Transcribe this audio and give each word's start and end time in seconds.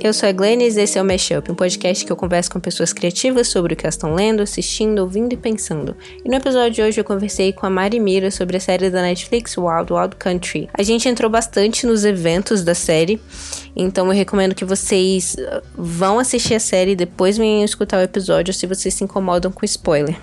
Eu 0.00 0.12
sou 0.12 0.28
a 0.28 0.32
Glennis 0.32 0.76
e 0.76 0.82
esse 0.82 0.96
é 0.96 1.02
o 1.02 1.04
Mashup, 1.04 1.50
um 1.50 1.56
podcast 1.56 2.06
que 2.06 2.12
eu 2.12 2.14
converso 2.14 2.52
com 2.52 2.60
pessoas 2.60 2.92
criativas 2.92 3.48
sobre 3.48 3.74
o 3.74 3.76
que 3.76 3.84
elas 3.84 3.96
estão 3.96 4.14
lendo, 4.14 4.40
assistindo, 4.40 5.00
ouvindo 5.00 5.32
e 5.32 5.36
pensando. 5.36 5.96
E 6.24 6.28
no 6.28 6.36
episódio 6.36 6.70
de 6.70 6.82
hoje 6.82 7.00
eu 7.00 7.04
conversei 7.04 7.52
com 7.52 7.66
a 7.66 7.70
Mari 7.70 7.98
Mira 7.98 8.30
sobre 8.30 8.56
a 8.56 8.60
série 8.60 8.90
da 8.90 9.02
Netflix 9.02 9.56
Wild 9.58 9.92
Wild 9.92 10.14
Country. 10.14 10.68
A 10.72 10.84
gente 10.84 11.08
entrou 11.08 11.28
bastante 11.28 11.84
nos 11.84 12.04
eventos 12.04 12.62
da 12.62 12.76
série, 12.76 13.20
então 13.74 14.06
eu 14.06 14.12
recomendo 14.12 14.54
que 14.54 14.64
vocês 14.64 15.34
uh, 15.34 15.62
vão 15.76 16.20
assistir 16.20 16.54
a 16.54 16.60
série 16.60 16.92
e 16.92 16.96
depois 16.96 17.36
venham 17.36 17.64
escutar 17.64 17.98
o 17.98 18.02
episódio 18.02 18.54
se 18.54 18.68
vocês 18.68 18.94
se 18.94 19.02
incomodam 19.02 19.50
com 19.50 19.64
spoiler. 19.64 20.16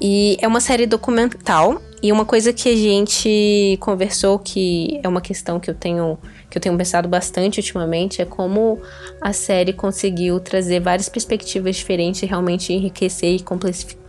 E 0.00 0.38
é 0.40 0.48
uma 0.48 0.60
série 0.60 0.86
documental 0.86 1.80
e 2.02 2.10
uma 2.10 2.24
coisa 2.24 2.52
que 2.52 2.68
a 2.68 2.74
gente 2.74 3.76
conversou 3.78 4.38
que 4.38 4.98
é 5.02 5.06
uma 5.06 5.20
questão 5.20 5.60
que 5.60 5.70
eu 5.70 5.74
tenho 5.74 6.18
que 6.52 6.58
eu 6.58 6.62
tenho 6.62 6.76
pensado 6.76 7.08
bastante 7.08 7.60
ultimamente 7.60 8.20
é 8.20 8.26
como 8.26 8.78
a 9.22 9.32
série 9.32 9.72
conseguiu 9.72 10.38
trazer 10.38 10.80
várias 10.80 11.08
perspectivas 11.08 11.76
diferentes 11.76 12.22
e 12.22 12.26
realmente 12.26 12.74
enriquecer 12.74 13.40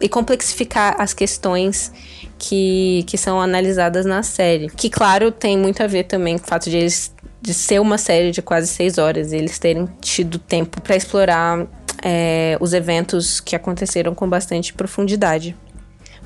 e 0.01 0.09
complexificar 0.09 0.99
as 0.99 1.13
questões 1.13 1.89
que, 2.37 3.05
que 3.07 3.17
são 3.17 3.39
analisadas 3.39 4.05
na 4.05 4.23
série. 4.23 4.69
Que, 4.69 4.89
claro, 4.89 5.31
tem 5.31 5.57
muito 5.57 5.81
a 5.81 5.87
ver 5.87 6.03
também 6.03 6.37
com 6.37 6.43
o 6.43 6.47
fato 6.47 6.69
de 6.69 6.75
eles 6.75 7.15
de 7.41 7.53
ser 7.53 7.79
uma 7.79 7.97
série 7.97 8.31
de 8.31 8.41
quase 8.41 8.67
seis 8.67 8.97
horas 8.97 9.31
e 9.31 9.37
eles 9.37 9.57
terem 9.57 9.87
tido 10.01 10.37
tempo 10.37 10.81
para 10.81 10.97
explorar 10.97 11.65
é, 12.03 12.57
os 12.59 12.73
eventos 12.73 13.39
que 13.39 13.55
aconteceram 13.55 14.13
com 14.13 14.27
bastante 14.27 14.73
profundidade. 14.73 15.55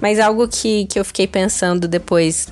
Mas 0.01 0.19
algo 0.19 0.47
que, 0.47 0.85
que 0.85 0.99
eu 0.99 1.05
fiquei 1.05 1.27
pensando 1.27 1.87
depois 1.87 2.47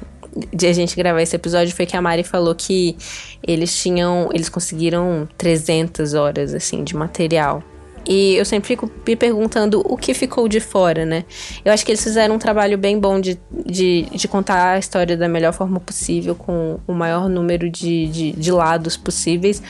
de 0.54 0.68
a 0.68 0.74
gente 0.74 0.96
gravar 0.96 1.22
esse 1.22 1.36
episódio 1.36 1.74
foi 1.76 1.86
que 1.86 1.96
a 1.96 2.02
Mari 2.02 2.24
falou 2.24 2.54
que 2.54 2.98
eles 3.46 3.76
tinham, 3.76 4.30
eles 4.34 4.50
conseguiram 4.50 5.28
300 5.38 6.14
horas 6.14 6.54
assim 6.54 6.84
de 6.84 6.96
material. 6.96 7.64
E 8.08 8.36
eu 8.36 8.46
sempre 8.46 8.68
fico 8.68 8.90
me 9.08 9.16
perguntando 9.16 9.82
o 9.84 9.98
que 9.98 10.14
ficou 10.14 10.48
de 10.48 10.60
fora, 10.60 11.06
né? 11.06 11.26
Eu 11.64 11.74
acho 11.74 11.84
que 11.84 11.92
eles 11.92 12.04
fizeram 12.04 12.36
um 12.36 12.40
trabalho 12.40 12.78
bem 12.78 13.00
bom 13.00 13.20
de, 13.20 13.40
de, 13.66 14.04
de 14.12 14.28
contar 14.28 14.74
a 14.74 14.80
história 14.80 15.18
da 15.18 15.28
melhor 15.28 15.54
forma 15.54 15.80
possível, 15.80 16.36
com 16.36 16.80
o 16.88 16.94
maior 16.94 17.28
número 17.28 17.68
de, 17.68 18.08
de, 18.08 18.32
de 18.34 18.52
lados 18.52 18.96
possíveis, 18.96 19.62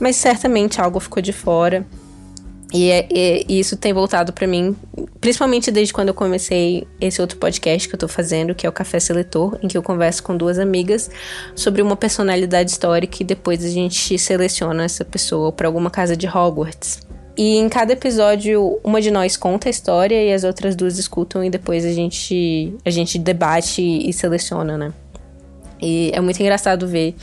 mas 0.00 0.16
certamente 0.16 0.80
algo 0.80 0.98
ficou 0.98 1.22
de 1.22 1.32
fora. 1.32 1.86
E, 2.72 2.90
é, 2.90 3.06
e, 3.10 3.44
e, 3.48 3.60
isso 3.60 3.76
tem 3.76 3.92
voltado 3.92 4.32
para 4.32 4.46
mim, 4.46 4.74
principalmente 5.20 5.70
desde 5.70 5.92
quando 5.92 6.08
eu 6.08 6.14
comecei 6.14 6.86
esse 7.00 7.20
outro 7.20 7.38
podcast 7.38 7.88
que 7.88 7.94
eu 7.94 7.98
tô 7.98 8.08
fazendo, 8.08 8.54
que 8.54 8.66
é 8.66 8.68
o 8.68 8.72
Café 8.72 8.98
Seletor, 8.98 9.58
em 9.62 9.68
que 9.68 9.76
eu 9.76 9.82
converso 9.82 10.22
com 10.22 10.36
duas 10.36 10.58
amigas 10.58 11.10
sobre 11.54 11.82
uma 11.82 11.96
personalidade 11.96 12.70
histórica 12.70 13.18
e 13.20 13.24
depois 13.24 13.64
a 13.64 13.68
gente 13.68 14.18
seleciona 14.18 14.84
essa 14.84 15.04
pessoa 15.04 15.52
para 15.52 15.68
alguma 15.68 15.90
casa 15.90 16.16
de 16.16 16.26
Hogwarts. 16.26 17.00
E 17.36 17.56
em 17.56 17.68
cada 17.68 17.92
episódio, 17.92 18.78
uma 18.84 19.00
de 19.00 19.10
nós 19.10 19.36
conta 19.36 19.68
a 19.68 19.70
história 19.70 20.22
e 20.22 20.32
as 20.32 20.44
outras 20.44 20.76
duas 20.76 20.98
escutam 20.98 21.44
e 21.44 21.50
depois 21.50 21.84
a 21.84 21.92
gente, 21.92 22.74
a 22.84 22.90
gente 22.90 23.18
debate 23.18 23.82
e 23.82 24.12
seleciona, 24.12 24.78
né? 24.78 24.92
E 25.82 26.12
é 26.14 26.20
muito 26.20 26.40
engraçado 26.40 26.86
ver 26.86 27.16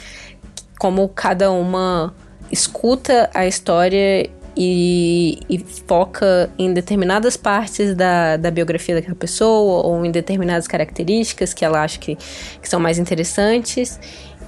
como 0.77 1.07
cada 1.07 1.49
uma 1.51 2.13
escuta 2.51 3.29
a 3.33 3.47
história 3.47 4.29
e, 4.55 5.39
e, 5.49 5.57
foca 5.87 6.49
em 6.59 6.73
determinadas 6.73 7.37
partes 7.37 7.95
da, 7.95 8.37
da 8.37 8.51
biografia 8.51 8.95
daquela 8.95 9.15
pessoa 9.15 9.85
ou 9.85 10.05
em 10.05 10.11
determinadas 10.11 10.67
características 10.67 11.53
que 11.53 11.63
ela 11.63 11.81
acha 11.81 11.97
que, 11.99 12.15
que 12.15 12.67
são 12.67 12.79
mais 12.79 12.99
interessantes. 12.99 13.99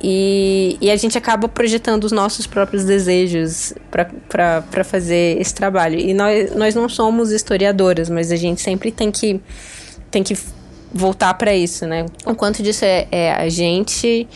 E, 0.02 0.78
e, 0.82 0.92
a 0.92 0.96
gente 0.98 1.18
acaba 1.18 1.48
projetando 1.48 2.04
os 2.04 2.12
nossos 2.12 2.46
próprios 2.46 2.84
desejos 2.84 3.74
para 4.28 4.84
fazer 4.84 5.40
esse 5.40 5.54
trabalho. 5.54 5.98
E 5.98 6.14
nós, 6.14 6.54
nós 6.54 6.76
não 6.76 6.90
somos 6.90 7.32
historiadoras, 7.32 8.10
mas 8.10 8.30
a 8.30 8.36
gente 8.36 8.60
sempre 8.60 8.92
tem 8.92 9.10
que, 9.10 9.40
tem 10.12 10.22
que 10.22 10.38
voltar 10.94 11.34
para 11.36 11.56
isso, 11.56 11.88
né? 11.88 12.06
O 12.26 12.36
quanto 12.36 12.62
disso 12.62 12.84
é, 12.84 13.08
é 13.10 13.32
a 13.32 13.48
gente 13.48 14.28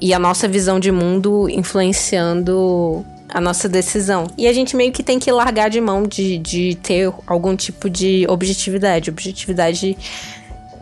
e 0.00 0.14
a 0.14 0.18
nossa 0.18 0.48
visão 0.48 0.80
de 0.80 0.90
mundo 0.90 1.48
influenciando 1.50 3.04
a 3.36 3.40
nossa 3.40 3.68
decisão. 3.68 4.26
E 4.38 4.48
a 4.48 4.52
gente 4.54 4.74
meio 4.74 4.90
que 4.90 5.02
tem 5.02 5.18
que 5.18 5.30
largar 5.30 5.68
de 5.68 5.78
mão 5.78 6.04
de, 6.04 6.38
de 6.38 6.74
ter 6.76 7.12
algum 7.26 7.54
tipo 7.54 7.90
de 7.90 8.24
objetividade. 8.30 9.10
Objetividade 9.10 9.94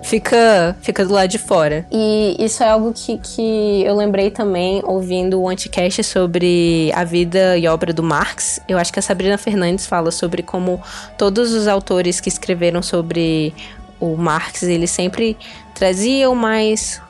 fica, 0.05 0.77
fica 0.81 1.05
do 1.05 1.13
lado 1.13 1.29
de 1.29 1.37
fora. 1.37 1.85
E 1.91 2.37
isso 2.39 2.63
é 2.63 2.71
algo 2.71 2.93
que, 2.93 3.19
que 3.19 3.83
eu 3.85 3.97
lembrei 3.97 4.31
também 4.31 4.81
ouvindo 4.85 5.41
o 5.41 5.49
Anticast 5.49 6.05
sobre 6.05 6.93
a 6.95 7.03
vida 7.03 7.59
e 7.59 7.67
obra 7.67 7.93
do 7.93 8.05
Marx. 8.05 8.61
Eu 8.69 8.79
acho 8.79 8.93
que 8.93 9.01
a 9.01 9.03
Sabrina 9.03 9.37
Fernandes 9.37 9.85
fala 9.85 10.13
sobre 10.13 10.41
como 10.41 10.81
todos 11.19 11.53
os 11.53 11.67
autores 11.67 12.21
que 12.21 12.29
escreveram 12.29 12.83
sobre 12.83 13.53
o 13.99 14.17
Marx, 14.17 14.63
eles 14.63 14.93
sempre 14.93 15.37
traziam 15.75 16.37
mais 16.37 17.03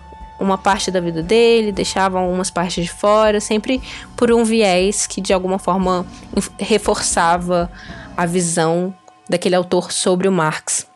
uma 0.44 0.58
parte 0.58 0.90
da 0.90 1.00
vida 1.00 1.22
dele, 1.22 1.72
deixavam 1.72 2.22
algumas 2.22 2.50
partes 2.50 2.84
de 2.84 2.90
fora, 2.90 3.40
sempre 3.40 3.82
por 4.16 4.30
um 4.30 4.44
viés 4.44 5.06
que 5.06 5.20
de 5.20 5.32
alguma 5.32 5.58
forma 5.58 6.06
reforçava 6.58 7.70
a 8.16 8.26
visão 8.26 8.94
daquele 9.28 9.56
autor 9.56 9.90
sobre 9.90 10.28
o 10.28 10.32
Marx. 10.32 10.86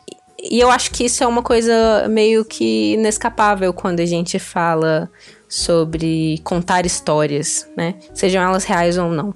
E 0.41 0.59
eu 0.59 0.71
acho 0.71 0.91
que 0.91 1.03
isso 1.03 1.23
é 1.23 1.27
uma 1.27 1.43
coisa 1.43 2.07
meio 2.09 2.45
que 2.45 2.93
inescapável 2.93 3.73
quando 3.73 3.99
a 3.99 4.05
gente 4.05 4.39
fala 4.39 5.11
sobre 5.49 6.39
contar 6.43 6.85
histórias, 6.85 7.67
né? 7.75 7.95
Sejam 8.13 8.41
elas 8.41 8.63
reais 8.63 8.97
ou 8.97 9.09
não. 9.09 9.33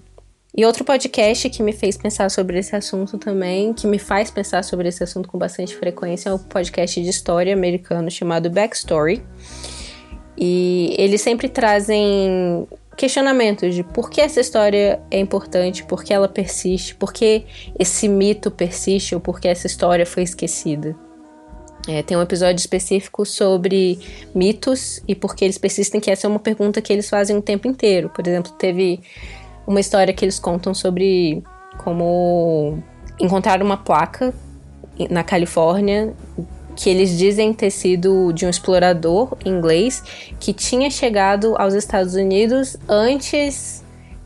E 0.56 0.63
outro 0.66 0.85
podcast 0.85 1.50
que 1.50 1.63
me 1.63 1.74
fez 1.74 1.97
pensar 1.97 2.30
sobre 2.30 2.59
esse 2.59 2.75
assunto 2.75 3.18
também, 3.18 3.74
que 3.74 3.88
me 3.88 3.97
faz 3.97 4.30
pensar 4.30 4.63
sobre 4.63 4.88
esse 4.88 5.03
assunto 5.03 5.28
com 5.28 5.38
bastante 5.38 5.75
frequência, 5.75 6.30
é 6.30 6.34
um 6.34 6.38
podcast 6.38 7.01
de 7.01 7.09
história 7.09 7.51
americano 7.51 8.09
chamado 8.12 8.51
Backstory. 8.51 9.24
E 10.38 10.96
eles 10.98 11.22
sempre 11.22 11.48
trazem 11.48 12.68
questionamentos 12.96 13.74
de 13.74 13.84
por 13.84 14.10
que 14.10 14.22
essa 14.22 14.40
história 14.40 15.00
é 15.10 15.20
importante, 15.20 15.84
por 15.84 16.04
que 16.04 16.14
ela 16.14 16.28
persiste, 16.28 16.96
por 16.96 17.12
que 17.12 17.46
esse 17.78 18.08
mito 18.08 18.52
persiste 18.52 19.16
ou 19.16 19.22
por 19.22 19.40
que 19.40 19.48
essa 19.48 19.68
história 19.68 20.06
foi 20.06 20.24
esquecida. 20.24 20.96
É, 21.88 22.02
tem 22.02 22.16
um 22.16 22.22
episódio 22.22 22.60
específico 22.60 23.26
sobre 23.26 24.00
mitos 24.34 25.04
e 25.06 25.14
por 25.14 25.36
que 25.36 25.44
eles 25.44 25.58
persistem, 25.58 26.00
que 26.00 26.10
essa 26.10 26.28
é 26.28 26.30
uma 26.30 26.40
pergunta 26.40 26.82
que 26.82 26.94
eles 26.94 27.10
fazem 27.10 27.36
o 27.36 27.42
tempo 27.42 27.68
inteiro. 27.68 28.10
Por 28.10 28.26
exemplo, 28.26 28.54
teve 28.54 29.02
uma 29.68 29.80
história 29.80 30.14
que 30.14 30.24
eles 30.24 30.40
contam 30.40 30.74
sobre 30.74 31.44
como 31.78 32.82
encontrar 33.20 33.62
uma 33.62 33.76
placa 33.76 34.34
na 35.10 35.24
Califórnia 35.24 36.14
que 36.76 36.90
eles 36.90 37.18
dizem 37.18 37.54
ter 37.54 37.72
sido 37.72 38.32
de 38.34 38.46
um 38.46 38.50
explorador 38.50 39.38
inglês 39.46 40.04
que 40.40 40.54
tinha 40.54 40.90
chegado 40.90 41.56
aos 41.58 41.74
Estados 41.74 42.16
Unidos 42.16 42.78
antes 42.88 43.84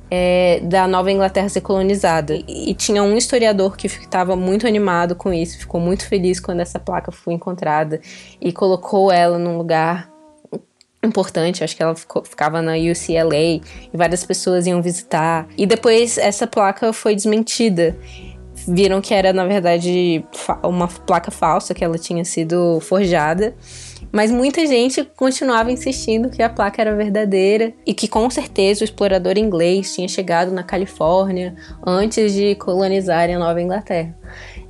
é, 0.09 0.61
da 0.63 0.87
Nova 0.87 1.11
Inglaterra 1.11 1.49
ser 1.49 1.61
colonizada. 1.61 2.35
E, 2.35 2.71
e 2.71 2.73
tinha 2.73 3.03
um 3.03 3.17
historiador 3.17 3.75
que 3.75 3.87
estava 3.87 4.35
muito 4.35 4.67
animado 4.67 5.15
com 5.15 5.33
isso, 5.33 5.57
ficou 5.57 5.79
muito 5.79 6.07
feliz 6.07 6.39
quando 6.39 6.61
essa 6.61 6.79
placa 6.79 7.11
foi 7.11 7.33
encontrada 7.33 7.99
e 8.39 8.51
colocou 8.51 9.11
ela 9.11 9.37
num 9.37 9.57
lugar 9.57 10.09
importante, 11.03 11.63
acho 11.63 11.75
que 11.75 11.83
ela 11.83 11.95
ficou, 11.95 12.23
ficava 12.23 12.61
na 12.61 12.73
UCLA 12.73 13.37
e 13.37 13.61
várias 13.93 14.25
pessoas 14.25 14.67
iam 14.67 14.81
visitar. 14.81 15.47
E 15.57 15.65
depois 15.65 16.17
essa 16.17 16.47
placa 16.47 16.91
foi 16.91 17.15
desmentida 17.15 17.95
viram 18.67 18.99
que 18.99 19.13
era, 19.13 19.31
na 19.31 19.45
verdade, 19.45 20.23
uma 20.63 20.87
placa 20.87 21.31
falsa, 21.31 21.73
que 21.73 21.83
ela 21.83 21.97
tinha 21.97 22.25
sido 22.25 22.79
forjada. 22.81 23.55
Mas 24.11 24.31
muita 24.31 24.65
gente 24.65 25.03
continuava 25.15 25.71
insistindo 25.71 26.29
que 26.29 26.41
a 26.41 26.49
placa 26.49 26.81
era 26.81 26.95
verdadeira 26.95 27.73
e 27.85 27.93
que 27.93 28.07
com 28.07 28.29
certeza 28.29 28.81
o 28.81 28.85
explorador 28.85 29.37
inglês 29.37 29.93
tinha 29.93 30.07
chegado 30.07 30.51
na 30.51 30.63
Califórnia 30.63 31.55
antes 31.85 32.33
de 32.33 32.55
colonizarem 32.55 33.35
a 33.35 33.39
Nova 33.39 33.61
Inglaterra. 33.61 34.15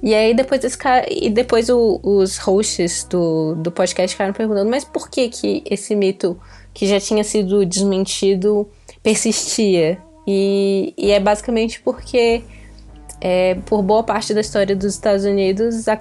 E 0.02 0.14
aí 0.14 0.34
depois 0.34 0.64
esse 0.64 0.78
e 1.10 1.30
depois 1.30 1.70
o, 1.70 2.00
os 2.04 2.38
hosts 2.38 3.04
do, 3.06 3.56
do 3.56 3.72
podcast 3.72 4.16
ficaram 4.16 4.34
perguntando, 4.34 4.70
mas 4.70 4.84
por 4.84 5.10
que 5.10 5.30
que 5.30 5.64
esse 5.70 5.96
mito 5.96 6.40
que 6.74 6.88
já 6.88 7.00
tinha 7.00 7.24
sido 7.24 7.66
desmentido 7.66 8.68
persistia? 9.04 9.98
E, 10.28 10.94
e 10.98 11.12
é 11.12 11.20
basicamente 11.20 11.82
porque 11.82 12.44
é, 13.20 13.56
por 13.66 13.82
boa 13.82 14.04
parte 14.04 14.34
da 14.34 14.42
história 14.42 14.76
dos 14.76 14.94
Estados 14.94 15.26
Unidos, 15.26 15.88
a, 15.88 16.00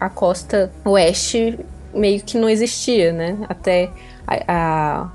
a 0.00 0.10
costa 0.10 0.72
oeste 0.84 1.58
meio 1.94 2.20
que 2.22 2.36
não 2.38 2.48
existia, 2.48 3.12
né? 3.12 3.38
Até 3.48 3.90
a, 4.26 4.44
a 4.48 5.10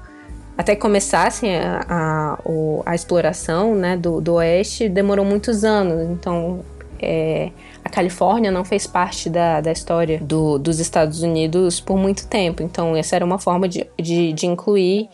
até 0.55 0.75
começassem 0.75 1.55
a, 1.57 1.83
a, 1.89 2.37
a, 2.85 2.95
exploração 2.95 3.73
né, 3.73 3.97
do, 3.97 4.21
do 4.21 4.35
oeste, 4.35 4.87
demorou 4.87 5.25
muitos 5.25 5.63
anos. 5.63 6.07
Então, 6.11 6.63
é, 7.01 7.51
a 7.83 7.89
Califórnia 7.89 8.51
não 8.51 8.63
fez 8.63 8.85
parte 8.85 9.29
da, 9.29 9.61
da 9.61 9.71
história 9.71 10.19
do, 10.19 10.59
dos 10.59 10.79
Estados 10.79 11.23
Unidos 11.23 11.79
por 11.79 11.97
muito 11.97 12.27
tempo. 12.27 12.61
Então, 12.61 12.95
essa 12.95 13.15
era 13.15 13.25
uma 13.25 13.39
forma 13.39 13.67
de, 13.67 13.85
de, 13.99 14.31
de 14.31 14.45
incluir 14.45 15.09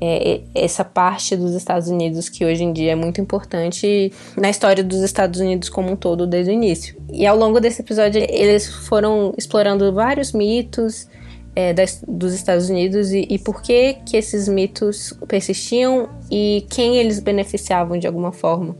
é, 0.00 0.40
essa 0.54 0.84
parte 0.84 1.36
dos 1.36 1.54
Estados 1.54 1.88
Unidos 1.88 2.28
que 2.28 2.44
hoje 2.44 2.64
em 2.64 2.72
dia 2.72 2.92
é 2.92 2.94
muito 2.94 3.20
importante 3.20 4.12
na 4.36 4.50
história 4.50 4.82
dos 4.82 5.00
Estados 5.00 5.40
Unidos 5.40 5.68
como 5.68 5.92
um 5.92 5.96
todo 5.96 6.26
desde 6.26 6.50
o 6.50 6.54
início. 6.54 6.96
E 7.12 7.26
ao 7.26 7.36
longo 7.36 7.60
desse 7.60 7.82
episódio 7.82 8.20
eles 8.28 8.68
foram 8.68 9.32
explorando 9.36 9.92
vários 9.92 10.32
mitos 10.32 11.08
é, 11.56 11.72
das, 11.72 12.02
dos 12.06 12.34
Estados 12.34 12.68
Unidos 12.68 13.12
e, 13.12 13.26
e 13.30 13.38
por 13.38 13.62
que 13.62 13.94
que 14.06 14.16
esses 14.16 14.48
mitos 14.48 15.12
persistiam 15.28 16.08
e 16.30 16.66
quem 16.68 16.96
eles 16.96 17.20
beneficiavam 17.20 17.98
de 17.98 18.06
alguma 18.06 18.32
forma. 18.32 18.76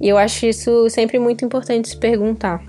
E 0.00 0.08
eu 0.08 0.18
acho 0.18 0.46
isso 0.46 0.88
sempre 0.90 1.18
muito 1.18 1.44
importante 1.44 1.88
se 1.88 1.96
perguntar. 1.96 2.62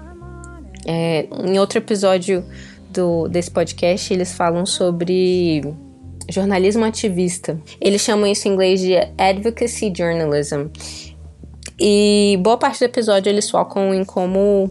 É, 0.88 1.28
em 1.44 1.60
outro 1.60 1.80
episódio 1.80 2.46
do, 2.90 3.28
desse 3.28 3.52
podcast, 3.52 4.14
eles 4.14 4.34
falam 4.34 4.66
sobre 4.66 5.74
jornalismo 6.30 6.86
ativista. 6.86 7.60
Eles 7.80 8.02
chamam 8.02 8.28
isso 8.28 8.48
em 8.48 8.52
inglês 8.52 8.80
de 8.80 8.96
advocacy 9.18 9.92
journalism. 9.96 10.68
E 11.80 12.40
boa 12.42 12.58
parte 12.58 12.80
do 12.80 12.86
episódio 12.86 13.30
eles 13.30 13.50
focam 13.50 13.94
em 13.94 14.06
como, 14.06 14.70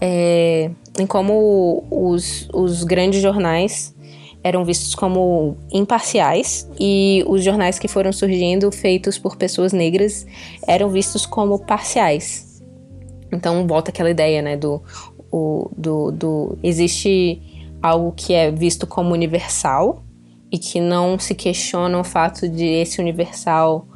é, 0.00 0.70
em 0.98 1.06
como 1.06 1.84
os, 1.90 2.48
os 2.52 2.82
grandes 2.84 3.20
jornais 3.22 3.94
eram 4.42 4.64
vistos 4.64 4.94
como 4.94 5.56
imparciais 5.70 6.68
e 6.78 7.22
os 7.26 7.44
jornais 7.44 7.78
que 7.78 7.86
foram 7.86 8.12
surgindo, 8.12 8.72
feitos 8.72 9.18
por 9.18 9.36
pessoas 9.36 9.72
negras, 9.72 10.26
eram 10.66 10.88
vistos 10.88 11.26
como 11.26 11.58
parciais. 11.58 12.62
Então 13.30 13.66
volta 13.66 13.90
aquela 13.90 14.10
ideia, 14.10 14.42
né, 14.42 14.56
do, 14.56 14.82
o, 15.30 15.70
do, 15.76 16.10
do 16.10 16.58
existe 16.62 17.40
algo 17.82 18.12
que 18.12 18.32
é 18.32 18.50
visto 18.50 18.86
como 18.86 19.12
universal 19.12 20.02
e 20.50 20.58
que 20.58 20.80
não 20.80 21.18
se 21.18 21.34
questiona 21.34 21.98
o 21.98 22.04
fato 22.04 22.48
de 22.48 22.64
esse 22.64 23.00
universal 23.00 23.86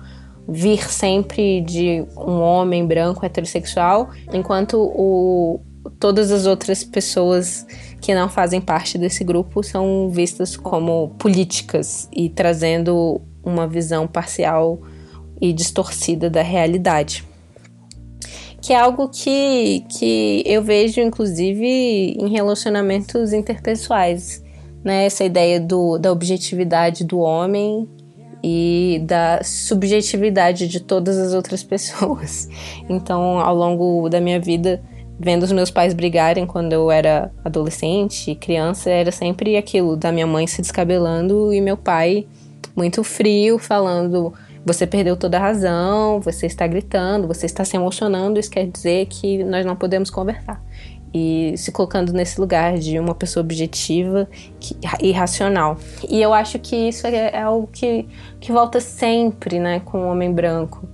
vir 0.49 0.89
sempre 0.91 1.61
de 1.63 2.05
um 2.17 2.41
homem 2.41 2.87
branco 2.87 3.25
heterossexual, 3.25 4.11
enquanto 4.33 4.75
o, 4.79 5.61
todas 5.99 6.31
as 6.31 6.47
outras 6.47 6.85
pessoas 6.85 7.67
que 8.01 8.15
não 8.15 8.29
fazem 8.29 8.61
parte 8.61 8.99
desse 8.99 9.25
grupo 9.25 9.63
são 9.63 10.11
vistas 10.11 10.57
como 10.57 11.09
políticas 11.19 12.09
e 12.13 12.29
trazendo 12.29 13.21
uma 13.43 13.67
visão 13.67 14.07
parcial 14.07 14.81
e 15.41 15.53
distorcida 15.53 16.29
da 16.29 16.43
realidade. 16.43 17.25
Que 18.61 18.73
é 18.73 18.81
algo 18.81 19.09
que, 19.09 19.85
que 19.99 20.43
eu 20.47 20.63
vejo, 20.63 21.01
inclusive, 21.01 21.67
em 22.19 22.29
relacionamentos 22.29 23.33
interpessoais 23.33 24.44
né, 24.85 25.07
essa 25.07 25.25
ideia 25.25 25.59
do, 25.59 25.99
da 25.99 26.13
objetividade 26.13 27.05
do 27.05 27.19
homem 27.19 27.89
e 28.43 29.01
da 29.07 29.41
subjetividade 29.43 30.69
de 30.69 30.79
todas 30.79 31.17
as 31.17 31.33
outras 31.33 31.63
pessoas. 31.63 32.49
Então, 32.87 33.41
ao 33.41 33.55
longo 33.57 34.11
da 34.11 34.21
minha 34.21 34.39
vida, 34.39 34.83
vendo 35.19 35.45
os 35.45 35.53
meus 35.53 35.71
pais 35.71 35.95
brigarem 35.95 36.45
quando 36.45 36.75
eu 36.75 36.91
era 36.91 37.33
adolescente, 37.43 38.35
criança, 38.35 38.91
era 38.91 39.11
sempre 39.11 39.57
aquilo 39.57 39.97
da 39.97 40.13
minha 40.13 40.27
mãe 40.27 40.47
se 40.47 40.61
descabelando 40.61 41.53
e 41.55 41.61
meu 41.63 41.79
pai 41.79 42.27
muito 42.77 43.03
frio 43.03 43.59
falando: 43.59 44.35
"Você 44.67 44.87
perdeu 44.87 45.17
toda 45.17 45.39
a 45.39 45.41
razão, 45.41 46.21
você 46.21 46.45
está 46.45 46.67
gritando, 46.67 47.27
você 47.27 47.47
está 47.47 47.65
se 47.65 47.75
emocionando, 47.75 48.39
isso 48.39 48.51
quer 48.51 48.67
dizer 48.67 49.07
que 49.07 49.43
nós 49.45 49.65
não 49.65 49.77
podemos 49.77 50.11
conversar" 50.11 50.63
e 51.15 51.55
se 51.57 51.71
colocando 51.71 52.13
nesse 52.13 52.41
lugar 52.41 52.77
de 52.77 52.99
uma 52.99 53.15
pessoa 53.15 53.45
objetiva 53.45 54.29
e 55.01 55.13
racional. 55.13 55.77
E 56.09 56.21
eu 56.21 56.35
acho 56.35 56.59
que 56.59 56.75
isso 56.75 57.07
é, 57.07 57.31
é 57.31 57.43
algo 57.43 57.69
que, 57.69 58.09
que 58.41 58.51
volta 58.51 58.81
sempre 58.81 59.61
né, 59.61 59.79
com 59.79 59.99
o 59.99 60.11
homem 60.11 60.33
branco. 60.33 60.89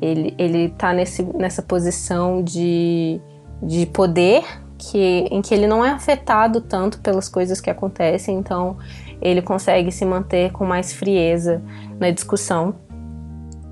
Ele, 0.00 0.32
ele 0.38 0.68
tá 0.68 0.92
nesse, 0.92 1.24
nessa 1.24 1.60
posição 1.60 2.40
de, 2.40 3.20
de 3.60 3.84
poder 3.86 4.44
que, 4.78 5.26
em 5.30 5.42
que 5.42 5.52
ele 5.52 5.66
não 5.66 5.84
é 5.84 5.90
afetado 5.90 6.60
tanto 6.60 7.00
pelas 7.00 7.28
coisas 7.28 7.60
que 7.60 7.68
acontecem, 7.68 8.36
então 8.36 8.76
ele 9.20 9.42
consegue 9.42 9.90
se 9.90 10.04
manter 10.04 10.52
com 10.52 10.64
mais 10.64 10.92
frieza 10.92 11.60
na 11.98 12.10
discussão 12.10 12.76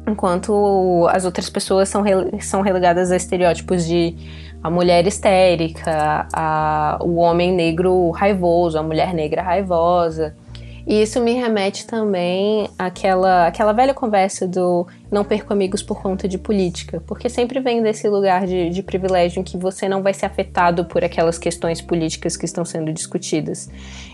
enquanto 0.07 1.07
as 1.11 1.25
outras 1.25 1.49
pessoas 1.49 1.89
são, 1.89 2.03
são 2.41 2.61
relegadas 2.61 3.13
a 3.13 3.17
estereótipos 3.17 3.87
de 3.87 4.17
a 4.63 4.71
mulher 4.71 5.07
histérica, 5.07 6.27
a, 6.33 6.99
o 7.03 7.17
homem 7.17 7.53
negro 7.53 8.11
raivoso, 8.11 8.79
a 8.79 8.83
mulher 8.83 9.13
negra 9.13 9.43
raivosa. 9.43 10.35
E 10.87 11.01
isso 11.01 11.21
me 11.21 11.33
remete 11.33 11.87
também 11.87 12.69
àquela, 12.77 13.47
àquela 13.47 13.73
velha 13.73 13.95
conversa 13.95 14.49
do 14.49 14.87
não 15.11 15.25
perco 15.25 15.53
amigos 15.53 15.83
por 15.83 16.03
conta 16.03 16.27
de 16.27 16.39
política, 16.39 17.01
porque 17.07 17.29
sempre 17.29 17.61
vem 17.61 17.83
desse 17.83 18.09
lugar 18.09 18.47
de, 18.47 18.69
de 18.69 18.83
privilégio 18.83 19.41
em 19.41 19.45
que 19.45 19.57
você 19.57 19.89
não 19.89 20.03
vai 20.03 20.13
ser 20.13 20.27
afetado 20.27 20.85
por 20.85 21.05
aquelas 21.05 21.39
questões 21.39 21.81
políticas 21.81 22.37
que 22.37 22.45
estão 22.45 22.65
sendo 22.65 22.93
discutidas. 22.93 23.71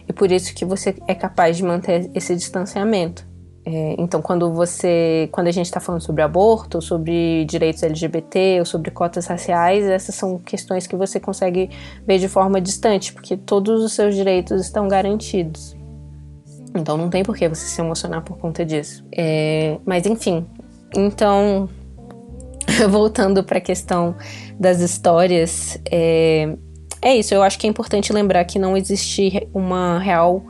E 0.07 0.13
por 0.13 0.31
isso 0.31 0.55
que 0.55 0.65
você 0.65 0.95
é 1.07 1.15
capaz 1.15 1.57
de 1.57 1.63
manter 1.63 2.11
esse 2.15 2.35
distanciamento. 2.35 3.28
É, 3.71 3.97
então, 3.99 4.23
quando 4.23 4.51
você, 4.51 5.29
quando 5.31 5.49
a 5.49 5.51
gente 5.51 5.67
está 5.67 5.79
falando 5.79 6.01
sobre 6.01 6.23
aborto, 6.23 6.81
sobre 6.81 7.45
direitos 7.45 7.83
LGBT 7.83 8.61
ou 8.61 8.65
sobre 8.65 8.91
cotas 8.91 9.27
raciais, 9.27 9.85
essas 9.85 10.15
são 10.15 10.39
questões 10.39 10.87
que 10.87 10.97
você 10.97 11.21
consegue 11.21 11.69
ver 12.07 12.19
de 12.19 12.29
forma 12.29 12.63
distante, 12.63 13.13
porque 13.13 13.37
todos 13.37 13.85
os 13.85 13.93
seus 13.93 14.15
direitos 14.15 14.63
estão 14.63 14.89
garantidos. 14.89 15.77
Então, 16.75 16.97
não 16.97 17.11
tem 17.11 17.23
por 17.23 17.37
que 17.37 17.47
você 17.47 17.67
se 17.67 17.79
emocionar 17.79 18.23
por 18.23 18.39
conta 18.39 18.65
disso. 18.65 19.05
É, 19.13 19.77
mas, 19.85 20.07
enfim, 20.07 20.47
então, 20.97 21.69
voltando 22.89 23.45
para 23.45 23.59
a 23.59 23.61
questão 23.61 24.17
das 24.59 24.81
histórias, 24.81 25.79
é, 25.91 26.57
é 27.03 27.17
isso. 27.17 27.35
Eu 27.35 27.43
acho 27.43 27.59
que 27.59 27.67
é 27.67 27.71
importante 27.71 28.15
lembrar 28.15 28.47
que 28.47 28.59
não 28.59 28.79
existe 28.79 29.47
uma 29.53 29.99
real 29.99 30.43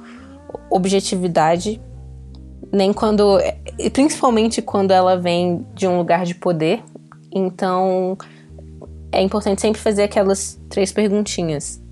objetividade 0.71 1.81
nem 2.73 2.93
quando. 2.93 3.39
Principalmente 3.93 4.61
quando 4.63 4.91
ela 4.91 5.17
vem 5.17 5.67
de 5.75 5.87
um 5.87 5.99
lugar 5.99 6.25
de 6.25 6.35
poder. 6.35 6.83
Então, 7.33 8.17
é 9.13 9.23
importante 9.23 9.61
sempre 9.61 9.81
fazer 9.81 10.03
aquelas 10.03 10.61
três 10.69 10.93
perguntinhas: 10.93 11.83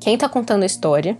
quem 0.00 0.16
tá 0.16 0.28
contando 0.28 0.62
a 0.62 0.66
história? 0.66 1.18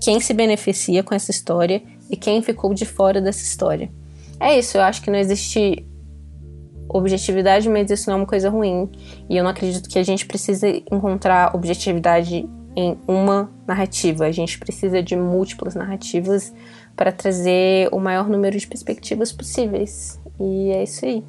Quem 0.00 0.18
se 0.18 0.32
beneficia 0.32 1.02
com 1.02 1.14
essa 1.14 1.30
história? 1.30 1.82
E 2.10 2.16
quem 2.16 2.42
ficou 2.42 2.72
de 2.74 2.86
fora 2.86 3.20
dessa 3.20 3.42
história? 3.42 3.90
É 4.38 4.58
isso, 4.58 4.78
eu 4.78 4.82
acho 4.82 5.02
que 5.02 5.10
não 5.10 5.18
existe 5.18 5.86
objetividade, 6.88 7.68
mas 7.68 7.90
isso 7.90 8.08
não 8.08 8.16
é 8.16 8.20
uma 8.20 8.26
coisa 8.26 8.48
ruim. 8.48 8.90
E 9.28 9.36
eu 9.36 9.44
não 9.44 9.50
acredito 9.50 9.88
que 9.88 9.98
a 9.98 10.02
gente 10.02 10.26
precise 10.26 10.82
encontrar 10.90 11.54
objetividade 11.54 12.48
em 12.74 12.98
uma 13.06 13.50
narrativa. 13.66 14.24
A 14.24 14.32
gente 14.32 14.58
precisa 14.58 15.02
de 15.02 15.14
múltiplas 15.16 15.74
narrativas 15.74 16.52
para 17.00 17.12
trazer 17.12 17.88
o 17.92 17.98
maior 17.98 18.28
número 18.28 18.58
de 18.58 18.66
perspectivas 18.66 19.32
possíveis. 19.32 20.20
E 20.38 20.70
é 20.70 20.82
isso 20.82 21.06
aí. 21.06 21.24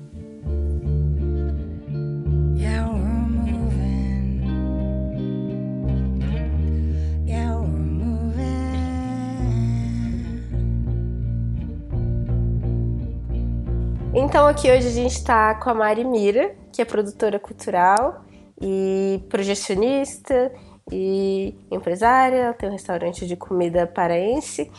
Então 14.14 14.46
aqui 14.46 14.70
hoje 14.70 14.88
a 14.88 14.92
gente 14.92 15.14
está 15.14 15.56
com 15.56 15.70
a 15.70 15.74
Mari 15.74 16.04
Mira, 16.04 16.54
que 16.74 16.82
é 16.82 16.86
produtora 16.86 17.40
cultural 17.40 18.26
e 18.62 19.24
projecionista 19.30 20.52
e 20.92 21.56
empresária, 21.72 22.54
tem 22.60 22.68
um 22.68 22.74
restaurante 22.74 23.26
de 23.26 23.38
comida 23.38 23.88
paraense 23.88 24.70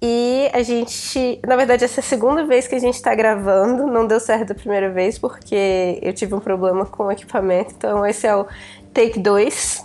e 0.00 0.48
a 0.52 0.62
gente, 0.62 1.40
na 1.46 1.56
verdade, 1.56 1.84
essa 1.84 1.98
é 1.98 2.02
a 2.02 2.04
segunda 2.04 2.44
vez 2.44 2.68
que 2.68 2.74
a 2.74 2.78
gente 2.78 2.94
está 2.94 3.14
gravando. 3.14 3.86
Não 3.86 4.06
deu 4.06 4.20
certo 4.20 4.52
a 4.52 4.54
primeira 4.54 4.90
vez 4.90 5.18
porque 5.18 5.98
eu 6.00 6.12
tive 6.12 6.34
um 6.34 6.40
problema 6.40 6.86
com 6.86 7.04
o 7.04 7.12
equipamento. 7.12 7.74
Então, 7.76 8.06
esse 8.06 8.26
é 8.26 8.36
o 8.36 8.46
take 8.94 9.18
2. 9.18 9.84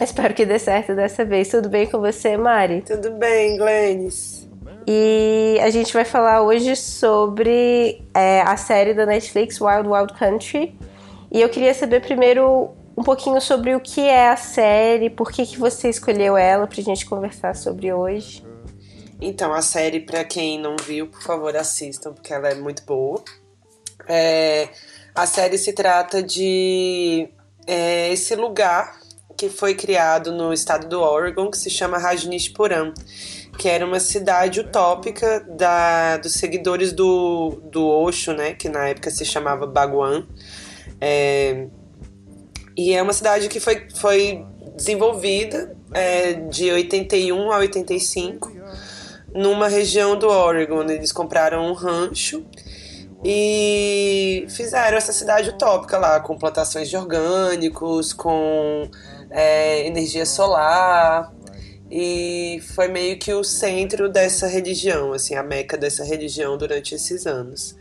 Espero 0.00 0.32
que 0.32 0.46
dê 0.46 0.58
certo 0.58 0.94
dessa 0.94 1.24
vez. 1.24 1.48
Tudo 1.48 1.68
bem 1.68 1.86
com 1.86 2.00
você, 2.00 2.36
Mari? 2.36 2.82
Tudo 2.82 3.10
bem, 3.12 3.58
Glennis. 3.58 4.48
E 4.86 5.58
a 5.62 5.68
gente 5.68 5.92
vai 5.92 6.04
falar 6.04 6.42
hoje 6.42 6.76
sobre 6.76 8.02
é, 8.14 8.40
a 8.40 8.56
série 8.56 8.94
da 8.94 9.04
Netflix 9.04 9.60
Wild 9.60 9.88
Wild 9.88 10.14
Country. 10.14 10.78
E 11.30 11.42
eu 11.42 11.48
queria 11.48 11.74
saber 11.74 12.00
primeiro 12.00 12.70
um 12.96 13.02
pouquinho 13.02 13.40
sobre 13.40 13.74
o 13.74 13.80
que 13.80 14.00
é 14.00 14.30
a 14.30 14.36
série, 14.36 15.10
por 15.10 15.30
que, 15.30 15.44
que 15.44 15.58
você 15.58 15.90
escolheu 15.90 16.36
ela 16.36 16.66
pra 16.66 16.80
gente 16.80 17.04
conversar 17.04 17.54
sobre 17.54 17.92
hoje. 17.92 18.45
Então, 19.20 19.52
a 19.52 19.62
série, 19.62 20.00
para 20.00 20.24
quem 20.24 20.60
não 20.60 20.76
viu, 20.76 21.06
por 21.06 21.22
favor, 21.22 21.56
assistam, 21.56 22.12
porque 22.12 22.32
ela 22.32 22.48
é 22.48 22.54
muito 22.54 22.82
boa. 22.84 23.22
É, 24.06 24.68
a 25.14 25.26
série 25.26 25.56
se 25.56 25.72
trata 25.72 26.22
de 26.22 27.28
é, 27.66 28.12
esse 28.12 28.36
lugar 28.36 29.00
que 29.36 29.48
foi 29.48 29.74
criado 29.74 30.32
no 30.32 30.52
estado 30.52 30.88
do 30.88 31.00
Oregon, 31.00 31.50
que 31.50 31.58
se 31.58 31.70
chama 31.70 31.98
Rajneeshpuram, 31.98 32.92
que 33.58 33.68
era 33.68 33.84
uma 33.86 34.00
cidade 34.00 34.60
utópica 34.60 35.40
da, 35.40 36.18
dos 36.18 36.34
seguidores 36.34 36.92
do, 36.92 37.60
do 37.70 37.86
Osho, 37.86 38.32
né? 38.34 38.54
Que 38.54 38.68
na 38.68 38.88
época 38.88 39.10
se 39.10 39.24
chamava 39.24 39.66
Baguan. 39.66 40.26
É, 41.00 41.66
e 42.76 42.92
é 42.92 43.02
uma 43.02 43.12
cidade 43.14 43.48
que 43.48 43.60
foi, 43.60 43.88
foi 43.94 44.44
desenvolvida 44.74 45.74
é, 45.92 46.34
de 46.34 46.70
81 46.70 47.50
a 47.50 47.58
85 47.58 48.52
numa 49.36 49.68
região 49.68 50.16
do 50.18 50.28
Oregon. 50.28 50.82
Eles 50.84 51.12
compraram 51.12 51.66
um 51.66 51.72
rancho 51.72 52.44
e 53.24 54.46
fizeram 54.48 54.96
essa 54.96 55.12
cidade 55.12 55.50
utópica 55.50 55.98
lá, 55.98 56.20
com 56.20 56.36
plantações 56.38 56.88
de 56.88 56.96
orgânicos, 56.96 58.12
com 58.12 58.88
é, 59.30 59.86
energia 59.86 60.26
solar. 60.26 61.32
E 61.90 62.60
foi 62.74 62.88
meio 62.88 63.16
que 63.18 63.32
o 63.32 63.44
centro 63.44 64.08
dessa 64.08 64.46
religião, 64.46 65.12
assim, 65.12 65.36
a 65.36 65.42
meca 65.42 65.76
dessa 65.76 66.04
religião 66.04 66.56
durante 66.56 66.94
esses 66.94 67.26
anos. 67.26 67.76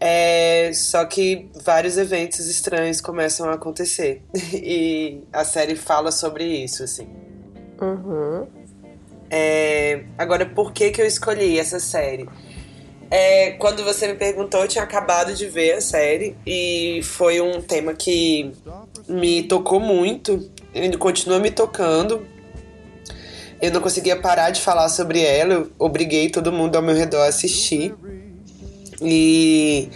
É, 0.00 0.70
só 0.72 1.04
que 1.04 1.48
vários 1.64 1.96
eventos 1.96 2.46
estranhos 2.46 3.00
começam 3.00 3.48
a 3.48 3.54
acontecer. 3.54 4.22
e 4.52 5.22
a 5.32 5.44
série 5.44 5.74
fala 5.74 6.12
sobre 6.12 6.44
isso, 6.44 6.84
assim. 6.84 7.08
Uhum. 7.80 8.46
É, 9.36 10.04
agora, 10.16 10.46
por 10.46 10.72
que, 10.72 10.92
que 10.92 11.02
eu 11.02 11.06
escolhi 11.06 11.58
essa 11.58 11.80
série? 11.80 12.28
É, 13.10 13.50
quando 13.58 13.82
você 13.82 14.06
me 14.06 14.14
perguntou, 14.14 14.60
eu 14.60 14.68
tinha 14.68 14.84
acabado 14.84 15.34
de 15.34 15.48
ver 15.48 15.72
a 15.72 15.80
série 15.80 16.36
e 16.46 17.00
foi 17.02 17.40
um 17.40 17.60
tema 17.60 17.94
que 17.94 18.52
me 19.08 19.42
tocou 19.42 19.80
muito, 19.80 20.48
ele 20.72 20.96
continua 20.96 21.40
me 21.40 21.50
tocando. 21.50 22.24
Eu 23.60 23.72
não 23.72 23.80
conseguia 23.80 24.14
parar 24.14 24.50
de 24.50 24.60
falar 24.60 24.88
sobre 24.88 25.20
ela, 25.20 25.54
eu 25.54 25.70
obriguei 25.80 26.30
todo 26.30 26.52
mundo 26.52 26.76
ao 26.76 26.82
meu 26.82 26.94
redor 26.94 27.22
a 27.22 27.26
assistir. 27.26 27.92
E 29.02 29.88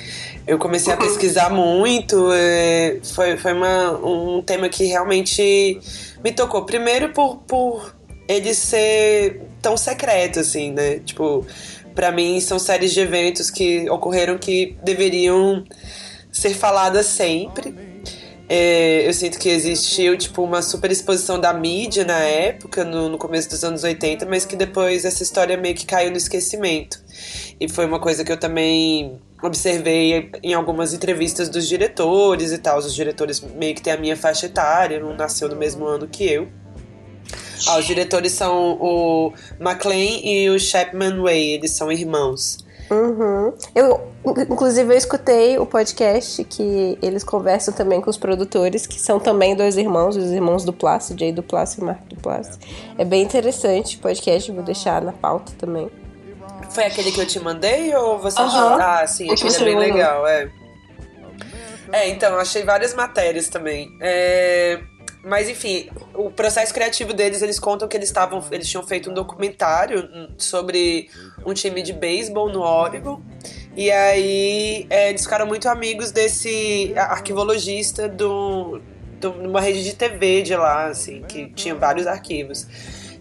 eu 0.48 0.58
comecei 0.58 0.92
a 0.92 0.96
pesquisar 0.96 1.48
muito. 1.48 2.32
É, 2.32 2.98
foi 3.14 3.36
foi 3.36 3.52
uma, 3.52 3.92
um 4.04 4.42
tema 4.42 4.68
que 4.68 4.84
realmente 4.84 5.78
me 6.24 6.32
tocou. 6.32 6.64
Primeiro 6.64 7.12
por, 7.12 7.36
por 7.46 7.97
ele 8.28 8.54
ser 8.54 9.40
tão 9.62 9.76
secreto, 9.76 10.40
assim, 10.40 10.70
né? 10.70 10.98
Tipo, 11.00 11.46
para 11.94 12.12
mim 12.12 12.40
são 12.40 12.58
séries 12.58 12.92
de 12.92 13.00
eventos 13.00 13.50
que 13.50 13.88
ocorreram 13.90 14.38
que 14.38 14.76
deveriam 14.84 15.64
ser 16.30 16.54
faladas 16.54 17.06
sempre. 17.06 17.74
É, 18.50 19.06
eu 19.06 19.12
sinto 19.12 19.38
que 19.38 19.48
existiu 19.48 20.16
tipo 20.16 20.42
uma 20.42 20.62
super 20.62 20.90
exposição 20.90 21.38
da 21.38 21.52
mídia 21.52 22.04
na 22.04 22.18
época, 22.18 22.82
no, 22.82 23.08
no, 23.10 23.18
começo 23.18 23.50
dos 23.50 23.62
anos 23.62 23.84
80, 23.84 24.24
mas 24.24 24.46
que 24.46 24.56
depois 24.56 25.04
essa 25.04 25.22
história 25.22 25.54
meio 25.56 25.74
que 25.74 25.84
caiu 25.84 26.10
no 26.10 26.16
esquecimento. 26.16 26.98
E 27.60 27.68
foi 27.68 27.84
uma 27.84 28.00
coisa 28.00 28.24
que 28.24 28.32
eu 28.32 28.38
também 28.38 29.20
observei 29.42 30.30
em 30.42 30.54
algumas 30.54 30.94
entrevistas 30.94 31.48
dos 31.50 31.68
diretores 31.68 32.52
e 32.52 32.58
tal. 32.58 32.78
Os 32.78 32.94
diretores 32.94 33.40
meio 33.40 33.74
que 33.74 33.82
têm 33.82 33.92
a 33.92 33.98
minha 33.98 34.16
faixa 34.16 34.46
etária, 34.46 34.98
não 34.98 35.14
nasceu 35.14 35.48
no 35.48 35.56
mesmo 35.56 35.84
ano 35.84 36.08
que 36.08 36.24
eu. 36.24 36.48
Ah, 37.66 37.78
os 37.78 37.86
diretores 37.86 38.32
são 38.32 38.78
o 38.80 39.32
McLean 39.60 40.20
e 40.22 40.50
o 40.50 40.58
Chapman 40.58 41.20
Way, 41.22 41.54
eles 41.54 41.72
são 41.72 41.90
irmãos. 41.90 42.58
Uhum. 42.90 43.52
Eu, 43.74 44.08
inclusive, 44.24 44.94
eu 44.94 44.96
escutei 44.96 45.58
o 45.58 45.66
podcast 45.66 46.42
que 46.44 46.98
eles 47.02 47.22
conversam 47.22 47.74
também 47.74 48.00
com 48.00 48.08
os 48.08 48.16
produtores, 48.16 48.86
que 48.86 48.98
são 48.98 49.20
também 49.20 49.54
dois 49.54 49.76
irmãos, 49.76 50.16
os 50.16 50.30
irmãos 50.30 50.64
do 50.64 50.72
Plácio, 50.72 51.18
Jay 51.18 51.32
do 51.32 51.42
Plácio 51.42 51.82
e 51.82 51.84
Mark 51.84 52.00
do 52.08 52.16
Plácio. 52.16 52.58
É 52.96 53.04
bem 53.04 53.22
interessante 53.22 53.96
o 53.96 54.00
podcast, 54.00 54.50
vou 54.50 54.62
deixar 54.62 55.02
na 55.02 55.12
pauta 55.12 55.52
também. 55.58 55.90
Foi 56.70 56.84
aquele 56.84 57.12
que 57.12 57.20
eu 57.20 57.26
te 57.26 57.38
mandei 57.40 57.94
ou 57.94 58.18
você 58.18 58.40
uhum. 58.40 58.50
já... 58.50 59.00
Ah, 59.00 59.06
sim, 59.06 59.30
aquele 59.30 59.54
é 59.54 59.64
bem 59.64 59.78
legal, 59.78 60.26
é. 60.26 60.50
É, 61.92 62.08
então, 62.08 62.38
achei 62.38 62.64
várias 62.64 62.94
matérias 62.94 63.48
também. 63.48 63.88
É... 64.00 64.80
Mas 65.28 65.46
enfim, 65.46 65.90
o 66.14 66.30
processo 66.30 66.72
criativo 66.72 67.12
deles, 67.12 67.42
eles 67.42 67.60
contam 67.60 67.86
que 67.86 67.94
eles 67.94 68.08
estavam, 68.08 68.42
eles 68.50 68.66
tinham 68.66 68.82
feito 68.82 69.10
um 69.10 69.14
documentário 69.14 70.08
sobre 70.38 71.10
um 71.44 71.52
time 71.52 71.82
de 71.82 71.92
beisebol 71.92 72.48
no 72.48 72.60
Oregon. 72.60 73.20
E 73.76 73.90
aí 73.90 74.86
é, 74.88 75.10
eles 75.10 75.22
ficaram 75.22 75.46
muito 75.46 75.68
amigos 75.68 76.10
desse 76.10 76.94
arquivologista 76.96 78.08
do, 78.08 78.80
do, 79.20 79.34
numa 79.34 79.60
rede 79.60 79.84
de 79.84 79.94
TV 79.94 80.40
de 80.40 80.56
lá, 80.56 80.86
assim, 80.86 81.22
que 81.28 81.50
tinha 81.50 81.74
vários 81.74 82.06
arquivos. 82.06 82.66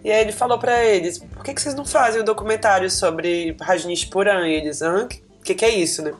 E 0.01 0.09
aí 0.09 0.21
ele 0.21 0.31
falou 0.31 0.57
para 0.57 0.85
eles, 0.85 1.19
por 1.19 1.43
que, 1.43 1.53
que 1.53 1.61
vocês 1.61 1.75
não 1.75 1.85
fazem 1.85 2.21
um 2.21 2.25
documentário 2.25 2.89
sobre 2.89 3.53
Rajneesh 3.59 4.05
Puran? 4.05 4.47
E 4.47 4.53
eles, 4.53 4.81
hã? 4.81 5.09
O 5.39 5.43
que, 5.43 5.53
que 5.53 5.65
é 5.65 5.69
isso, 5.69 6.01
né? 6.01 6.13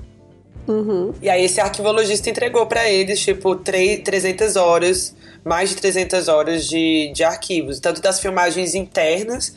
Uhum. 0.68 1.14
E 1.22 1.30
aí 1.30 1.46
esse 1.46 1.62
arquivologista 1.62 2.30
entregou 2.30 2.66
para 2.66 2.90
eles, 2.90 3.22
tipo, 3.22 3.56
3, 3.56 4.02
300 4.04 4.58
horas 4.58 5.16
mais 5.48 5.70
de 5.70 5.76
300 5.78 6.28
horas 6.28 6.68
de, 6.68 7.12
de 7.14 7.24
arquivos, 7.24 7.80
tanto 7.80 8.02
das 8.02 8.20
filmagens 8.20 8.76
internas, 8.76 9.56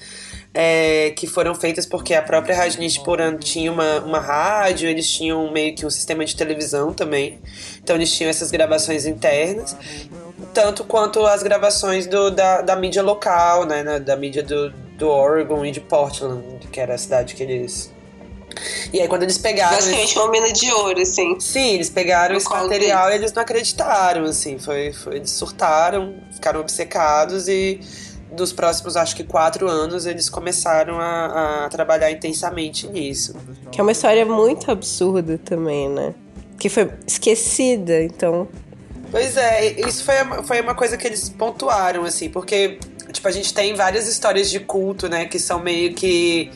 é, 0.53 1.11
que 1.11 1.27
foram 1.27 1.55
feitas 1.55 1.87
porque 1.87 2.15
a 2.15 2.23
própria 2.23 2.57
Rajneesh 2.57 2.99
Puran 2.99 3.37
tinha 3.37 3.71
uma, 3.71 4.01
uma 4.01 4.19
rádio, 4.19 4.89
eles 4.89 5.09
tinham 5.09 5.51
meio 5.53 5.75
que 5.75 5.87
um 5.87 5.91
sistema 5.91 6.25
de 6.25 6.35
televisão 6.35 6.93
também, 6.93 7.39
então 7.83 7.97
eles 7.97 8.13
tinham 8.13 8.31
essas 8.31 8.51
gravações 8.51 9.07
internas, 9.07 9.77
tanto 10.53 10.85
quanto 10.85 11.25
as 11.27 11.43
gravações 11.43 12.07
do, 12.07 12.31
da, 12.31 12.63
da 12.63 12.77
mídia 12.77 13.03
local, 13.03 13.65
né, 13.65 14.01
da 14.01 14.17
mídia 14.17 14.43
do, 14.43 14.71
do 14.71 15.09
Oregon 15.09 15.65
e 15.65 15.71
de 15.71 15.81
Portland, 15.81 16.43
que 16.73 16.81
era 16.81 16.95
a 16.95 16.99
cidade 16.99 17.35
que 17.35 17.43
eles 17.43 17.93
e 18.93 19.01
aí 19.01 19.09
quando 19.09 19.23
eles 19.23 19.39
pegaram. 19.39 19.77
Basicamente 19.77 20.11
esse... 20.11 20.19
uma 20.19 20.31
mina 20.31 20.53
de 20.53 20.73
ouro, 20.73 21.01
assim. 21.01 21.39
Sim, 21.41 21.75
eles 21.75 21.91
pegaram 21.91 22.37
esse 22.37 22.49
material 22.49 23.05
deles. 23.05 23.21
e 23.21 23.23
eles 23.23 23.33
não 23.33 23.43
acreditaram, 23.43 24.25
assim. 24.25 24.59
Foi, 24.59 24.93
foi, 24.93 25.17
eles 25.17 25.31
surtaram, 25.31 26.15
ficaram 26.33 26.61
obcecados 26.61 27.49
e 27.49 27.81
nos 28.37 28.53
próximos, 28.53 28.97
acho 28.97 29.17
que 29.17 29.25
quatro 29.25 29.69
anos, 29.69 30.07
eles 30.07 30.29
começaram 30.31 31.01
a, 31.01 31.65
a 31.65 31.69
trabalhar 31.69 32.11
intensamente 32.11 32.87
nisso. 32.89 33.35
Que 33.71 33.81
é 33.81 33.83
uma 33.83 33.93
história 33.93 34.25
muito 34.25 34.71
absurda 34.71 35.39
também, 35.39 35.89
né? 35.89 36.15
Que 36.59 36.69
foi 36.69 36.91
esquecida, 37.07 38.03
então. 38.03 38.49
Pois 39.11 39.37
é, 39.37 39.81
isso 39.81 40.05
foi, 40.05 40.15
foi 40.45 40.61
uma 40.61 40.75
coisa 40.75 40.97
que 40.97 41.07
eles 41.07 41.29
pontuaram, 41.29 42.05
assim, 42.05 42.29
porque, 42.29 42.79
tipo, 43.11 43.27
a 43.27 43.31
gente 43.31 43.53
tem 43.53 43.75
várias 43.75 44.07
histórias 44.07 44.49
de 44.51 44.61
culto, 44.61 45.09
né, 45.09 45.25
que 45.27 45.39
são 45.39 45.61
meio 45.61 45.95
que. 45.95 46.51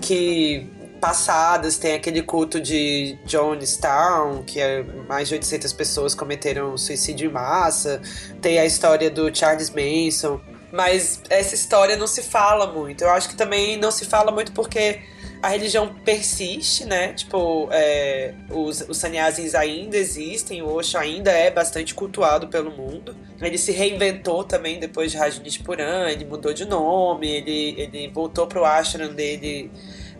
que 0.00 0.66
passadas, 1.00 1.78
tem 1.78 1.94
aquele 1.94 2.22
culto 2.22 2.60
de 2.60 3.18
Jonestown, 3.24 4.42
que 4.44 4.60
é 4.60 4.82
mais 5.08 5.28
de 5.28 5.34
800 5.34 5.72
pessoas 5.72 6.14
cometeram 6.14 6.76
suicídio 6.76 7.28
em 7.28 7.32
massa, 7.32 8.00
tem 8.40 8.58
a 8.58 8.66
história 8.66 9.10
do 9.10 9.34
Charles 9.34 9.70
Manson, 9.70 10.40
mas 10.72 11.22
essa 11.30 11.54
história 11.54 11.96
não 11.96 12.06
se 12.06 12.22
fala 12.22 12.66
muito. 12.66 13.02
Eu 13.02 13.10
acho 13.10 13.28
que 13.28 13.36
também 13.36 13.76
não 13.76 13.90
se 13.90 14.04
fala 14.04 14.30
muito 14.30 14.52
porque 14.52 15.00
a 15.42 15.48
religião 15.48 15.94
persiste, 16.04 16.84
né? 16.84 17.12
Tipo, 17.12 17.68
é, 17.70 18.34
os, 18.50 18.80
os 18.88 18.96
sannyasis 18.96 19.54
ainda 19.54 19.96
existem, 19.96 20.62
o 20.62 20.68
Osho 20.68 20.98
ainda 20.98 21.30
é 21.30 21.50
bastante 21.50 21.94
cultuado 21.94 22.48
pelo 22.48 22.70
mundo. 22.70 23.16
Ele 23.40 23.56
se 23.56 23.70
reinventou 23.70 24.42
também 24.42 24.80
depois 24.80 25.12
de 25.12 25.16
Rajneesh 25.16 25.58
Puran, 25.58 26.08
ele 26.08 26.24
mudou 26.24 26.52
de 26.52 26.64
nome, 26.64 27.28
ele, 27.28 27.74
ele 27.78 28.08
voltou 28.08 28.46
pro 28.46 28.64
ashram 28.64 29.14
dele 29.14 29.70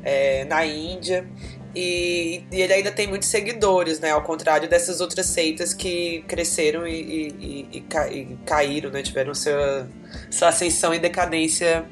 é, 0.09 0.45
na 0.47 0.65
Índia. 0.65 1.29
E, 1.75 2.45
e, 2.51 2.63
ele 2.63 2.73
ainda 2.73 2.91
tem 2.91 3.07
muitos 3.07 3.29
seguidores, 3.29 4.01
né? 4.01 4.11
Ao 4.11 4.23
contrário 4.23 4.69
dessas 4.69 5.01
outras 5.01 5.27
seitas 5.27 5.75
que 5.75 6.25
cresceram 6.27 6.87
e, 6.87 6.95
e, 6.95 7.69
e, 7.75 7.79
e 8.11 8.39
caíram, 8.47 8.91
né? 8.91 9.03
Tiveram 9.03 9.35
sua, 9.35 9.87
sua 10.31 10.49
ascensão 10.49 10.95
e 10.95 10.99
decadência 10.99 11.85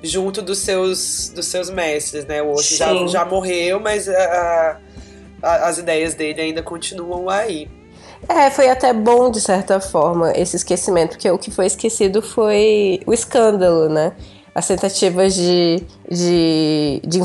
junto 0.00 0.40
dos 0.42 0.58
seus, 0.58 1.30
dos 1.34 1.46
seus 1.46 1.70
mestres, 1.70 2.24
né? 2.26 2.40
O 2.40 2.52
Osho 2.52 2.76
já, 2.76 3.06
já 3.06 3.24
morreu, 3.24 3.80
mas 3.80 4.08
a, 4.08 4.78
a, 5.42 5.68
as 5.68 5.78
ideias 5.78 6.14
dele 6.14 6.40
ainda 6.40 6.62
continuam 6.62 7.28
aí. 7.28 7.68
É, 8.28 8.48
foi 8.50 8.70
até 8.70 8.92
bom, 8.92 9.30
de 9.30 9.40
certa 9.40 9.80
forma, 9.80 10.32
esse 10.34 10.56
esquecimento, 10.56 11.10
porque 11.10 11.30
o 11.30 11.38
que 11.38 11.50
foi 11.50 11.66
esquecido 11.66 12.22
foi 12.22 13.00
o 13.06 13.12
escândalo, 13.12 13.88
né? 13.88 14.12
As 14.54 14.68
tentativas 14.68 15.34
de, 15.34 15.84
de, 16.08 17.02
de 17.04 17.18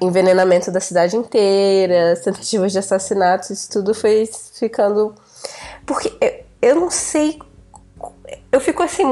envenenamento 0.00 0.70
da 0.70 0.78
cidade 0.80 1.16
inteira, 1.16 2.12
as 2.12 2.20
tentativas 2.20 2.70
de 2.70 2.78
assassinatos, 2.78 3.50
isso 3.50 3.68
tudo 3.70 3.92
foi 3.92 4.30
ficando. 4.54 5.12
Porque 5.84 6.12
eu, 6.20 6.70
eu 6.70 6.74
não 6.76 6.90
sei. 6.90 7.40
Eu 8.52 8.60
fico 8.60 8.82
assim, 8.82 9.04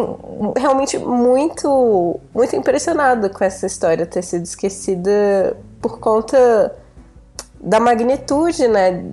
realmente 0.56 0.96
muito, 0.96 2.20
muito 2.32 2.54
impressionada 2.54 3.28
com 3.28 3.42
essa 3.42 3.66
história 3.66 4.06
ter 4.06 4.22
sido 4.22 4.44
esquecida 4.44 5.56
por 5.80 5.98
conta 5.98 6.76
da 7.60 7.80
magnitude, 7.80 8.68
né? 8.68 9.04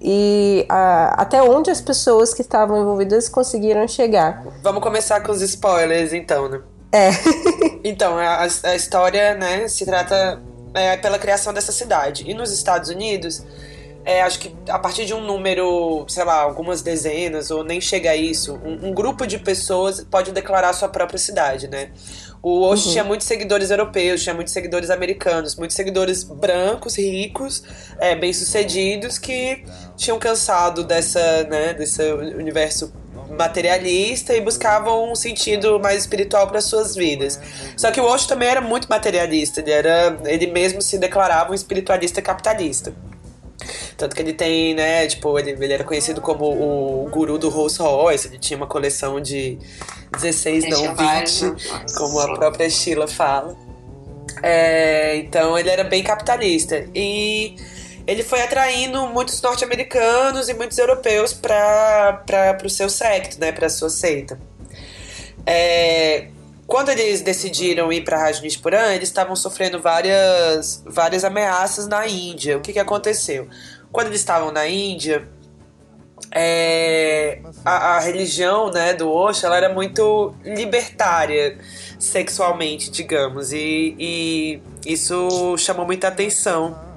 E 0.00 0.66
a, 0.68 1.22
até 1.22 1.42
onde 1.42 1.70
as 1.70 1.80
pessoas 1.80 2.34
que 2.34 2.42
estavam 2.42 2.80
envolvidas 2.80 3.28
conseguiram 3.28 3.86
chegar. 3.86 4.44
Vamos 4.62 4.82
começar 4.82 5.20
com 5.20 5.30
os 5.30 5.42
spoilers, 5.42 6.12
então, 6.12 6.48
né? 6.48 6.60
É. 6.92 7.10
Então, 7.84 8.18
a, 8.18 8.42
a 8.42 8.74
história, 8.74 9.34
né, 9.34 9.68
se 9.68 9.86
trata 9.86 10.42
é, 10.74 10.96
pela 10.96 11.18
criação 11.18 11.54
dessa 11.54 11.72
cidade. 11.72 12.28
E 12.28 12.34
nos 12.34 12.52
Estados 12.52 12.90
Unidos, 12.90 13.42
é, 14.04 14.22
acho 14.22 14.38
que 14.38 14.54
a 14.68 14.78
partir 14.78 15.04
de 15.04 15.14
um 15.14 15.20
número, 15.20 16.04
sei 16.08 16.24
lá, 16.24 16.40
algumas 16.40 16.82
dezenas, 16.82 17.50
ou 17.50 17.62
nem 17.62 17.80
chega 17.80 18.10
a 18.10 18.16
isso, 18.16 18.58
um, 18.64 18.88
um 18.88 18.92
grupo 18.94 19.26
de 19.26 19.38
pessoas 19.38 20.00
pode 20.00 20.32
declarar 20.32 20.72
sua 20.72 20.88
própria 20.88 21.18
cidade, 21.18 21.68
né? 21.68 21.90
O 22.42 22.62
Osho 22.62 22.86
uhum. 22.86 22.92
tinha 22.92 23.04
muitos 23.04 23.26
seguidores 23.26 23.70
europeus, 23.70 24.22
tinha 24.22 24.34
muitos 24.34 24.52
seguidores 24.52 24.90
americanos, 24.90 25.56
muitos 25.56 25.76
seguidores 25.76 26.22
brancos, 26.22 26.96
ricos, 26.96 27.62
é, 27.98 28.14
bem-sucedidos, 28.14 29.18
que 29.18 29.64
tinham 29.96 30.18
cansado 30.18 30.84
dessa, 30.84 31.44
né, 31.44 31.74
desse 31.74 32.02
universo 32.12 32.92
materialista 33.30 34.34
e 34.34 34.40
buscavam 34.40 35.10
um 35.10 35.14
sentido 35.14 35.78
mais 35.80 36.00
espiritual 36.00 36.46
para 36.46 36.60
suas 36.60 36.94
vidas. 36.94 37.38
Só 37.76 37.90
que 37.90 38.00
o 38.00 38.04
Osho 38.04 38.28
também 38.28 38.48
era 38.48 38.60
muito 38.60 38.88
materialista, 38.88 39.60
ele, 39.60 39.70
era, 39.70 40.18
ele 40.24 40.46
mesmo 40.46 40.80
se 40.80 40.98
declarava 40.98 41.50
um 41.50 41.54
espiritualista 41.54 42.22
capitalista. 42.22 42.94
Tanto 43.96 44.14
que 44.14 44.22
ele 44.22 44.32
tem, 44.32 44.74
né, 44.74 45.06
tipo, 45.06 45.36
ele, 45.38 45.50
ele 45.50 45.72
era 45.72 45.82
conhecido 45.82 46.20
como 46.20 46.44
o 46.44 47.08
guru 47.10 47.36
do 47.38 47.48
Rolls 47.48 47.82
Royce, 47.82 48.28
ele 48.28 48.38
tinha 48.38 48.56
uma 48.56 48.66
coleção 48.66 49.20
de 49.20 49.58
16, 50.12 50.68
não 50.70 50.94
20, 50.94 51.44
né? 51.44 51.56
como 51.96 52.20
a 52.20 52.34
própria 52.34 52.70
Sheila 52.70 53.08
fala. 53.08 53.56
É, 54.42 55.16
então 55.16 55.58
ele 55.58 55.68
era 55.68 55.82
bem 55.82 56.02
capitalista. 56.02 56.86
E 56.94 57.56
ele 58.08 58.22
foi 58.22 58.40
atraindo 58.40 59.06
muitos 59.08 59.42
norte-americanos 59.42 60.48
e 60.48 60.54
muitos 60.54 60.78
europeus 60.78 61.34
para 61.34 62.56
o 62.64 62.70
seu 62.70 62.88
secto, 62.88 63.38
né, 63.38 63.52
para 63.52 63.66
a 63.66 63.70
sua 63.70 63.90
seita. 63.90 64.40
É, 65.44 66.28
quando 66.66 66.88
eles 66.88 67.20
decidiram 67.20 67.92
ir 67.92 68.04
para 68.04 68.16
Rajneeshpuram, 68.16 68.92
eles 68.92 69.10
estavam 69.10 69.36
sofrendo 69.36 69.78
várias, 69.78 70.82
várias 70.86 71.22
ameaças 71.22 71.86
na 71.86 72.06
Índia. 72.08 72.56
O 72.56 72.62
que, 72.62 72.72
que 72.72 72.78
aconteceu? 72.78 73.46
Quando 73.92 74.06
eles 74.06 74.20
estavam 74.20 74.50
na 74.50 74.66
Índia, 74.66 75.28
é, 76.30 77.42
a, 77.62 77.96
a, 77.96 78.00
religião 78.00 78.70
né, 78.70 78.94
do 78.94 79.10
Osho 79.10 79.44
ela 79.44 79.58
era 79.58 79.68
muito 79.68 80.34
libertária 80.42 81.58
sexualmente, 81.98 82.90
digamos, 82.90 83.52
e, 83.52 83.94
e 83.98 84.62
isso 84.86 85.58
chamou 85.58 85.84
muita 85.84 86.08
atenção 86.08 86.87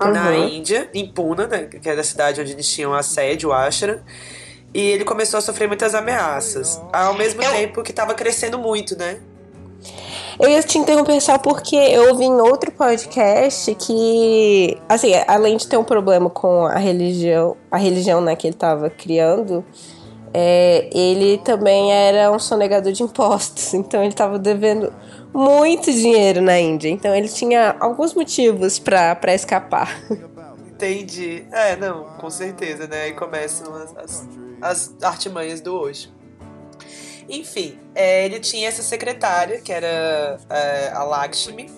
uhum. 0.00 0.12
na 0.12 0.36
Índia, 0.36 0.88
em 0.92 1.06
Pune, 1.06 1.46
né, 1.46 1.64
que 1.64 1.88
é 1.88 1.96
da 1.96 2.04
cidade 2.04 2.40
onde 2.40 2.52
eles 2.52 2.68
tinham 2.68 2.92
a 2.94 3.02
sede, 3.02 3.46
o 3.46 3.52
ashram 3.52 4.00
e 4.76 4.80
ele 4.80 5.04
começou 5.04 5.38
a 5.38 5.40
sofrer 5.40 5.66
muitas 5.66 5.94
ameaças. 5.94 6.80
Ao 6.92 7.14
mesmo 7.14 7.42
eu... 7.42 7.50
tempo 7.50 7.82
que 7.82 7.90
estava 7.90 8.14
crescendo 8.14 8.58
muito, 8.58 8.96
né? 8.98 9.18
Eu 10.38 10.50
ia 10.50 10.62
te 10.62 10.76
interromper 10.76 11.18
só 11.20 11.38
porque 11.38 11.76
eu 11.76 12.10
ouvi 12.10 12.24
em 12.24 12.40
outro 12.40 12.70
podcast 12.70 13.74
que, 13.74 14.76
assim, 14.86 15.12
além 15.26 15.56
de 15.56 15.66
ter 15.66 15.78
um 15.78 15.84
problema 15.84 16.28
com 16.28 16.66
a 16.66 16.76
religião, 16.76 17.56
a 17.70 17.78
religião 17.78 18.20
né, 18.20 18.36
que 18.36 18.46
ele 18.46 18.54
estava 18.54 18.90
criando, 18.90 19.64
é, 20.32 20.88
ele 20.92 21.38
também 21.38 21.92
era 21.92 22.30
um 22.30 22.38
sonegador 22.38 22.92
de 22.92 23.02
impostos. 23.02 23.72
Então 23.74 24.00
ele 24.00 24.10
estava 24.10 24.38
devendo 24.38 24.92
muito 25.32 25.92
dinheiro 25.92 26.40
na 26.40 26.58
Índia. 26.58 26.88
Então 26.88 27.14
ele 27.14 27.28
tinha 27.28 27.76
alguns 27.80 28.14
motivos 28.14 28.78
para 28.78 29.34
escapar. 29.34 29.98
Entendi. 30.66 31.46
É, 31.52 31.76
não, 31.76 32.04
com 32.18 32.28
certeza, 32.28 32.86
né? 32.86 33.04
Aí 33.04 33.12
começam 33.12 33.74
as, 33.74 33.96
as 33.96 34.28
as 34.60 34.94
artimanhas 35.02 35.60
do 35.60 35.74
hoje. 35.74 36.12
Enfim, 37.28 37.78
é, 37.94 38.24
ele 38.24 38.38
tinha 38.38 38.68
essa 38.68 38.82
secretária, 38.82 39.60
que 39.60 39.72
era 39.72 40.38
é, 40.48 40.90
a 40.92 41.02
Lakshmi, 41.02 41.70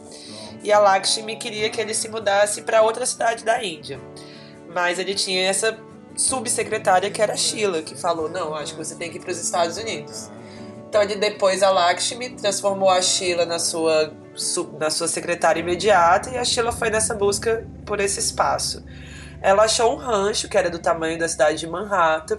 e 0.62 0.70
a 0.72 0.78
Lakshmi 0.78 1.36
queria 1.36 1.70
que 1.70 1.80
ele 1.80 1.94
se 1.94 2.08
mudasse 2.08 2.62
para 2.62 2.82
outra 2.82 3.06
cidade 3.06 3.44
da 3.44 3.62
Índia. 3.64 3.98
Mas 4.74 4.98
ele 4.98 5.14
tinha 5.14 5.48
essa 5.48 5.78
subsecretária, 6.18 7.10
que 7.10 7.22
era 7.22 7.32
a 7.32 7.36
Sheila, 7.36 7.80
que 7.80 7.94
falou: 7.94 8.28
Não, 8.28 8.54
acho 8.54 8.72
que 8.72 8.84
você 8.84 8.94
tem 8.96 9.10
que 9.10 9.16
ir 9.16 9.20
para 9.20 9.30
os 9.30 9.38
Estados 9.38 9.78
Unidos. 9.78 10.30
Então, 10.88 11.00
ele 11.02 11.16
depois, 11.16 11.62
a 11.62 11.70
Lakshmi 11.70 12.30
transformou 12.30 12.90
a 12.90 13.00
Sheila 13.00 13.46
na 13.46 13.58
sua, 13.58 14.12
na 14.78 14.90
sua 14.90 15.06
secretária 15.06 15.60
imediata, 15.60 16.30
e 16.30 16.36
a 16.38 16.44
Sheila 16.44 16.72
foi 16.72 16.90
nessa 16.90 17.14
busca 17.14 17.66
por 17.86 18.00
esse 18.00 18.18
espaço. 18.18 18.84
Ela 19.40 19.64
achou 19.64 19.94
um 19.94 19.96
rancho 19.96 20.48
que 20.48 20.58
era 20.58 20.68
do 20.68 20.78
tamanho 20.78 21.18
da 21.18 21.28
cidade 21.28 21.58
de 21.58 21.66
Manhattan 21.68 22.38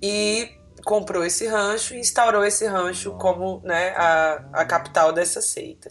e 0.00 0.50
comprou 0.84 1.24
esse 1.24 1.46
rancho 1.46 1.94
e 1.94 1.98
instaurou 1.98 2.44
esse 2.44 2.66
rancho 2.66 3.12
como 3.12 3.60
né, 3.64 3.90
a, 3.96 4.44
a 4.52 4.64
capital 4.64 5.12
dessa 5.12 5.42
seita. 5.42 5.90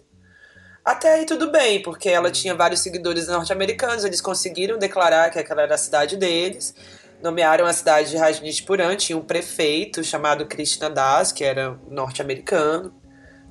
Até 0.88 1.16
aí 1.16 1.26
tudo 1.26 1.52
bem, 1.52 1.82
porque 1.82 2.08
ela 2.08 2.32
tinha 2.32 2.56
vários 2.56 2.80
seguidores 2.80 3.28
norte-americanos, 3.28 4.06
eles 4.06 4.22
conseguiram 4.22 4.78
declarar 4.78 5.30
que 5.30 5.38
aquela 5.38 5.64
era 5.64 5.76
a 5.76 5.78
cidade 5.78 6.16
deles, 6.16 6.74
nomearam 7.22 7.66
a 7.66 7.74
cidade 7.74 8.12
de 8.12 8.16
Rajneeshpuram, 8.16 8.96
tinha 8.96 9.18
um 9.18 9.22
prefeito 9.22 10.02
chamado 10.02 10.46
Krishna 10.46 10.90
Das, 10.90 11.34
que 11.34 11.44
era 11.44 11.78
norte-americano. 11.90 12.94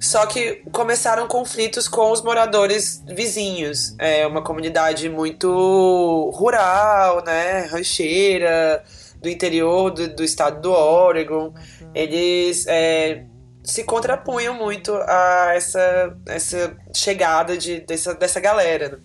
Só 0.01 0.25
que 0.25 0.63
começaram 0.73 1.29
conflitos 1.29 1.87
com 1.87 2.11
os 2.11 2.23
moradores 2.23 3.05
vizinhos. 3.07 3.95
É 3.99 4.27
uma 4.27 4.43
comunidade 4.43 5.11
muito 5.11 6.31
rural, 6.35 7.23
né, 7.23 7.67
rancheira, 7.67 8.83
do 9.21 9.29
interior 9.29 9.91
do, 9.91 10.09
do 10.09 10.25
estado 10.25 10.63
do 10.63 10.73
Oregon, 10.73 11.53
eles 11.95 12.67
é, 12.67 13.27
se 13.67 13.83
contrapunham 13.83 14.55
muito 14.55 14.95
a 14.95 15.53
essa, 15.55 16.17
essa 16.27 16.77
chegada 16.95 17.59
de, 17.59 17.81
dessa, 17.81 18.15
dessa 18.15 18.39
galera. 18.39 18.91
Né? 18.91 18.99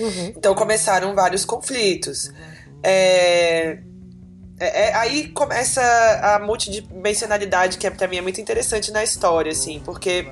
Uhum. 0.00 0.32
Então 0.36 0.54
começaram 0.54 1.14
vários 1.14 1.44
conflitos. 1.44 2.32
É, 2.82 3.78
é, 4.58 4.84
é, 4.84 4.94
aí 4.94 5.28
começa 5.28 5.82
a 6.22 6.38
multidimensionalidade 6.38 7.76
que 7.76 7.86
é, 7.86 7.90
pra 7.90 8.06
mim 8.06 8.18
é 8.18 8.20
muito 8.20 8.40
interessante 8.40 8.92
na 8.92 9.02
história, 9.02 9.50
assim, 9.50 9.82
porque 9.84 10.28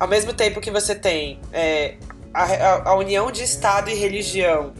ao 0.00 0.08
mesmo 0.08 0.32
tempo 0.32 0.60
que 0.60 0.70
você 0.70 0.94
tem 0.94 1.38
é, 1.52 1.96
a, 2.32 2.90
a, 2.90 2.96
união 2.96 3.30
de 3.30 3.42
Estado 3.42 3.90
e 3.90 3.94
religião 3.94 4.72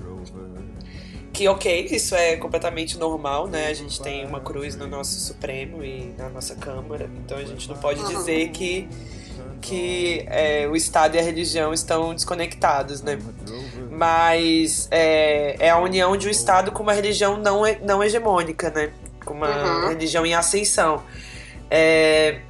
que 1.36 1.46
ok, 1.48 1.88
isso 1.90 2.14
é 2.14 2.36
completamente 2.36 2.96
normal, 2.96 3.46
né? 3.46 3.66
A 3.66 3.74
gente 3.74 4.00
tem 4.00 4.24
uma 4.24 4.40
cruz 4.40 4.74
no 4.74 4.86
nosso 4.86 5.20
Supremo 5.20 5.84
e 5.84 6.14
na 6.16 6.30
nossa 6.30 6.54
Câmara, 6.54 7.10
então 7.22 7.36
a 7.36 7.44
gente 7.44 7.68
não 7.68 7.76
pode 7.76 8.02
dizer 8.06 8.48
que, 8.48 8.88
que 9.60 10.24
é, 10.28 10.66
o 10.66 10.74
Estado 10.74 11.14
e 11.14 11.18
a 11.18 11.22
religião 11.22 11.74
estão 11.74 12.14
desconectados, 12.14 13.02
né? 13.02 13.18
Mas 13.90 14.88
é, 14.90 15.56
é 15.58 15.68
a 15.68 15.78
união 15.78 16.16
de 16.16 16.26
um 16.26 16.30
Estado 16.30 16.72
com 16.72 16.82
uma 16.82 16.94
religião 16.94 17.36
não, 17.36 17.64
não 17.82 18.02
hegemônica, 18.02 18.70
né? 18.70 18.90
Com 19.22 19.34
uma 19.34 19.48
uhum. 19.48 19.88
religião 19.90 20.24
em 20.24 20.32
ascensão. 20.32 21.02
É, 21.70 22.40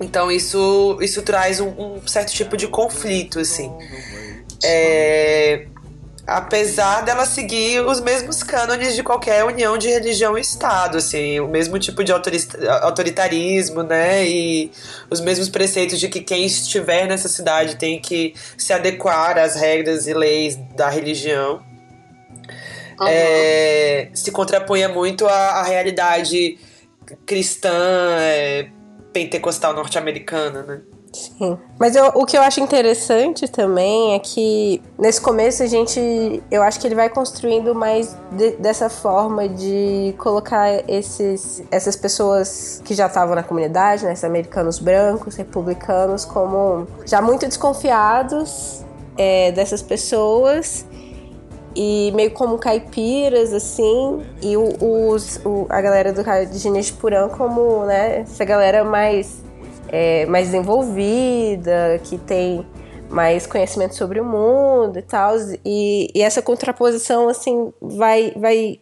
então 0.00 0.32
isso, 0.32 0.98
isso 1.00 1.22
traz 1.22 1.60
um, 1.60 1.68
um, 1.68 2.08
certo 2.08 2.32
tipo 2.32 2.56
de 2.56 2.66
conflito, 2.66 3.38
assim. 3.38 3.70
É, 4.64 5.68
apesar 6.26 7.02
dela 7.02 7.26
seguir 7.26 7.84
os 7.84 8.00
mesmos 8.00 8.42
cânones 8.42 8.94
de 8.94 9.02
qualquer 9.02 9.44
união 9.44 9.76
de 9.76 9.88
religião 9.88 10.36
e 10.38 10.40
Estado, 10.40 10.98
assim, 10.98 11.40
o 11.40 11.48
mesmo 11.48 11.78
tipo 11.78 12.04
de 12.04 12.12
autoritarismo, 12.12 13.82
né, 13.82 14.26
e 14.26 14.70
os 15.10 15.20
mesmos 15.20 15.48
preceitos 15.48 15.98
de 15.98 16.08
que 16.08 16.20
quem 16.20 16.44
estiver 16.44 17.06
nessa 17.06 17.28
cidade 17.28 17.76
tem 17.76 18.00
que 18.00 18.34
se 18.56 18.72
adequar 18.72 19.38
às 19.38 19.56
regras 19.56 20.06
e 20.06 20.14
leis 20.14 20.56
da 20.76 20.88
religião. 20.88 21.62
Uhum. 23.00 23.06
É, 23.08 24.10
se 24.12 24.30
contrapunha 24.30 24.88
muito 24.88 25.26
à, 25.26 25.32
à 25.32 25.62
realidade 25.62 26.58
cristã, 27.24 27.72
é, 28.18 28.68
pentecostal 29.12 29.72
norte-americana, 29.72 30.62
né? 30.62 30.80
Sim. 31.12 31.58
Mas 31.78 31.96
eu, 31.96 32.06
o 32.14 32.24
que 32.24 32.36
eu 32.36 32.42
acho 32.42 32.60
interessante 32.60 33.48
também 33.48 34.14
é 34.14 34.18
que 34.20 34.80
nesse 34.98 35.20
começo 35.20 35.62
a 35.62 35.66
gente. 35.66 36.42
Eu 36.50 36.62
acho 36.62 36.78
que 36.78 36.86
ele 36.86 36.94
vai 36.94 37.08
construindo 37.08 37.74
mais 37.74 38.16
de, 38.30 38.52
dessa 38.52 38.88
forma 38.88 39.48
de 39.48 40.14
colocar 40.18 40.68
esses, 40.88 41.62
essas 41.70 41.96
pessoas 41.96 42.80
que 42.84 42.94
já 42.94 43.06
estavam 43.06 43.34
na 43.34 43.42
comunidade, 43.42 44.04
né, 44.04 44.12
esses 44.12 44.24
americanos 44.24 44.78
brancos, 44.78 45.34
republicanos, 45.34 46.24
como 46.24 46.86
já 47.04 47.20
muito 47.20 47.46
desconfiados 47.46 48.84
é, 49.18 49.50
dessas 49.50 49.82
pessoas 49.82 50.86
e 51.74 52.12
meio 52.14 52.32
como 52.32 52.58
caipiras, 52.58 53.52
assim, 53.52 54.22
e 54.42 54.56
o, 54.56 55.10
os, 55.10 55.40
o, 55.44 55.66
a 55.68 55.80
galera 55.80 56.12
do 56.12 56.22
de 56.22 56.58
Ginês 56.58 56.90
Purã 56.90 57.28
como, 57.28 57.84
né, 57.84 58.20
essa 58.20 58.44
galera 58.44 58.84
mais 58.84 59.42
é, 59.90 60.24
mais 60.26 60.46
desenvolvida, 60.46 62.00
que 62.04 62.16
tem 62.18 62.66
mais 63.08 63.46
conhecimento 63.46 63.96
sobre 63.96 64.20
o 64.20 64.24
mundo 64.24 64.98
e 64.98 65.02
tal. 65.02 65.34
E, 65.64 66.10
e, 66.14 66.22
essa 66.22 66.40
contraposição, 66.40 67.28
assim, 67.28 67.72
vai, 67.80 68.32
vai, 68.36 68.80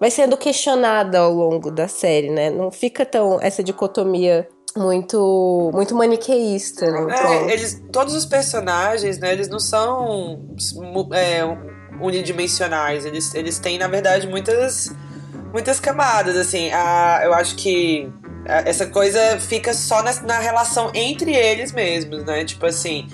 vai 0.00 0.10
sendo 0.10 0.36
questionada 0.36 1.18
ao 1.18 1.32
longo 1.32 1.70
da 1.70 1.88
série, 1.88 2.30
né? 2.30 2.50
Não 2.50 2.70
fica 2.70 3.04
tão 3.04 3.38
essa 3.40 3.62
dicotomia 3.62 4.48
muito 4.76 5.70
muito 5.74 5.94
maniqueísta, 5.94 6.88
né? 6.90 7.14
É, 7.18 7.52
eles, 7.52 7.82
todos 7.90 8.14
os 8.14 8.24
personagens, 8.24 9.18
né, 9.18 9.32
eles 9.32 9.48
não 9.48 9.58
são 9.58 10.40
é, 11.12 11.40
unidimensionais, 12.00 13.04
eles, 13.04 13.34
eles 13.34 13.58
têm, 13.58 13.78
na 13.78 13.88
verdade, 13.88 14.28
muitas 14.28 14.92
muitas 15.52 15.80
camadas, 15.80 16.36
assim, 16.36 16.70
a, 16.70 17.22
eu 17.24 17.34
acho 17.34 17.56
que 17.56 18.12
essa 18.44 18.86
coisa 18.86 19.38
fica 19.40 19.74
só 19.74 20.02
na, 20.02 20.12
na 20.22 20.38
relação 20.38 20.90
entre 20.94 21.34
eles 21.34 21.72
mesmos, 21.72 22.24
né, 22.24 22.44
tipo 22.44 22.66
assim... 22.66 23.08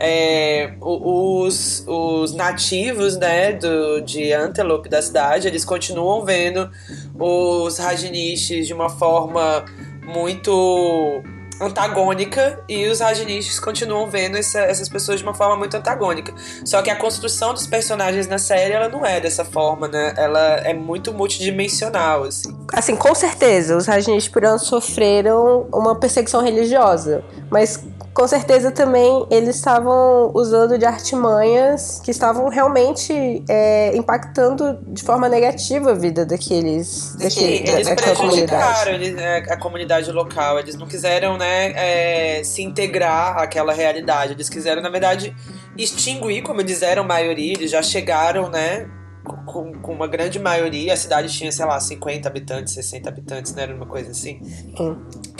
É, 0.00 0.74
os, 0.80 1.82
os 1.84 2.32
nativos 2.32 3.16
né, 3.16 3.54
do, 3.54 4.00
de 4.00 4.32
Antelope 4.32 4.88
da 4.88 5.02
cidade, 5.02 5.48
eles 5.48 5.64
continuam 5.64 6.24
vendo 6.24 6.70
os 7.18 7.78
Rajnishes 7.78 8.68
de 8.68 8.72
uma 8.72 8.88
forma 8.88 9.64
muito 10.04 11.20
antagônica 11.60 12.62
e 12.68 12.86
os 12.86 13.00
Rajnishes 13.00 13.58
continuam 13.58 14.08
vendo 14.08 14.36
essa, 14.36 14.60
essas 14.60 14.88
pessoas 14.88 15.18
de 15.18 15.24
uma 15.24 15.34
forma 15.34 15.56
muito 15.56 15.76
antagônica. 15.76 16.32
Só 16.64 16.82
que 16.82 16.90
a 16.90 16.96
construção 16.96 17.52
dos 17.52 17.66
personagens 17.66 18.26
na 18.26 18.38
série 18.38 18.72
ela 18.72 18.88
não 18.88 19.04
é 19.04 19.20
dessa 19.20 19.44
forma, 19.44 19.88
né? 19.88 20.14
Ela 20.16 20.56
é 20.64 20.74
muito 20.74 21.12
multidimensional, 21.12 22.24
assim. 22.24 22.56
Assim, 22.72 22.96
com 22.96 23.14
certeza, 23.14 23.76
os 23.76 23.86
Rajnishes 23.86 24.28
por 24.28 24.44
anos 24.44 24.62
sofreram 24.62 25.66
uma 25.72 25.94
perseguição 25.94 26.42
religiosa, 26.42 27.24
mas 27.50 27.82
com 28.18 28.26
certeza 28.26 28.72
também 28.72 29.24
eles 29.30 29.54
estavam 29.54 30.32
usando 30.34 30.76
de 30.76 30.84
artimanhas 30.84 32.00
que 32.02 32.10
estavam 32.10 32.48
realmente 32.48 33.44
é, 33.48 33.96
impactando 33.96 34.76
de 34.88 35.04
forma 35.04 35.28
negativa 35.28 35.92
a 35.92 35.94
vida 35.94 36.26
daqueles, 36.26 37.14
daquele, 37.14 37.68
eles 37.70 37.86
daquela 37.86 38.16
comunidade. 38.16 38.90
Eles, 38.90 39.16
é, 39.16 39.36
a 39.36 39.56
comunidade 39.56 40.10
local, 40.10 40.58
eles 40.58 40.74
não 40.74 40.88
quiseram 40.88 41.38
né, 41.38 41.70
é, 41.76 42.42
se 42.42 42.60
integrar 42.60 43.38
àquela 43.38 43.72
realidade, 43.72 44.32
eles 44.32 44.48
quiseram, 44.48 44.82
na 44.82 44.90
verdade, 44.90 45.32
extinguir, 45.76 46.42
como 46.42 46.60
eles 46.60 46.82
eram 46.82 47.04
maioria, 47.04 47.52
eles 47.52 47.70
já 47.70 47.82
chegaram, 47.82 48.50
né? 48.50 48.90
Com, 49.28 49.72
com, 49.72 49.92
uma 49.92 50.06
grande 50.06 50.38
maioria, 50.38 50.92
a 50.92 50.96
cidade 50.96 51.28
tinha, 51.28 51.52
sei 51.52 51.64
lá, 51.64 51.78
50 51.78 52.28
habitantes, 52.28 52.74
60 52.74 53.08
habitantes, 53.08 53.54
né? 53.54 53.64
Era 53.64 53.74
uma 53.74 53.86
coisa 53.86 54.10
assim. 54.10 54.40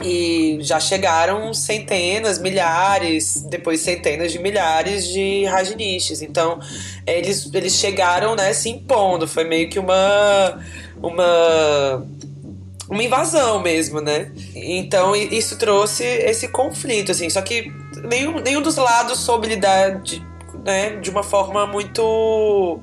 E 0.03 0.59
já 0.61 0.79
chegaram 0.79 1.53
centenas, 1.55 2.39
milhares, 2.39 3.43
depois 3.49 3.81
centenas 3.81 4.33
de 4.33 4.39
milhares 4.39 5.07
de 5.09 5.45
Rajnishes. 5.45 6.23
Então, 6.23 6.59
eles, 7.07 7.51
eles 7.53 7.75
chegaram, 7.75 8.37
né, 8.37 8.53
se 8.53 8.69
impondo. 8.69 9.27
Foi 9.27 9.45
meio 9.45 9.69
que 9.69 9.79
uma. 9.79 10.59
uma 11.03 12.07
uma 12.91 13.03
invasão 13.03 13.61
mesmo, 13.61 14.01
né? 14.01 14.33
Então 14.55 15.15
isso 15.15 15.59
trouxe 15.59 16.05
esse 16.05 16.49
conflito, 16.49 17.13
assim. 17.13 17.29
Só 17.29 17.43
que 17.43 17.71
nenhum, 18.03 18.41
nenhum 18.41 18.63
dos 18.63 18.77
lados 18.77 19.21
soube 19.21 19.47
lidar 19.47 20.01
de, 20.01 20.25
né, 20.65 20.97
de 20.97 21.11
uma 21.11 21.23
forma 21.23 21.67
muito 21.67 22.81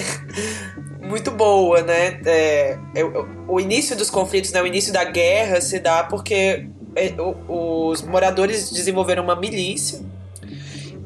muito 1.00 1.30
boa, 1.30 1.82
né? 1.82 2.20
É, 2.24 2.78
é, 2.94 3.04
o 3.48 3.60
início 3.60 3.96
dos 3.96 4.10
conflitos, 4.10 4.52
né, 4.52 4.62
o 4.62 4.66
início 4.66 4.92
da 4.92 5.04
guerra 5.04 5.60
se 5.60 5.78
dá 5.78 6.04
porque 6.04 6.68
é, 6.96 7.14
os 7.48 8.02
moradores 8.02 8.70
desenvolveram 8.70 9.22
uma 9.22 9.36
milícia 9.36 10.00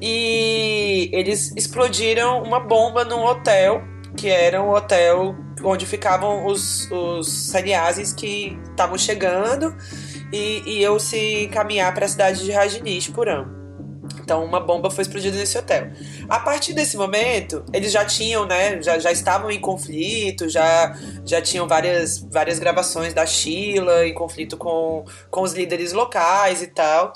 e 0.01 1.09
eles 1.13 1.53
explodiram 1.57 2.43
uma 2.43 2.61
bomba 2.61 3.05
num 3.05 3.25
hotel, 3.25 3.83
que 4.17 4.29
era 4.29 4.63
um 4.63 4.71
hotel 4.71 5.35
onde 5.65 5.87
ficavam 5.87 6.47
os, 6.47 6.91
os 6.91 7.29
sannyasis 7.29 8.13
que 8.13 8.59
estavam 8.71 8.99
chegando 8.99 9.75
e 10.33 10.81
iam 10.81 10.99
se 10.99 11.49
caminhar 11.53 11.93
para 11.95 12.05
a 12.05 12.09
cidade 12.09 12.45
de 12.45 12.53
Rajneeshpuram. 12.53 13.66
Então, 14.27 14.45
uma 14.45 14.59
bomba 14.59 14.91
foi 14.91 15.03
explodida 15.03 15.37
nesse 15.37 15.57
hotel. 15.57 15.87
A 16.29 16.41
partir 16.41 16.73
desse 16.73 16.97
momento, 16.97 17.65
eles 17.73 17.93
já 17.93 18.05
tinham, 18.05 18.45
né? 18.45 18.83
Já, 18.83 18.99
já 18.99 19.13
estavam 19.13 19.53
em 19.53 19.61
conflito, 19.61 20.49
já, 20.49 20.97
já 21.25 21.41
tinham 21.41 21.69
várias, 21.69 22.19
várias 22.19 22.59
gravações 22.59 23.15
da 23.15 23.25
Sheila 23.25 24.05
em 24.05 24.13
conflito 24.13 24.57
com, 24.57 25.05
com 25.31 25.43
os 25.43 25.53
líderes 25.53 25.93
locais 25.93 26.61
e 26.61 26.67
tal. 26.67 27.13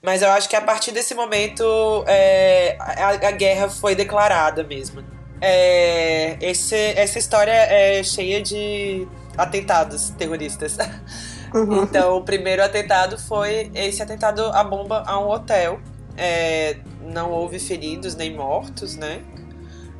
Mas 0.00 0.22
eu 0.22 0.30
acho 0.30 0.48
que 0.48 0.54
a 0.54 0.60
partir 0.60 0.92
desse 0.92 1.12
momento 1.12 1.64
é, 2.06 2.76
a, 2.78 3.08
a, 3.08 3.30
guerra 3.32 3.68
foi 3.68 3.96
declarada 3.96 4.62
mesmo. 4.62 5.02
É, 5.40 6.36
esse, 6.40 6.76
essa 6.76 7.18
história 7.18 7.50
é 7.50 8.00
cheia 8.04 8.40
de 8.40 9.08
atentados 9.36 10.10
terroristas. 10.10 10.78
Uhum. 11.52 11.84
Então, 11.84 12.16
o 12.16 12.22
primeiro 12.22 12.64
atentado 12.64 13.16
foi 13.16 13.70
esse 13.74 14.02
atentado 14.02 14.42
à 14.46 14.64
bomba 14.64 15.04
a 15.06 15.20
um 15.20 15.28
hotel 15.28 15.80
é, 16.16 16.76
não 17.02 17.30
houve 17.30 17.58
feridos 17.58 18.14
nem 18.14 18.34
mortos, 18.34 18.96
né? 18.96 19.22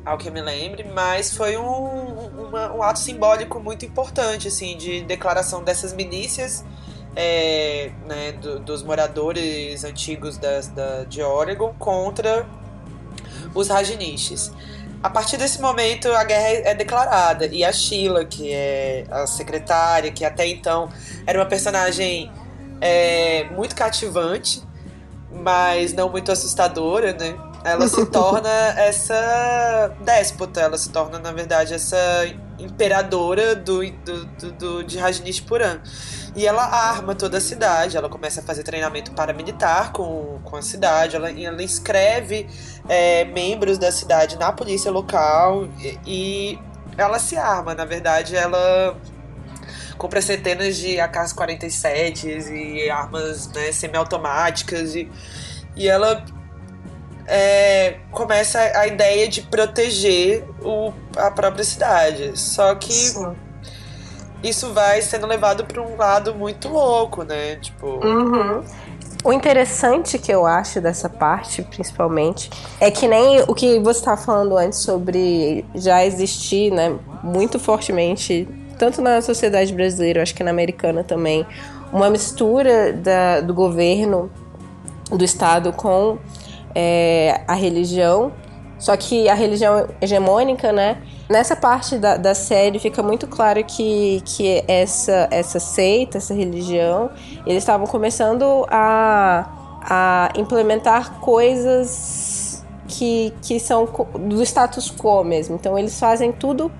Ao 0.05 0.17
que 0.17 0.27
eu 0.27 0.31
me 0.31 0.41
lembre, 0.41 0.83
mas 0.83 1.35
foi 1.35 1.57
um, 1.57 2.51
um 2.51 2.83
ato 2.83 2.99
simbólico 2.99 3.59
muito 3.59 3.85
importante, 3.85 4.47
assim, 4.47 4.77
de 4.77 5.01
declaração 5.01 5.63
dessas 5.63 5.93
milícias 5.93 6.63
é, 7.15 7.91
né, 8.05 8.33
do, 8.33 8.59
dos 8.59 8.83
moradores 8.83 9.83
antigos 9.83 10.37
das, 10.37 10.67
da, 10.67 11.05
de 11.05 11.21
Oregon 11.21 11.73
contra 11.79 12.45
os 13.53 13.69
Rajnishes. 13.69 14.51
A 15.01 15.09
partir 15.09 15.37
desse 15.37 15.61
momento, 15.61 16.11
a 16.11 16.23
guerra 16.23 16.69
é 16.69 16.73
declarada. 16.73 17.45
E 17.45 17.63
a 17.63 17.71
Sheila, 17.71 18.25
que 18.25 18.51
é 18.51 19.05
a 19.09 19.27
secretária, 19.27 20.11
que 20.11 20.25
até 20.25 20.47
então 20.47 20.89
era 21.27 21.39
uma 21.39 21.45
personagem 21.45 22.31
é, 22.81 23.43
muito 23.51 23.75
cativante, 23.75 24.63
mas 25.41 25.93
não 25.93 26.09
muito 26.09 26.31
assustadora, 26.31 27.13
né? 27.13 27.35
Ela 27.63 27.87
se 27.87 28.05
torna 28.09 28.49
essa 28.77 29.95
déspota, 30.01 30.61
ela 30.61 30.77
se 30.77 30.89
torna, 30.89 31.19
na 31.19 31.31
verdade, 31.31 31.73
essa 31.73 31.97
imperadora 32.59 33.55
do, 33.55 33.81
do, 33.91 34.25
do, 34.25 34.51
do 34.51 34.83
de 34.83 34.97
Rajneeshpuram. 34.97 35.81
E 36.35 36.45
ela 36.45 36.63
arma 36.63 37.15
toda 37.15 37.37
a 37.37 37.41
cidade, 37.41 37.95
ela 37.95 38.09
começa 38.09 38.41
a 38.41 38.43
fazer 38.43 38.63
treinamento 38.63 39.11
paramilitar 39.13 39.91
com, 39.93 40.39
com 40.43 40.57
a 40.57 40.61
cidade, 40.61 41.15
ela, 41.15 41.31
ela 41.31 41.63
inscreve 41.63 42.47
é, 42.89 43.23
membros 43.25 43.77
da 43.77 43.91
cidade 43.91 44.37
na 44.37 44.51
polícia 44.51 44.91
local 44.91 45.67
e, 45.79 45.99
e 46.05 46.59
ela 46.97 47.19
se 47.19 47.37
arma, 47.37 47.73
na 47.73 47.85
verdade, 47.85 48.35
ela 48.35 48.97
compra 49.97 50.21
centenas 50.21 50.77
de 50.77 50.99
AK-47 50.99 52.51
e 52.51 52.89
armas 52.89 53.47
né, 53.47 53.71
semiautomáticas 53.71 54.95
e, 54.95 55.09
e 55.75 55.87
ela 55.87 56.23
é, 57.27 57.97
começa 58.11 58.59
a 58.59 58.87
ideia 58.87 59.27
de 59.27 59.41
proteger 59.41 60.43
o, 60.61 60.93
a 61.17 61.31
própria 61.31 61.63
cidade. 61.63 62.37
Só 62.39 62.75
que 62.75 62.93
Sim. 62.93 63.35
isso 64.43 64.73
vai 64.73 65.01
sendo 65.01 65.25
levado 65.27 65.65
para 65.65 65.81
um 65.81 65.95
lado 65.95 66.35
muito 66.35 66.69
louco, 66.69 67.23
né? 67.23 67.55
Tipo. 67.57 67.87
Uhum. 68.05 68.63
O 69.23 69.33
interessante 69.33 70.19
que 70.19 70.31
eu 70.31 70.45
acho 70.45 70.79
dessa 70.79 71.09
parte, 71.09 71.63
principalmente, 71.63 72.47
é 72.79 72.91
que 72.91 73.07
nem 73.07 73.41
o 73.47 73.55
que 73.55 73.79
você 73.79 73.99
estava 73.99 74.21
falando 74.21 74.55
antes 74.55 74.79
sobre 74.79 75.65
já 75.73 76.05
existir, 76.05 76.71
né, 76.71 76.95
muito 77.23 77.57
fortemente 77.57 78.47
tanto 78.77 79.01
na 79.01 79.21
sociedade 79.21 79.73
brasileira, 79.73 80.21
acho 80.21 80.33
que 80.35 80.43
na 80.43 80.51
americana 80.51 81.03
também, 81.03 81.45
uma 81.91 82.09
mistura 82.09 82.93
da, 82.93 83.41
do 83.41 83.53
governo, 83.53 84.29
do 85.09 85.23
Estado 85.23 85.71
com 85.71 86.17
é, 86.73 87.41
a 87.47 87.53
religião, 87.53 88.31
só 88.77 88.95
que 88.97 89.29
a 89.29 89.33
religião 89.33 89.87
hegemônica, 90.01 90.71
né? 90.71 90.97
Nessa 91.29 91.55
parte 91.55 91.97
da, 91.97 92.17
da 92.17 92.35
série 92.35 92.77
fica 92.77 93.01
muito 93.01 93.25
claro 93.25 93.63
que, 93.63 94.21
que 94.25 94.63
essa, 94.67 95.27
essa 95.31 95.59
seita, 95.59 96.17
essa 96.17 96.33
religião, 96.33 97.09
eles 97.47 97.63
estavam 97.63 97.87
começando 97.87 98.65
a, 98.69 99.49
a 99.81 100.33
implementar 100.35 101.19
coisas 101.19 102.63
que, 102.87 103.33
que 103.41 103.59
são 103.59 103.87
do 104.19 104.43
status 104.43 104.91
quo 104.91 105.23
mesmo. 105.23 105.55
Então 105.55 105.79
eles 105.79 105.99
fazem 105.99 106.31
tudo 106.31 106.71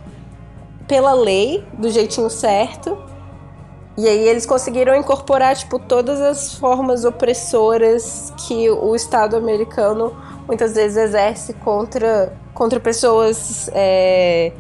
pela 0.88 1.14
lei, 1.14 1.66
do 1.74 1.90
jeitinho 1.90 2.30
certo. 2.30 2.98
E 3.98 4.08
aí 4.08 4.28
eles 4.28 4.46
conseguiram 4.46 4.96
incorporar, 4.96 5.56
tipo, 5.56 5.80
todas 5.80 6.20
as 6.20 6.56
formas 6.56 7.06
opressoras 7.06 8.34
que 8.46 8.70
o 8.70 8.94
Estado 8.96 9.38
americano 9.38 10.16
muitas 10.46 10.76
vezes 10.76 10.98
exerce 10.98 11.54
contra, 11.54 12.34
contra 12.54 12.80
pessoas 12.80 13.70
é, 13.74 14.52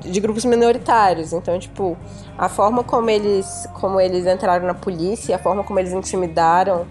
de 0.00 0.18
grupos 0.18 0.44
minoritários. 0.46 1.32
Então, 1.32 1.58
tipo, 1.58 1.96
a 2.38 2.48
forma 2.48 2.82
como 2.82 3.10
eles, 3.10 3.68
como 3.74 4.00
eles 4.00 4.26
entraram 4.26 4.66
na 4.66 4.74
polícia, 4.74 5.36
a 5.36 5.38
forma 5.38 5.62
como 5.62 5.78
eles 5.78 5.92
intimidaram 5.92 6.86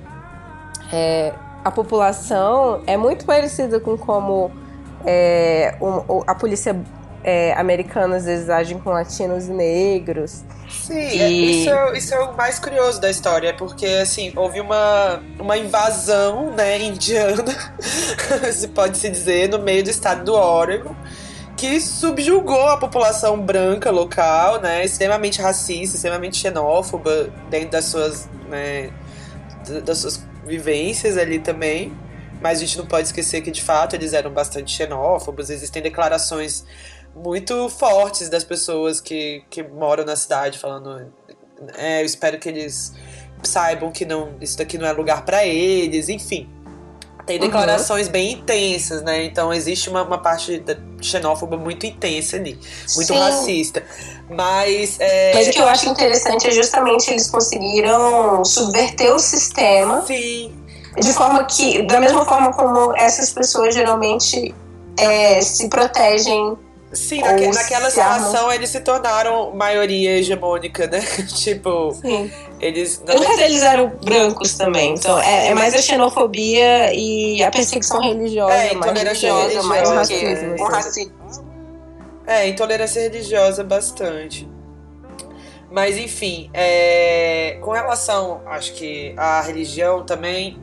é, 0.92 1.34
a 1.64 1.72
população 1.72 2.82
é 2.86 2.96
muito 2.96 3.26
parecida 3.26 3.80
com 3.80 3.98
como 3.98 4.52
é, 5.06 5.76
um, 5.82 6.22
a 6.28 6.36
polícia 6.36 6.80
é, 7.24 7.54
americanos 7.54 8.18
às 8.18 8.26
vezes 8.26 8.50
agem 8.50 8.80
com 8.80 8.90
latinos 8.90 9.48
e 9.48 9.52
negros. 9.52 10.44
Sim, 10.70 10.96
e... 10.96 11.22
É, 11.22 11.30
isso, 11.30 11.70
é, 11.70 11.98
isso 11.98 12.14
é 12.14 12.20
o 12.20 12.36
mais 12.36 12.60
curioso 12.60 13.00
da 13.00 13.10
história, 13.10 13.54
porque 13.54 13.86
assim, 13.86 14.32
houve 14.36 14.60
uma, 14.60 15.22
uma 15.40 15.58
invasão 15.58 16.52
né, 16.52 16.80
indiana, 16.82 17.44
se 18.52 18.68
pode 18.68 18.98
se 18.98 19.10
dizer, 19.10 19.50
no 19.50 19.60
meio 19.60 19.84
do 19.84 19.90
estado 19.90 20.24
do 20.24 20.34
Oregon 20.34 20.96
que 21.56 21.80
subjugou 21.80 22.68
a 22.68 22.78
população 22.78 23.40
branca 23.40 23.90
local, 23.90 24.60
né, 24.60 24.84
extremamente 24.84 25.42
racista, 25.42 25.96
extremamente 25.96 26.36
xenófoba 26.36 27.30
dentro 27.50 27.70
das 27.70 27.86
suas, 27.86 28.28
né, 28.50 28.92
das 29.86 30.00
suas 30.00 30.26
vivências 30.46 31.18
ali 31.18 31.40
também. 31.40 31.94
Mas 32.42 32.58
a 32.58 32.62
gente 32.62 32.78
não 32.78 32.86
pode 32.86 33.08
esquecer 33.08 33.40
que 33.40 33.50
de 33.50 33.62
fato 33.62 33.96
eles 33.96 34.12
eram 34.12 34.30
bastante 34.30 34.76
xenófobos. 34.76 35.50
Existem 35.50 35.82
declarações 35.82 36.66
muito 37.16 37.70
fortes 37.70 38.30
das 38.30 38.44
pessoas 38.44 39.00
que, 39.00 39.44
que 39.50 39.64
moram 39.64 40.04
na 40.04 40.16
cidade 40.16 40.58
falando, 40.58 41.12
é, 41.76 42.02
eu 42.02 42.06
espero 42.06 42.40
que 42.40 42.50
eles 42.50 42.94
saibam 43.44 43.92
que 43.92 44.06
não 44.06 44.34
isso 44.42 44.58
daqui 44.58 44.78
não 44.78 44.88
é 44.88 44.92
lugar 44.92 45.24
para 45.26 45.46
eles, 45.46 46.10
enfim. 46.10 46.50
Tem 47.26 47.38
uhum. 47.38 47.46
declarações 47.46 48.08
uhum. 48.08 48.12
bem 48.12 48.34
intensas, 48.34 49.02
né? 49.02 49.24
Então 49.24 49.54
existe 49.54 49.90
uma, 49.90 50.04
uma 50.04 50.18
parte 50.18 50.62
xenófoba 51.02 51.56
muito 51.58 51.86
intensa 51.86 52.36
ali, 52.36 52.60
muito 52.96 53.08
Sim. 53.08 53.18
racista. 53.18 53.84
Mas. 54.30 55.00
É... 55.00 55.34
Mas 55.34 55.48
o 55.48 55.52
que 55.52 55.60
eu 55.60 55.68
acho 55.68 55.88
interessante 55.88 56.48
é 56.48 56.52
justamente 56.52 57.10
eles 57.10 57.30
conseguiram 57.30 58.44
subverter 58.44 59.14
o 59.14 59.20
sistema. 59.20 60.02
Sim. 60.06 60.54
De 61.00 61.14
forma 61.14 61.44
que, 61.46 61.82
da 61.84 62.00
mesma 62.00 62.24
forma 62.26 62.54
como 62.54 62.96
essas 62.96 63.32
pessoas 63.32 63.74
geralmente 63.74 64.54
é, 65.00 65.42
se 65.42 65.68
protegem 65.68 66.56
Sim, 66.94 67.22
naque, 67.22 67.48
naquela 67.48 67.90
situação 67.90 68.52
eles 68.52 68.70
se 68.70 68.80
tornaram 68.80 69.54
maioria 69.56 70.18
hegemônica, 70.18 70.88
né? 70.88 71.02
tipo, 71.28 71.92
Sim. 71.94 72.32
eles. 72.60 73.04
Muitos 73.06 73.36
deles 73.36 73.64
eram 73.64 73.90
brancos 74.04 74.54
também. 74.56 74.94
Então, 74.94 75.20
é, 75.20 75.48
é, 75.48 75.54
mais 75.56 75.74
a 75.74 75.82
xenofobia 75.82 76.94
e 76.94 77.44
a 77.44 77.50
perseguição 77.50 78.02
religiosa. 78.02 78.54
É, 78.54 78.74
intolerância 78.74 79.34
religiosa, 79.34 79.68
mais 79.68 79.90
o 79.90 79.94
racismo. 79.94 80.56
O 80.60 80.66
racismo. 80.66 81.14
É, 82.28 82.48
intolerância 82.48 83.02
religiosa 83.02 83.64
bastante. 83.64 84.48
Mas 85.72 85.98
enfim, 85.98 86.52
é, 86.54 87.58
com 87.62 87.72
relação, 87.72 88.42
acho 88.46 88.74
que 88.74 89.14
à 89.18 89.42
religião 89.42 90.06
também, 90.06 90.60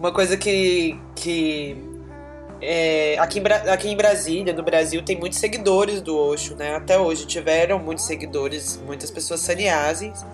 uma 0.00 0.10
coisa 0.12 0.34
que, 0.38 0.98
que 1.14 1.76
é, 2.60 3.16
aqui, 3.18 3.40
em, 3.40 3.70
aqui 3.70 3.88
em 3.88 3.96
Brasília, 3.96 4.52
no 4.52 4.62
Brasil, 4.62 5.02
tem 5.02 5.18
muitos 5.18 5.38
seguidores 5.38 6.00
do 6.00 6.16
Osho, 6.16 6.56
né? 6.56 6.74
Até 6.74 6.98
hoje 6.98 7.26
tiveram 7.26 7.78
muitos 7.78 8.04
seguidores, 8.04 8.80
muitas 8.84 9.10
pessoas 9.10 9.40
saniases. 9.40 10.24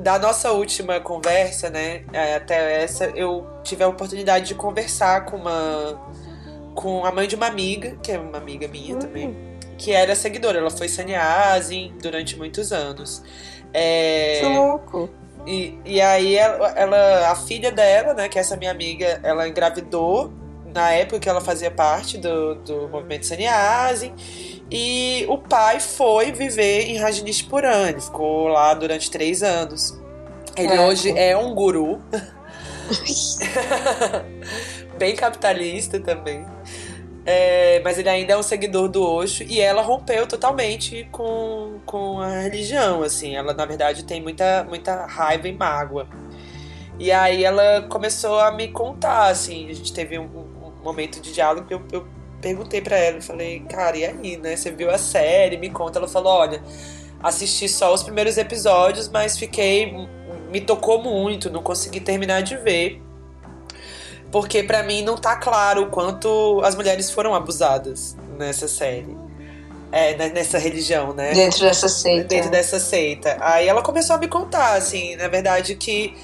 Da 0.00 0.18
nossa 0.18 0.52
última 0.52 1.00
conversa, 1.00 1.70
né, 1.70 2.04
é, 2.12 2.36
até 2.36 2.84
essa, 2.84 3.06
eu 3.16 3.44
tive 3.64 3.82
a 3.82 3.88
oportunidade 3.88 4.46
de 4.46 4.54
conversar 4.54 5.24
com 5.24 5.36
uma 5.36 6.00
com 6.72 7.04
a 7.04 7.10
mãe 7.10 7.26
de 7.26 7.34
uma 7.34 7.46
amiga, 7.46 7.96
que 8.00 8.12
é 8.12 8.18
uma 8.20 8.38
amiga 8.38 8.68
minha 8.68 8.94
uhum. 8.94 9.00
também, 9.00 9.36
que 9.76 9.90
era 9.90 10.14
seguidora. 10.14 10.58
Ela 10.58 10.70
foi 10.70 10.88
saniase 10.88 11.92
durante 12.00 12.36
muitos 12.38 12.70
anos. 12.70 13.20
É, 13.74 14.38
que 14.40 14.46
louco! 14.46 15.10
E, 15.44 15.76
e 15.84 16.00
aí 16.00 16.36
ela, 16.36 16.68
ela, 16.76 17.30
a 17.30 17.34
filha 17.34 17.72
dela, 17.72 18.14
né, 18.14 18.28
que 18.28 18.38
é 18.38 18.40
essa 18.40 18.56
minha 18.56 18.70
amiga, 18.70 19.18
ela 19.24 19.48
engravidou 19.48 20.32
na 20.72 20.92
época 20.92 21.20
que 21.20 21.28
ela 21.28 21.40
fazia 21.40 21.70
parte 21.70 22.18
do, 22.18 22.54
do 22.56 22.88
movimento 22.88 23.26
Sannyasi. 23.26 24.12
E 24.70 25.24
o 25.28 25.38
pai 25.38 25.80
foi 25.80 26.30
viver 26.30 26.90
em 26.90 26.98
Rajneeshpuram, 26.98 27.88
ele 27.88 28.00
ficou 28.00 28.48
lá 28.48 28.74
durante 28.74 29.10
três 29.10 29.42
anos. 29.42 29.98
Ele 30.56 30.74
é. 30.74 30.86
hoje 30.86 31.12
é 31.16 31.36
um 31.36 31.54
guru. 31.54 32.02
Bem 34.98 35.14
capitalista 35.14 36.00
também. 36.00 36.44
É, 37.24 37.80
mas 37.84 37.98
ele 37.98 38.08
ainda 38.08 38.32
é 38.32 38.36
um 38.36 38.42
seguidor 38.42 38.88
do 38.88 39.02
Osho 39.02 39.44
e 39.44 39.60
ela 39.60 39.82
rompeu 39.82 40.26
totalmente 40.26 41.06
com, 41.12 41.78
com 41.84 42.20
a 42.20 42.40
religião, 42.40 43.02
assim. 43.02 43.36
Ela, 43.36 43.52
na 43.52 43.66
verdade, 43.66 44.04
tem 44.04 44.20
muita, 44.20 44.64
muita 44.64 45.06
raiva 45.06 45.46
e 45.46 45.52
mágoa. 45.52 46.08
E 46.98 47.12
aí 47.12 47.44
ela 47.44 47.82
começou 47.82 48.40
a 48.40 48.50
me 48.50 48.68
contar, 48.68 49.28
assim, 49.28 49.68
a 49.68 49.74
gente 49.74 49.92
teve 49.92 50.18
um, 50.18 50.47
momento 50.82 51.20
de 51.20 51.32
diálogo 51.32 51.66
que 51.66 51.74
eu, 51.74 51.82
eu 51.92 52.06
perguntei 52.40 52.80
para 52.80 52.96
ela, 52.96 53.18
eu 53.18 53.22
falei, 53.22 53.60
cara, 53.68 53.96
e 53.96 54.04
aí, 54.04 54.36
né? 54.36 54.56
Você 54.56 54.70
viu 54.70 54.90
a 54.90 54.98
série? 54.98 55.56
Me 55.56 55.70
conta. 55.70 55.98
Ela 55.98 56.08
falou, 56.08 56.32
olha, 56.32 56.62
assisti 57.22 57.68
só 57.68 57.92
os 57.92 58.02
primeiros 58.02 58.38
episódios, 58.38 59.08
mas 59.08 59.38
fiquei. 59.38 59.92
me 60.50 60.60
tocou 60.60 61.02
muito, 61.02 61.50
não 61.50 61.62
consegui 61.62 62.00
terminar 62.00 62.42
de 62.42 62.56
ver. 62.56 63.02
Porque 64.30 64.62
para 64.62 64.82
mim 64.82 65.02
não 65.02 65.16
tá 65.16 65.36
claro 65.36 65.84
o 65.84 65.86
quanto 65.86 66.60
as 66.62 66.74
mulheres 66.74 67.10
foram 67.10 67.34
abusadas 67.34 68.16
nessa 68.36 68.68
série. 68.68 69.16
É, 69.90 70.14
né, 70.16 70.28
nessa 70.28 70.58
religião, 70.58 71.14
né? 71.14 71.32
Dentro 71.32 71.60
dessa 71.60 71.88
seita. 71.88 72.28
Dentro 72.28 72.50
dessa 72.50 72.78
seita. 72.78 73.38
Aí 73.40 73.66
ela 73.66 73.80
começou 73.80 74.16
a 74.16 74.18
me 74.18 74.28
contar, 74.28 74.74
assim, 74.74 75.16
na 75.16 75.28
verdade, 75.28 75.76
que 75.76 76.14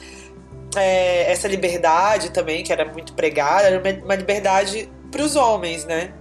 é, 0.80 1.30
essa 1.30 1.48
liberdade 1.48 2.30
também, 2.30 2.62
que 2.62 2.72
era 2.72 2.84
muito 2.84 3.12
pregada, 3.14 3.68
era 3.68 3.80
uma, 3.80 4.04
uma 4.04 4.14
liberdade 4.14 4.88
para 5.10 5.22
os 5.22 5.36
homens, 5.36 5.84
né? 5.84 6.12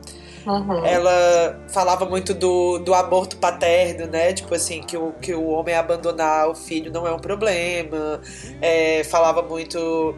Uhum. 0.46 0.86
Ela 0.86 1.62
falava 1.70 2.06
muito 2.06 2.34
do, 2.34 2.78
do 2.80 2.94
aborto 2.94 3.38
paterno, 3.38 4.08
né? 4.08 4.34
Tipo 4.34 4.54
assim, 4.54 4.82
que 4.82 4.98
o, 4.98 5.14
que 5.14 5.34
o 5.34 5.48
homem 5.48 5.76
abandonar 5.76 6.50
o 6.50 6.56
filho 6.56 6.92
não 6.92 7.08
é 7.08 7.14
um 7.14 7.20
problema. 7.20 8.20
É, 8.62 9.04
falava 9.06 9.42
muito 9.42 10.16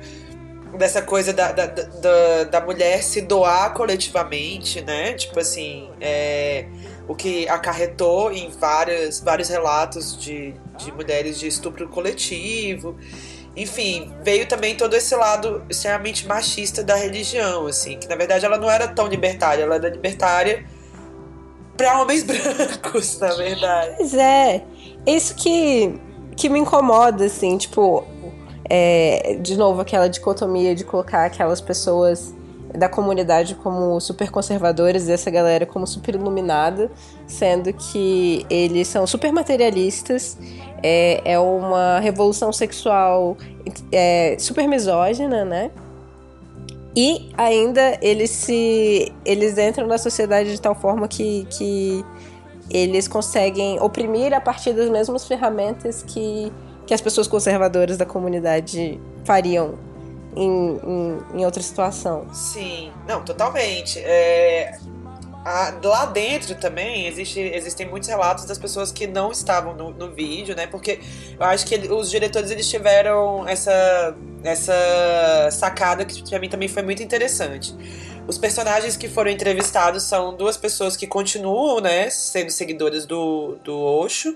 dessa 0.77 1.01
coisa 1.01 1.31
da, 1.31 1.51
da, 1.51 1.67
da, 1.67 2.43
da, 2.43 2.61
mulher 2.61 3.01
se 3.01 3.21
doar 3.21 3.73
coletivamente, 3.73 4.81
né? 4.81 5.13
Tipo 5.13 5.39
assim, 5.39 5.89
é, 6.01 6.65
o 7.07 7.15
que 7.15 7.47
acarretou 7.47 8.31
em 8.31 8.49
várias, 8.49 9.19
vários 9.19 9.47
relatos 9.47 10.19
de, 10.19 10.53
de 10.77 10.91
mulheres 10.91 11.39
de 11.39 11.47
estupro 11.47 11.87
coletivo 11.87 12.97
enfim, 13.55 14.11
veio 14.21 14.47
também 14.47 14.75
todo 14.75 14.93
esse 14.95 15.15
lado 15.15 15.63
extremamente 15.69 16.27
machista 16.27 16.83
da 16.83 16.95
religião, 16.95 17.67
assim, 17.67 17.97
que 17.97 18.07
na 18.07 18.15
verdade 18.15 18.45
ela 18.45 18.57
não 18.57 18.69
era 18.69 18.87
tão 18.87 19.07
libertária, 19.07 19.63
ela 19.63 19.75
era 19.75 19.89
libertária 19.89 20.65
para 21.77 22.01
homens 22.01 22.23
brancos, 22.27 23.19
na 23.19 23.33
verdade. 23.33 23.95
Pois 23.97 24.13
é, 24.13 24.63
isso 25.05 25.35
que, 25.35 25.99
que 26.35 26.49
me 26.49 26.59
incomoda, 26.59 27.25
assim, 27.25 27.57
tipo, 27.57 28.05
é, 28.69 29.37
de 29.41 29.55
novo, 29.55 29.81
aquela 29.81 30.09
dicotomia 30.09 30.75
de 30.75 30.83
colocar 30.83 31.25
aquelas 31.25 31.61
pessoas 31.61 32.33
da 32.77 32.89
comunidade 32.89 33.55
como 33.55 33.99
super 34.01 34.29
conservadores 34.29 35.07
e 35.07 35.11
essa 35.11 35.31
galera 35.31 35.65
como 35.65 35.87
super 35.87 36.15
iluminada, 36.15 36.91
sendo 37.25 37.71
que 37.71 38.45
eles 38.49 38.87
são 38.87 39.07
super 39.07 39.31
materialistas, 39.31 40.37
é, 40.83 41.21
é 41.25 41.39
uma 41.39 41.99
revolução 41.99 42.51
sexual 42.53 43.37
é, 43.91 44.35
super 44.39 44.67
misógina, 44.67 45.43
né? 45.43 45.71
E 46.95 47.29
ainda 47.37 47.97
eles 48.01 48.29
se. 48.29 49.11
eles 49.25 49.57
entram 49.57 49.85
na 49.85 49.97
sociedade 49.97 50.51
de 50.51 50.61
tal 50.61 50.73
forma 50.73 51.07
que, 51.07 51.45
que 51.49 52.05
eles 52.69 53.07
conseguem 53.07 53.79
oprimir 53.81 54.33
a 54.33 54.39
partir 54.39 54.73
das 54.73 54.89
mesmas 54.89 55.27
ferramentas 55.27 56.03
que, 56.03 56.51
que 56.87 56.93
as 56.93 57.01
pessoas 57.01 57.27
conservadoras 57.27 57.97
da 57.97 58.05
comunidade 58.05 58.99
fariam 59.25 59.75
em, 60.35 60.79
em, 60.83 61.39
em 61.39 61.45
outra 61.45 61.61
situação. 61.61 62.25
Sim, 62.33 62.91
não, 63.05 63.23
totalmente. 63.23 63.99
É, 63.99 64.77
a, 65.45 65.79
lá 65.83 66.05
dentro 66.07 66.55
também 66.55 67.05
existe, 67.05 67.39
existem 67.39 67.87
muitos 67.87 68.09
relatos 68.09 68.45
das 68.45 68.57
pessoas 68.57 68.91
que 68.91 69.05
não 69.05 69.31
estavam 69.31 69.75
no, 69.75 69.91
no 69.91 70.11
vídeo, 70.11 70.55
né? 70.55 70.65
Porque 70.65 70.99
eu 71.39 71.45
acho 71.45 71.67
que 71.67 71.75
os 71.75 72.09
diretores 72.09 72.49
eles 72.49 72.67
tiveram 72.67 73.47
essa, 73.47 74.17
essa 74.43 75.49
sacada 75.51 76.03
que 76.03 76.27
pra 76.27 76.39
mim 76.39 76.49
também 76.49 76.67
foi 76.67 76.81
muito 76.81 77.03
interessante. 77.03 77.75
Os 78.27 78.39
personagens 78.39 78.97
que 78.97 79.07
foram 79.07 79.29
entrevistados 79.29 80.01
são 80.01 80.35
duas 80.35 80.57
pessoas 80.57 80.97
que 80.97 81.05
continuam, 81.05 81.79
né, 81.79 82.09
sendo 82.09 82.49
seguidoras 82.49 83.05
do, 83.05 83.59
do 83.63 83.79
Osho. 83.79 84.35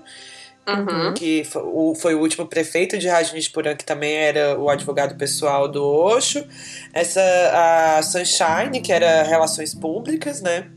Uhum. 0.68 1.14
que 1.14 1.42
foi 2.00 2.14
o 2.14 2.20
último 2.20 2.46
prefeito 2.46 2.96
de 2.96 3.08
Rajneeshpuram, 3.08 3.74
que 3.74 3.84
também 3.84 4.14
era 4.14 4.56
o 4.56 4.68
advogado 4.68 5.16
pessoal 5.16 5.66
do 5.66 5.84
Osho. 5.84 6.46
Essa, 6.92 7.20
a 7.96 8.02
Sunshine, 8.02 8.80
que 8.80 8.92
era 8.92 9.24
Relações 9.24 9.74
Públicas, 9.74 10.40
né? 10.40 10.70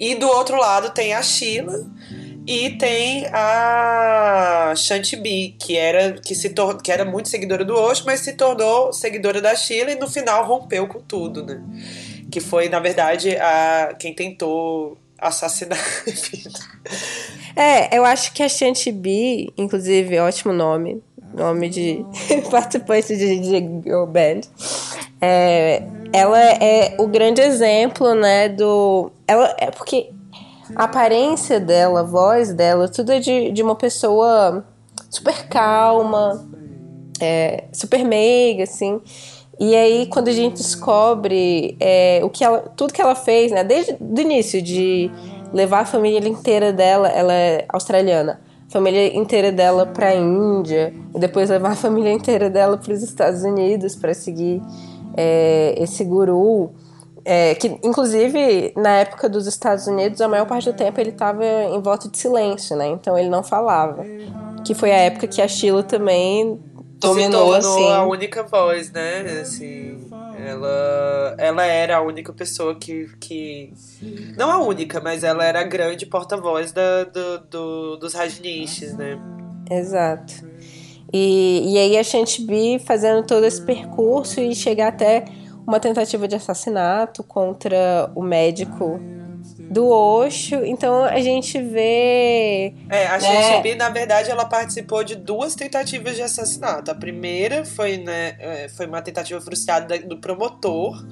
E 0.00 0.14
do 0.14 0.26
outro 0.26 0.56
lado 0.56 0.90
tem 0.90 1.12
a 1.12 1.22
Sheila 1.22 1.86
e 2.46 2.70
tem 2.70 3.26
a 3.32 4.72
Shanti 4.74 5.16
que 5.58 5.76
era 5.76 6.14
que 6.14 6.34
se 6.34 6.52
que 6.82 6.90
era 6.90 7.04
muito 7.04 7.28
seguidora 7.28 7.64
do 7.64 7.74
Osho, 7.76 8.04
mas 8.06 8.20
se 8.20 8.32
tornou 8.32 8.92
seguidora 8.92 9.40
da 9.42 9.54
Sheila 9.54 9.92
e 9.92 9.96
no 9.96 10.08
final 10.08 10.46
rompeu 10.46 10.88
com 10.88 11.00
tudo, 11.00 11.44
né? 11.44 11.62
que 12.30 12.40
foi, 12.40 12.68
na 12.68 12.78
verdade, 12.78 13.36
a 13.36 13.94
quem 13.98 14.14
tentou 14.14 14.96
assassinar. 15.18 15.78
é, 17.56 17.96
eu 17.96 18.04
acho 18.04 18.32
que 18.32 18.42
a 18.42 18.48
Shanti 18.48 18.92
B, 18.92 19.52
inclusive, 19.58 20.18
ótimo 20.18 20.52
nome, 20.52 21.02
nome 21.34 21.68
de 21.68 22.04
participante 22.50 23.16
de, 23.16 23.40
de 23.40 23.82
Girl 23.82 24.06
Band, 24.06 24.42
é, 25.20 25.82
ela 26.12 26.40
é 26.40 26.96
o 26.98 27.06
grande 27.06 27.40
exemplo, 27.40 28.14
né, 28.14 28.48
do... 28.48 29.10
Ela, 29.26 29.54
é 29.58 29.70
porque 29.70 30.10
a 30.74 30.84
aparência 30.84 31.60
dela, 31.60 32.00
a 32.00 32.04
voz 32.04 32.52
dela, 32.52 32.88
tudo 32.88 33.12
é 33.12 33.20
de, 33.20 33.50
de 33.52 33.62
uma 33.62 33.76
pessoa 33.76 34.64
super 35.08 35.48
calma, 35.48 36.48
é, 37.20 37.64
super 37.72 38.04
meiga, 38.04 38.64
assim. 38.64 39.00
E 39.58 39.76
aí, 39.76 40.06
quando 40.06 40.28
a 40.28 40.32
gente 40.32 40.54
descobre 40.54 41.76
é, 41.78 42.20
o 42.24 42.30
que 42.30 42.42
ela, 42.42 42.60
tudo 42.76 42.92
que 42.92 43.02
ela 43.02 43.14
fez, 43.14 43.52
né, 43.52 43.62
desde 43.62 43.92
o 44.00 44.20
início, 44.20 44.62
de 44.62 45.10
levar 45.52 45.80
a 45.80 45.84
família 45.84 46.28
inteira 46.28 46.72
dela, 46.72 47.08
ela 47.08 47.34
é 47.34 47.66
australiana, 47.68 48.40
a 48.68 48.72
família 48.72 49.14
inteira 49.14 49.52
dela 49.52 49.84
para 49.84 50.08
a 50.08 50.14
Índia, 50.14 50.94
e 51.14 51.18
depois 51.18 51.50
levar 51.50 51.72
a 51.72 51.76
família 51.76 52.12
inteira 52.12 52.48
dela 52.48 52.78
para 52.78 52.92
os 52.92 53.02
Estados 53.02 53.42
Unidos 53.42 53.94
para 53.94 54.14
seguir 54.14 54.62
é, 55.16 55.74
esse 55.78 56.04
guru. 56.04 56.70
É, 57.22 57.54
que 57.54 57.78
inclusive 57.84 58.72
na 58.76 58.96
época 58.96 59.28
dos 59.28 59.46
Estados 59.46 59.86
Unidos 59.86 60.22
a 60.22 60.28
maior 60.28 60.46
parte 60.46 60.72
do 60.72 60.74
tempo 60.74 60.98
ele 60.98 61.10
estava 61.10 61.44
em 61.44 61.78
voto 61.80 62.10
de 62.10 62.16
silêncio, 62.16 62.74
né? 62.74 62.88
Então 62.88 63.16
ele 63.16 63.28
não 63.28 63.42
falava. 63.42 64.04
Que 64.64 64.74
foi 64.74 64.90
a 64.90 64.96
época 64.96 65.26
que 65.26 65.42
a 65.42 65.46
Sheila 65.46 65.82
também 65.82 66.58
dominou, 67.00 67.54
assim. 67.54 67.90
a 67.90 68.04
única 68.04 68.42
voz, 68.42 68.90
né? 68.92 69.20
Assim, 69.40 69.98
ela, 70.44 71.34
ela 71.38 71.64
era 71.64 71.96
a 71.96 72.00
única 72.02 72.32
pessoa 72.32 72.74
que, 72.74 73.08
que. 73.18 73.72
Não 74.36 74.50
a 74.50 74.58
única, 74.58 75.00
mas 75.00 75.24
ela 75.24 75.44
era 75.44 75.60
a 75.60 75.64
grande 75.64 76.06
porta-voz 76.06 76.72
da, 76.72 77.04
do, 77.04 77.38
do, 77.50 77.96
dos 77.96 78.14
Rajneeshis, 78.14 78.94
né? 78.94 79.18
Exato. 79.70 80.34
E, 81.12 81.74
e 81.74 81.78
aí 81.78 81.98
a 81.98 82.02
Shanti 82.02 82.78
fazendo 82.78 83.26
todo 83.26 83.44
esse 83.44 83.60
percurso 83.62 84.40
e 84.40 84.54
chegar 84.54 84.88
até 84.88 85.24
uma 85.66 85.80
tentativa 85.80 86.26
de 86.26 86.36
assassinato 86.36 87.22
contra 87.22 88.10
o 88.14 88.22
médico 88.22 89.00
do 89.70 89.88
Osho. 89.88 90.64
Então 90.64 91.04
a 91.04 91.20
gente 91.20 91.60
vê. 91.62 92.74
É, 92.88 93.06
a 93.06 93.18
né? 93.18 93.74
na 93.76 93.88
verdade, 93.88 94.30
ela 94.30 94.44
participou 94.44 95.04
de 95.04 95.14
duas 95.14 95.54
tentativas 95.54 96.16
de 96.16 96.22
assassinato. 96.22 96.90
A 96.90 96.94
primeira 96.94 97.64
foi, 97.64 97.98
né, 97.98 98.36
é, 98.38 98.68
foi 98.68 98.86
uma 98.86 99.00
tentativa 99.00 99.40
frustrada 99.40 99.98
do 99.98 100.18
promotor, 100.18 101.04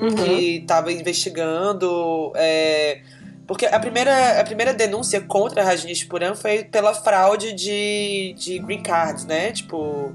uhum. 0.00 0.14
que 0.14 0.58
estava 0.58 0.92
investigando. 0.92 2.32
É, 2.36 3.00
porque 3.46 3.66
a 3.66 3.78
primeira, 3.78 4.40
a 4.40 4.44
primeira 4.44 4.74
denúncia 4.74 5.20
contra 5.20 5.62
a 5.62 5.64
Rajneesh 5.64 6.04
Puran 6.04 6.34
foi 6.34 6.64
pela 6.64 6.92
fraude 6.94 7.52
de, 7.52 8.34
de 8.36 8.58
green 8.58 8.82
cards, 8.82 9.24
né? 9.24 9.52
Tipo, 9.52 10.14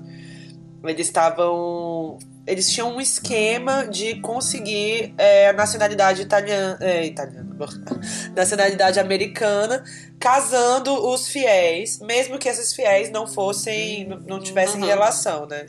eles 0.83 1.07
estavam 1.07 2.19
eles 2.45 2.69
tinham 2.69 2.95
um 2.95 2.99
esquema 2.99 3.85
de 3.87 4.15
conseguir 4.19 5.13
é, 5.17 5.49
a 5.49 5.53
nacionalidade 5.53 6.23
italiana, 6.23 6.77
é, 6.81 7.05
italiana, 7.05 7.55
nacionalidade 8.35 8.99
americana, 8.99 9.83
casando 10.19 10.91
os 11.07 11.27
fiéis, 11.27 11.99
mesmo 11.99 12.39
que 12.39 12.49
esses 12.49 12.73
fiéis 12.73 13.11
não 13.11 13.27
fossem, 13.27 14.07
não 14.27 14.39
tivessem 14.39 14.81
uhum. 14.81 14.87
relação, 14.87 15.45
né? 15.45 15.67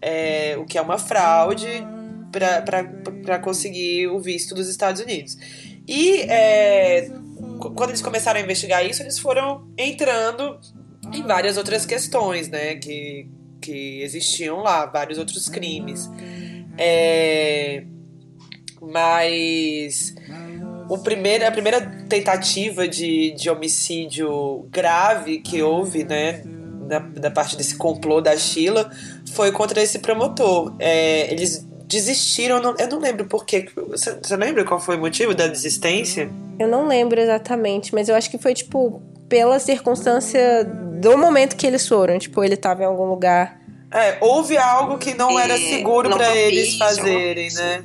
É, 0.00 0.56
o 0.58 0.64
que 0.64 0.78
é 0.78 0.80
uma 0.80 0.98
fraude 0.98 1.84
para 2.30 3.38
conseguir 3.38 4.08
o 4.08 4.20
visto 4.20 4.54
dos 4.54 4.68
Estados 4.68 5.00
Unidos. 5.00 5.36
E 5.86 6.22
é, 6.22 7.10
quando 7.74 7.90
eles 7.90 8.02
começaram 8.02 8.40
a 8.40 8.42
investigar 8.42 8.84
isso, 8.84 9.02
eles 9.02 9.18
foram 9.18 9.68
entrando 9.76 10.58
em 11.12 11.22
várias 11.22 11.56
outras 11.56 11.84
questões, 11.84 12.48
né? 12.48 12.76
Que 12.76 13.28
que 13.64 14.02
existiam 14.02 14.58
lá, 14.58 14.84
vários 14.84 15.18
outros 15.18 15.48
crimes. 15.48 16.10
É, 16.76 17.84
mas 18.80 20.14
o 20.88 20.98
primeiro, 20.98 21.46
a 21.46 21.50
primeira 21.50 21.80
tentativa 22.08 22.86
de, 22.86 23.32
de 23.32 23.48
homicídio 23.48 24.68
grave 24.70 25.38
que 25.38 25.62
houve, 25.62 26.04
né, 26.04 26.42
da, 26.86 26.98
da 26.98 27.30
parte 27.30 27.56
desse 27.56 27.76
complô 27.76 28.20
da 28.20 28.36
Sheila, 28.36 28.90
foi 29.32 29.50
contra 29.50 29.82
esse 29.82 29.98
promotor. 29.98 30.74
É, 30.78 31.32
eles 31.32 31.66
desistiram, 31.86 32.60
não, 32.60 32.74
eu 32.78 32.88
não 32.88 32.98
lembro 32.98 33.26
por 33.26 33.44
quê. 33.44 33.68
Você, 33.88 34.18
você 34.22 34.36
lembra 34.36 34.64
qual 34.64 34.80
foi 34.80 34.96
o 34.96 35.00
motivo 35.00 35.34
da 35.34 35.46
desistência? 35.46 36.30
Eu 36.58 36.68
não 36.68 36.86
lembro 36.86 37.20
exatamente, 37.20 37.94
mas 37.94 38.08
eu 38.08 38.14
acho 38.14 38.30
que 38.30 38.38
foi 38.38 38.54
tipo 38.54 39.02
pela 39.28 39.58
circunstância 39.58 40.64
do 40.64 41.16
momento 41.16 41.56
que 41.56 41.66
eles 41.66 41.86
foram. 41.86 42.18
Tipo, 42.18 42.44
ele 42.44 42.54
estava 42.54 42.82
em 42.82 42.86
algum 42.86 43.04
lugar. 43.04 43.60
É, 43.90 44.18
houve 44.20 44.56
algo 44.56 44.98
que 44.98 45.14
não 45.14 45.38
era 45.38 45.56
seguro 45.56 46.10
para 46.10 46.34
eles 46.34 46.76
fazerem, 46.76 47.52
né? 47.52 47.84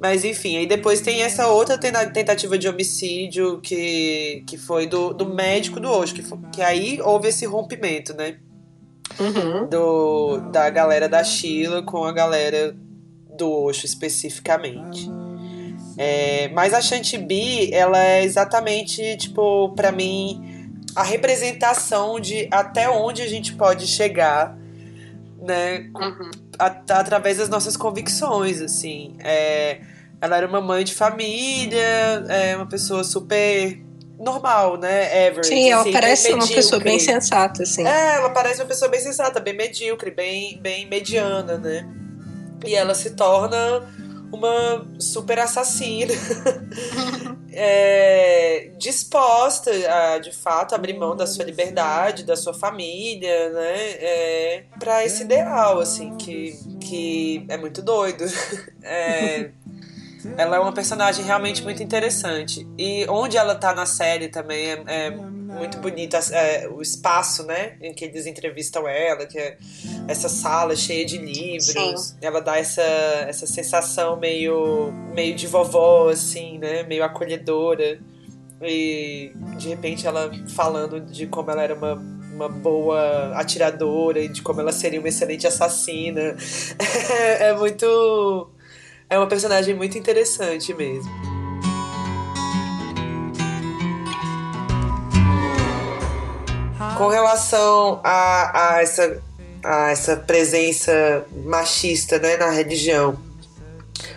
Mas 0.00 0.24
enfim, 0.24 0.56
aí 0.58 0.66
depois 0.66 1.00
tem 1.00 1.22
essa 1.22 1.48
outra 1.48 1.76
tentativa 1.76 2.56
de 2.56 2.68
homicídio 2.68 3.60
que, 3.60 4.44
que 4.46 4.56
foi 4.56 4.86
do, 4.86 5.12
do 5.12 5.26
médico 5.26 5.80
do 5.80 5.88
hoje, 5.90 6.14
que, 6.14 6.22
foi, 6.22 6.38
que 6.52 6.62
aí 6.62 7.00
houve 7.02 7.28
esse 7.28 7.44
rompimento, 7.46 8.14
né? 8.14 8.36
Uhum. 9.18 9.66
Do, 9.66 10.38
da 10.52 10.70
galera 10.70 11.08
da 11.08 11.24
Sheila 11.24 11.82
com 11.82 12.04
a 12.04 12.12
galera 12.12 12.76
do 13.38 13.50
Osho 13.50 13.86
especificamente. 13.86 15.08
É, 15.96 16.48
mas 16.48 16.74
a 16.74 16.80
Shanti 16.80 17.18
ela 17.72 17.98
é 17.98 18.22
exatamente, 18.22 19.16
tipo, 19.16 19.72
para 19.74 19.90
mim, 19.90 20.76
a 20.94 21.02
representação 21.02 22.20
de 22.20 22.46
até 22.50 22.88
onde 22.88 23.22
a 23.22 23.26
gente 23.26 23.54
pode 23.54 23.86
chegar, 23.86 24.56
né? 25.40 25.90
Uhum. 25.94 26.30
A, 26.58 26.66
através 26.66 27.38
das 27.38 27.48
nossas 27.48 27.76
convicções, 27.76 28.60
assim. 28.60 29.16
É, 29.20 29.80
ela 30.20 30.36
era 30.36 30.46
uma 30.46 30.60
mãe 30.60 30.84
de 30.84 30.94
família, 30.94 32.24
é 32.28 32.56
uma 32.56 32.66
pessoa 32.66 33.02
super 33.02 33.80
normal, 34.20 34.76
né? 34.76 35.28
Average. 35.28 35.48
Sim, 35.48 35.70
ela 35.70 35.82
assim, 35.82 35.92
parece 35.92 36.32
uma 36.32 36.46
pessoa 36.46 36.80
bem 36.80 36.98
sensata, 36.98 37.62
assim. 37.62 37.86
É, 37.86 38.14
ela 38.16 38.30
parece 38.30 38.60
uma 38.60 38.66
pessoa 38.66 38.90
bem 38.90 39.00
sensata, 39.00 39.40
bem 39.40 39.56
medíocre, 39.56 40.10
bem, 40.10 40.60
bem 40.60 40.88
mediana, 40.88 41.56
né? 41.58 41.88
E 42.64 42.74
ela 42.74 42.94
se 42.94 43.10
torna 43.10 43.86
uma 44.32 44.86
super 44.98 45.38
assassina 45.38 46.12
é, 47.50 48.70
disposta 48.78 49.70
a 49.70 50.18
de 50.18 50.32
fato 50.32 50.74
abrir 50.74 50.98
mão 50.98 51.16
da 51.16 51.26
sua 51.26 51.44
liberdade, 51.44 52.24
da 52.24 52.36
sua 52.36 52.52
família, 52.52 53.50
né? 53.50 53.90
É, 53.92 54.64
para 54.78 55.04
esse 55.04 55.22
ideal, 55.22 55.80
assim, 55.80 56.14
que, 56.16 56.58
que 56.80 57.46
é 57.48 57.56
muito 57.56 57.82
doido. 57.82 58.24
É, 58.90 59.50
ela 60.36 60.56
é 60.56 60.60
uma 60.60 60.72
personagem 60.72 61.24
realmente 61.24 61.62
muito 61.62 61.82
interessante. 61.82 62.66
E 62.78 63.06
onde 63.08 63.36
ela 63.36 63.54
tá 63.54 63.74
na 63.74 63.86
série 63.86 64.28
também 64.28 64.66
é, 64.66 64.82
é 64.86 65.10
muito 65.10 65.78
bonito 65.78 66.16
é, 66.32 66.68
o 66.68 66.80
espaço, 66.80 67.44
né? 67.44 67.76
Em 67.80 67.92
que 67.92 68.04
eles 68.04 68.26
entrevistam 68.26 68.86
ela, 68.86 69.26
que 69.26 69.38
é 69.38 69.56
essa 70.06 70.28
sala 70.28 70.76
cheia 70.76 71.04
de 71.04 71.18
livros. 71.18 71.66
Sim. 72.08 72.16
Ela 72.20 72.40
dá 72.40 72.58
essa, 72.58 72.82
essa 72.82 73.46
sensação 73.46 74.16
meio, 74.16 74.92
meio 75.14 75.34
de 75.34 75.46
vovó, 75.46 76.10
assim, 76.10 76.58
né? 76.58 76.82
Meio 76.84 77.02
acolhedora. 77.02 77.98
E 78.62 79.32
de 79.56 79.68
repente 79.68 80.06
ela 80.06 80.30
falando 80.48 81.00
de 81.00 81.26
como 81.26 81.50
ela 81.50 81.62
era 81.62 81.74
uma, 81.74 81.94
uma 81.94 82.48
boa 82.48 83.32
atiradora 83.36 84.18
e 84.20 84.28
de 84.28 84.42
como 84.42 84.60
ela 84.60 84.72
seria 84.72 85.00
uma 85.00 85.08
excelente 85.08 85.46
assassina. 85.46 86.36
é 87.40 87.52
muito 87.54 88.50
é 89.10 89.18
uma 89.18 89.26
personagem 89.26 89.74
muito 89.74 89.96
interessante 89.96 90.72
mesmo. 90.74 91.10
Com 96.96 97.08
relação 97.08 98.00
a, 98.02 98.74
a, 98.74 98.82
essa, 98.82 99.22
a 99.62 99.90
essa 99.90 100.16
presença 100.16 101.24
machista 101.44 102.18
né, 102.18 102.36
na 102.36 102.50
religião, 102.50 103.16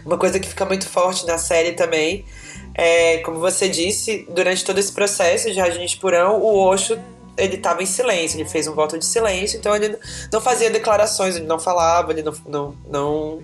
uma 0.03 0.17
coisa 0.17 0.39
que 0.39 0.47
fica 0.47 0.65
muito 0.65 0.87
forte 0.87 1.25
na 1.27 1.37
série 1.37 1.73
também 1.73 2.25
é, 2.73 3.17
como 3.19 3.39
você 3.39 3.67
disse, 3.67 4.25
durante 4.29 4.63
todo 4.63 4.79
esse 4.79 4.91
processo 4.91 5.51
de 5.51 5.59
Rajneesh 5.59 5.95
Purão, 5.95 6.39
o 6.41 6.57
Osho 6.57 6.99
ele 7.37 7.55
estava 7.55 7.81
em 7.81 7.85
silêncio, 7.85 8.39
ele 8.39 8.47
fez 8.47 8.67
um 8.67 8.73
voto 8.73 8.97
de 8.97 9.05
silêncio, 9.05 9.57
então 9.57 9.75
ele 9.75 9.97
não 10.31 10.41
fazia 10.41 10.69
declarações, 10.69 11.35
ele 11.35 11.45
não 11.45 11.59
falava, 11.59 12.11
ele 12.11 12.21
não, 12.21 12.33
não, 12.47 12.75
não 12.87 13.41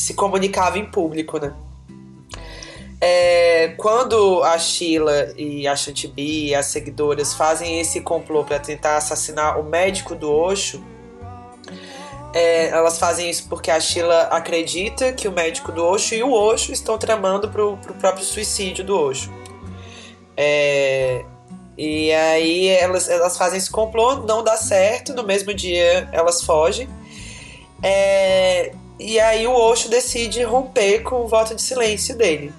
se 0.00 0.14
comunicava 0.14 0.78
em 0.78 0.86
público, 0.90 1.38
né? 1.38 1.52
É, 3.00 3.74
quando 3.76 4.42
a 4.42 4.58
Sheila 4.58 5.32
e 5.36 5.66
a 5.66 5.76
Shantibi 5.76 6.48
e 6.48 6.54
as 6.54 6.66
seguidoras 6.66 7.34
fazem 7.34 7.80
esse 7.80 8.00
complô 8.00 8.44
para 8.44 8.58
tentar 8.58 8.96
assassinar 8.96 9.58
o 9.60 9.62
médico 9.62 10.14
do 10.14 10.32
Osho, 10.32 10.82
É, 12.32 12.68
elas 12.68 12.96
fazem 12.96 13.28
isso 13.28 13.48
porque 13.48 13.72
a 13.72 13.80
Sheila 13.80 14.28
acredita 14.30 15.12
que 15.12 15.26
o 15.26 15.32
médico 15.32 15.72
do 15.72 15.84
Osho 15.84 16.14
e 16.14 16.22
o 16.22 16.32
Osho 16.32 16.72
estão 16.72 16.96
tramando 16.96 17.48
pro, 17.48 17.76
pro 17.78 17.92
próprio 17.94 18.24
suicídio 18.24 18.84
do 18.84 18.96
Osho. 18.96 19.28
É, 20.36 21.24
e 21.76 22.12
aí 22.12 22.68
elas, 22.68 23.08
elas 23.08 23.36
fazem 23.36 23.58
esse 23.58 23.68
complô, 23.68 24.14
não 24.14 24.44
dá 24.44 24.56
certo, 24.56 25.12
no 25.12 25.24
mesmo 25.24 25.52
dia 25.52 26.08
elas 26.12 26.44
fogem. 26.44 26.88
É, 27.82 28.72
e 29.00 29.18
aí 29.18 29.46
o 29.46 29.54
Osho 29.54 29.88
decide 29.88 30.42
romper 30.42 31.02
com 31.02 31.22
o 31.22 31.26
voto 31.26 31.54
de 31.54 31.62
silêncio 31.62 32.14
dele. 32.14 32.52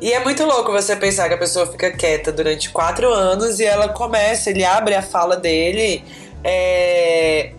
E 0.00 0.12
é 0.12 0.22
muito 0.22 0.44
louco 0.44 0.72
você 0.72 0.94
pensar 0.96 1.28
que 1.28 1.34
a 1.34 1.38
pessoa 1.38 1.66
fica 1.66 1.90
quieta 1.90 2.30
durante 2.30 2.70
quatro 2.70 3.12
anos 3.12 3.58
e 3.60 3.64
ela 3.64 3.88
começa, 3.88 4.50
ele 4.50 4.64
abre 4.64 4.94
a 4.94 5.02
fala 5.02 5.36
dele 5.36 6.04
é, 6.44 7.52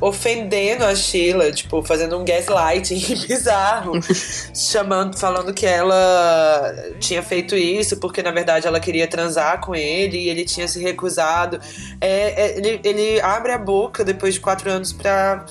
ofendendo 0.00 0.84
a 0.84 0.94
Sheila, 0.94 1.52
tipo, 1.52 1.82
fazendo 1.82 2.18
um 2.18 2.24
gaslighting 2.24 2.98
bizarro, 3.26 3.92
chamando, 4.54 5.18
falando 5.18 5.52
que 5.52 5.66
ela 5.66 6.74
tinha 7.00 7.22
feito 7.22 7.56
isso 7.56 7.96
porque 7.98 8.22
na 8.22 8.30
verdade 8.30 8.66
ela 8.66 8.80
queria 8.80 9.06
transar 9.06 9.60
com 9.60 9.74
ele 9.74 10.18
e 10.18 10.28
ele 10.28 10.44
tinha 10.44 10.68
se 10.68 10.80
recusado. 10.80 11.60
É, 12.00 12.44
é, 12.44 12.58
ele, 12.58 12.80
ele 12.84 13.20
abre 13.20 13.52
a 13.52 13.58
boca 13.58 14.04
depois 14.04 14.34
de 14.34 14.40
quatro 14.40 14.70
anos 14.70 14.92
pra 14.92 15.44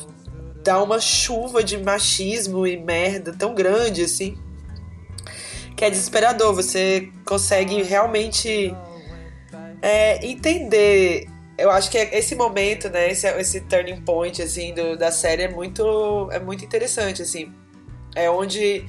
dar 0.68 0.84
uma 0.84 1.00
chuva 1.00 1.64
de 1.64 1.78
machismo 1.78 2.68
e 2.68 2.76
merda 2.76 3.32
tão 3.32 3.56
grande 3.56 4.04
assim 4.04 4.38
que 5.78 5.86
é 5.86 5.90
desesperador. 5.90 6.54
Você 6.54 7.10
consegue 7.26 7.82
realmente 7.84 8.76
é, 9.82 10.26
entender. 10.26 11.30
Eu 11.58 11.72
acho 11.72 11.90
que 11.90 11.98
esse 11.98 12.36
momento, 12.36 12.90
né, 12.90 13.10
esse, 13.10 13.28
esse 13.40 13.62
turning 13.62 14.02
point 14.02 14.42
assim 14.42 14.74
do, 14.74 14.98
da 14.98 15.10
série 15.10 15.44
é 15.44 15.48
muito 15.48 16.28
é 16.34 16.40
muito 16.40 16.66
interessante 16.66 17.22
assim. 17.22 17.54
É 18.14 18.30
onde 18.30 18.86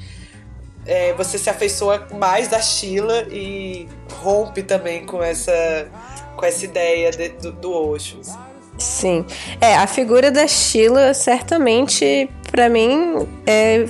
é, 0.85 1.13
você 1.13 1.39
se 1.39 1.49
afeiçoa 1.49 2.09
mais 2.13 2.49
da 2.49 2.61
Sheila 2.61 3.29
e 3.31 3.87
rompe 4.15 4.65
também 4.65 5.07
com 5.07 5.23
essa 5.23 5.89
com 6.37 6.45
essa 6.45 6.65
ideia 6.65 7.13
de, 7.13 7.29
do, 7.29 7.53
do 7.53 7.73
Osho. 7.73 8.19
Assim. 8.19 8.48
Sim. 8.79 9.25
É, 9.61 9.77
a 9.77 9.87
figura 9.87 10.31
da 10.31 10.47
Sheila 10.47 11.13
certamente 11.13 12.31
para 12.51 12.69
mim 12.69 13.27
é 13.47 13.87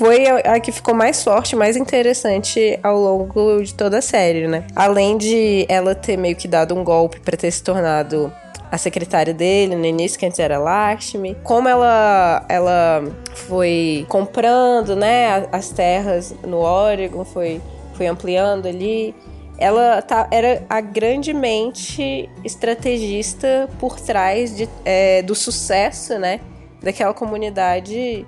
foi 0.00 0.26
a, 0.26 0.58
que 0.58 0.72
ficou 0.72 0.94
mais 0.94 1.22
forte, 1.22 1.54
mais 1.54 1.76
interessante 1.76 2.78
ao 2.82 2.98
longo 2.98 3.62
de 3.62 3.74
toda 3.74 3.98
a 3.98 4.02
série, 4.02 4.46
né? 4.46 4.64
Além 4.74 5.18
de 5.18 5.66
ela 5.68 5.94
ter 5.94 6.16
meio 6.16 6.36
que 6.36 6.48
dado 6.48 6.74
um 6.74 6.82
golpe 6.82 7.20
para 7.20 7.36
ter 7.36 7.50
se 7.50 7.62
tornado 7.62 8.32
a 8.70 8.78
secretária 8.78 9.34
dele 9.34 9.74
no 9.74 9.84
início, 9.84 10.18
que 10.18 10.24
antes 10.24 10.38
era 10.38 10.58
Lakshmi. 10.58 11.36
Como 11.42 11.68
ela, 11.68 12.44
ela 12.48 13.02
foi 13.34 14.06
comprando, 14.08 14.94
né, 14.94 15.46
as 15.50 15.70
terras 15.70 16.34
no 16.46 16.58
Oregon, 16.58 17.24
foi, 17.24 17.60
foi 17.94 18.06
ampliando 18.06 18.66
ali. 18.66 19.14
Ela 19.60 20.00
tá, 20.00 20.26
era 20.30 20.64
a 20.68 20.80
grandemente 20.80 22.28
estrategista 22.42 23.68
por 23.78 24.00
trás 24.00 24.56
de, 24.56 24.68
é, 24.84 25.22
do 25.22 25.34
sucesso, 25.34 26.18
né, 26.18 26.40
daquela 26.82 27.12
comunidade 27.12 28.26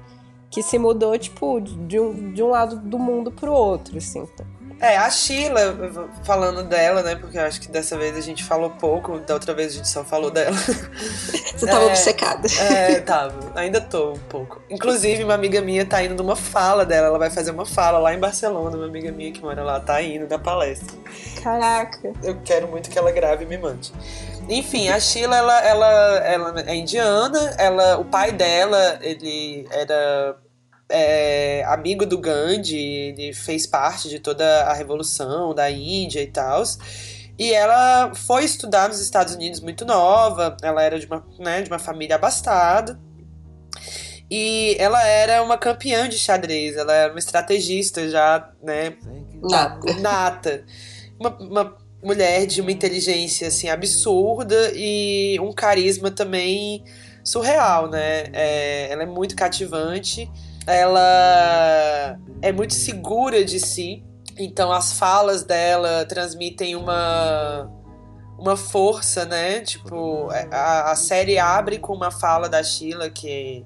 que 0.51 0.62
se 0.62 0.78
mudou, 0.78 1.18
tipo, 1.18 1.59
de 1.61 1.99
um, 1.99 2.33
de 2.33 2.43
um 2.43 2.51
lado 2.51 2.76
do 2.76 2.99
mundo 2.99 3.33
pro 3.33 3.51
outro, 3.51 3.97
assim. 3.97 4.28
É, 4.83 4.97
a 4.97 5.09
Sheila, 5.09 5.78
falando 6.24 6.64
dela, 6.64 7.05
né? 7.05 7.14
Porque 7.14 7.39
eu 7.39 7.43
acho 7.43 7.61
que 7.61 7.68
dessa 7.68 7.97
vez 7.97 8.16
a 8.16 8.20
gente 8.20 8.43
falou 8.43 8.68
pouco, 8.68 9.20
da 9.20 9.35
outra 9.35 9.55
vez 9.55 9.72
a 9.72 9.76
gente 9.76 9.89
só 9.89 10.03
falou 10.03 10.28
dela. 10.28 10.57
Você 11.55 11.64
tava 11.64 11.85
é, 11.85 11.87
obcecada. 11.87 12.49
É, 12.59 12.99
tava. 13.07 13.53
Ainda 13.55 13.80
tô 13.80 14.14
um 14.14 14.18
pouco. 14.28 14.61
Inclusive, 14.68 15.22
uma 15.22 15.35
amiga 15.35 15.61
minha 15.61 15.87
tá 15.87 16.03
indo 16.03 16.20
numa 16.20 16.35
fala 16.35 16.85
dela. 16.85 17.07
Ela 17.07 17.18
vai 17.18 17.30
fazer 17.30 17.53
uma 17.53 17.64
fala 17.64 18.01
lá 18.01 18.12
em 18.12 18.18
Barcelona. 18.18 18.76
Uma 18.76 18.87
amiga 18.87 19.12
minha 19.12 19.30
que 19.30 19.41
mora 19.41 19.62
lá 19.62 19.78
tá 19.78 20.03
indo 20.03 20.26
na 20.26 20.37
palestra. 20.37 20.99
Caraca. 21.41 22.12
Eu 22.20 22.41
quero 22.45 22.66
muito 22.66 22.91
que 22.91 22.99
ela 22.99 23.12
grave 23.12 23.45
e 23.45 23.47
me 23.47 23.59
mande. 23.59 23.93
Enfim, 24.49 24.89
a 24.89 24.99
Sheila, 24.99 25.37
ela, 25.37 25.61
ela, 25.61 26.18
ela 26.26 26.61
é 26.66 26.74
indiana. 26.74 27.55
Ela, 27.57 27.99
o 27.99 28.05
pai 28.05 28.33
dela, 28.33 28.99
ele 29.01 29.64
era 29.70 30.37
é, 30.93 31.64
amigo 31.66 32.05
do 32.05 32.18
Gandhi, 32.18 32.76
ele 32.76 33.32
fez 33.32 33.66
parte 33.66 34.09
de 34.09 34.18
toda 34.18 34.64
a 34.64 34.74
revolução 34.74 35.55
da 35.55 35.70
Índia 35.70 36.20
e 36.20 36.26
tal. 36.26 36.62
E 37.38 37.53
ela 37.53 38.14
foi 38.14 38.45
estudar 38.45 38.88
nos 38.88 39.01
Estados 39.01 39.34
Unidos 39.34 39.61
muito 39.61 39.86
nova, 39.86 40.57
ela 40.62 40.82
era 40.82 40.99
de 40.99 41.07
uma, 41.07 41.26
né, 41.38 41.62
de 41.62 41.70
uma 41.70 41.78
família 41.78 42.16
abastada. 42.16 43.01
E 44.30 44.76
ela 44.78 45.03
era 45.07 45.43
uma 45.43 45.59
campeã 45.59 46.09
de 46.09 46.18
xadrez, 46.18 46.76
ela 46.76 46.95
era 46.95 47.12
uma 47.12 47.18
estrategista 47.18 48.09
já, 48.09 48.51
né? 48.62 48.95
Nata. 49.43 49.95
Nata. 50.01 50.64
Uma, 51.18 51.30
uma 51.38 51.76
mulher 52.03 52.47
de 52.47 52.61
uma 52.61 52.70
inteligência, 52.70 53.49
assim, 53.49 53.68
absurda 53.68 54.72
e 54.74 55.38
um 55.40 55.53
carisma 55.53 56.11
também 56.11 56.84
surreal, 57.24 57.90
né? 57.90 58.24
É, 58.32 58.88
ela 58.90 59.03
é 59.03 59.07
muito 59.07 59.36
cativante 59.36 60.30
ela 60.66 62.18
é 62.40 62.52
muito 62.52 62.74
segura 62.74 63.44
de 63.44 63.58
si, 63.58 64.04
então 64.38 64.72
as 64.72 64.92
falas 64.98 65.44
dela 65.44 66.04
transmitem 66.06 66.76
uma 66.76 67.70
uma 68.38 68.56
força, 68.56 69.24
né? 69.24 69.60
Tipo, 69.60 70.28
a, 70.50 70.90
a 70.90 70.96
série 70.96 71.38
abre 71.38 71.78
com 71.78 71.94
uma 71.94 72.10
fala 72.10 72.48
da 72.48 72.62
Sheila 72.62 73.08
que 73.08 73.64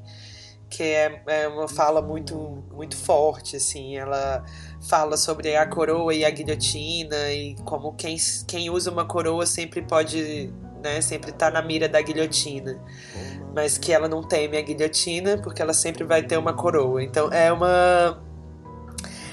que 0.68 0.82
é, 0.82 1.22
é 1.26 1.49
uma 1.49 1.68
fala 1.68 2.03
muito 2.03 2.64
muito 2.72 2.97
forte, 2.97 3.57
assim. 3.57 3.97
Ela 3.97 4.44
fala 4.88 5.16
sobre 5.16 5.57
a 5.57 5.66
coroa 5.66 6.14
e 6.14 6.24
a 6.24 6.30
guilhotina 6.30 7.30
e 7.32 7.55
como 7.64 7.94
quem, 7.94 8.16
quem 8.47 8.68
usa 8.68 8.90
uma 8.90 9.07
coroa 9.07 9.47
sempre 9.47 9.80
pode, 9.82 10.53
né? 10.82 11.01
Sempre 11.01 11.32
tá 11.32 11.51
na 11.51 11.62
mira 11.62 11.88
da 11.88 12.01
guilhotina 12.03 12.78
mas 13.57 13.79
que 13.79 13.91
ela 13.91 14.07
não 14.07 14.23
teme 14.23 14.59
a 14.59 14.61
guilhotina 14.61 15.39
porque 15.39 15.63
ela 15.63 15.73
sempre 15.73 16.05
vai 16.05 16.23
ter 16.23 16.37
uma 16.37 16.53
coroa. 16.53 17.03
Então 17.03 17.33
é 17.33 17.51
uma 17.51 18.23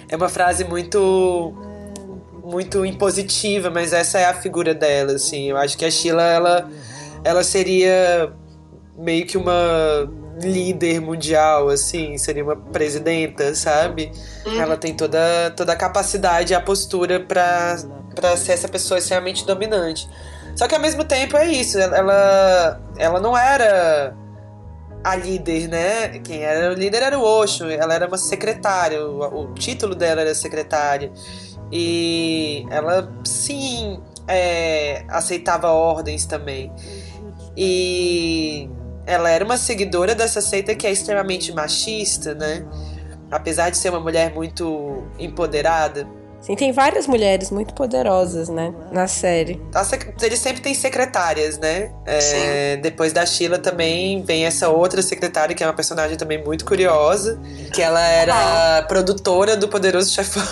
é 0.07 0.15
uma 0.15 0.29
frase 0.29 0.63
muito 0.63 1.53
muito 2.41 2.85
impositiva, 2.85 3.69
mas 3.69 3.91
essa 3.91 4.19
é 4.19 4.25
a 4.25 4.33
figura 4.33 4.73
dela, 4.73 5.13
assim. 5.13 5.49
Eu 5.49 5.57
acho 5.57 5.77
que 5.77 5.83
a 5.83 5.91
Sheila 5.91 6.23
ela 6.23 6.69
ela 7.21 7.43
seria 7.43 8.31
meio 8.97 9.25
que 9.25 9.37
uma 9.37 9.53
líder 10.41 11.01
mundial, 11.01 11.67
assim, 11.67 12.17
seria 12.17 12.45
uma 12.45 12.55
presidenta, 12.55 13.53
sabe? 13.53 14.09
Uhum. 14.45 14.61
Ela 14.61 14.77
tem 14.77 14.93
toda, 14.93 15.51
toda 15.55 15.73
a 15.73 15.75
capacidade 15.75 16.53
e 16.53 16.55
a 16.55 16.61
postura 16.61 17.19
para 17.19 17.77
para 18.15 18.37
ser 18.37 18.53
essa 18.53 18.69
pessoa 18.69 18.99
extremamente 18.99 19.45
dominante. 19.45 20.07
Só 20.55 20.67
que 20.67 20.75
ao 20.75 20.81
mesmo 20.81 21.03
tempo 21.03 21.35
é 21.35 21.47
isso, 21.47 21.79
ela, 21.79 22.81
ela 22.97 23.19
não 23.19 23.35
era 23.35 24.15
a 25.03 25.15
líder, 25.15 25.67
né? 25.67 26.19
Quem 26.19 26.43
era 26.43 26.71
o 26.71 26.75
líder 26.75 27.03
era 27.03 27.19
o 27.19 27.23
Osho, 27.23 27.69
ela 27.69 27.93
era 27.93 28.07
uma 28.07 28.17
secretária, 28.17 29.03
o, 29.05 29.43
o 29.43 29.53
título 29.53 29.95
dela 29.95 30.21
era 30.21 30.33
secretária. 30.33 31.11
E 31.71 32.65
ela, 32.69 33.11
sim, 33.25 33.99
é, 34.27 35.03
aceitava 35.09 35.71
ordens 35.71 36.25
também. 36.25 36.71
E 37.57 38.69
ela 39.05 39.29
era 39.29 39.43
uma 39.43 39.57
seguidora 39.57 40.15
dessa 40.15 40.41
seita 40.41 40.73
que 40.75 40.87
é 40.87 40.91
extremamente 40.91 41.51
machista, 41.51 42.33
né? 42.33 42.65
Apesar 43.29 43.69
de 43.69 43.77
ser 43.77 43.89
uma 43.89 43.99
mulher 43.99 44.33
muito 44.33 45.03
empoderada. 45.19 46.07
Sim, 46.43 46.55
tem 46.55 46.73
várias 46.73 47.07
mulheres 47.07 47.49
muito 47.49 47.73
poderosas, 47.73 48.49
né, 48.49 48.73
na 48.91 49.07
série. 49.07 49.61
Eles 50.21 50.39
sempre 50.39 50.61
têm 50.61 50.73
secretárias, 50.73 51.57
né? 51.57 51.89
É, 52.05 52.77
depois 52.77 53.13
da 53.13 53.25
Sheila 53.25 53.57
também 53.57 54.21
vem 54.23 54.45
essa 54.45 54.67
outra 54.67 55.01
secretária, 55.01 55.55
que 55.55 55.63
é 55.63 55.67
uma 55.67 55.73
personagem 55.73 56.17
também 56.17 56.43
muito 56.43 56.65
curiosa, 56.65 57.39
que 57.73 57.81
ela 57.81 58.05
era 58.05 58.79
ah. 58.79 58.83
produtora 58.83 59.55
do 59.55 59.69
Poderoso 59.69 60.11
Chefão. 60.11 60.43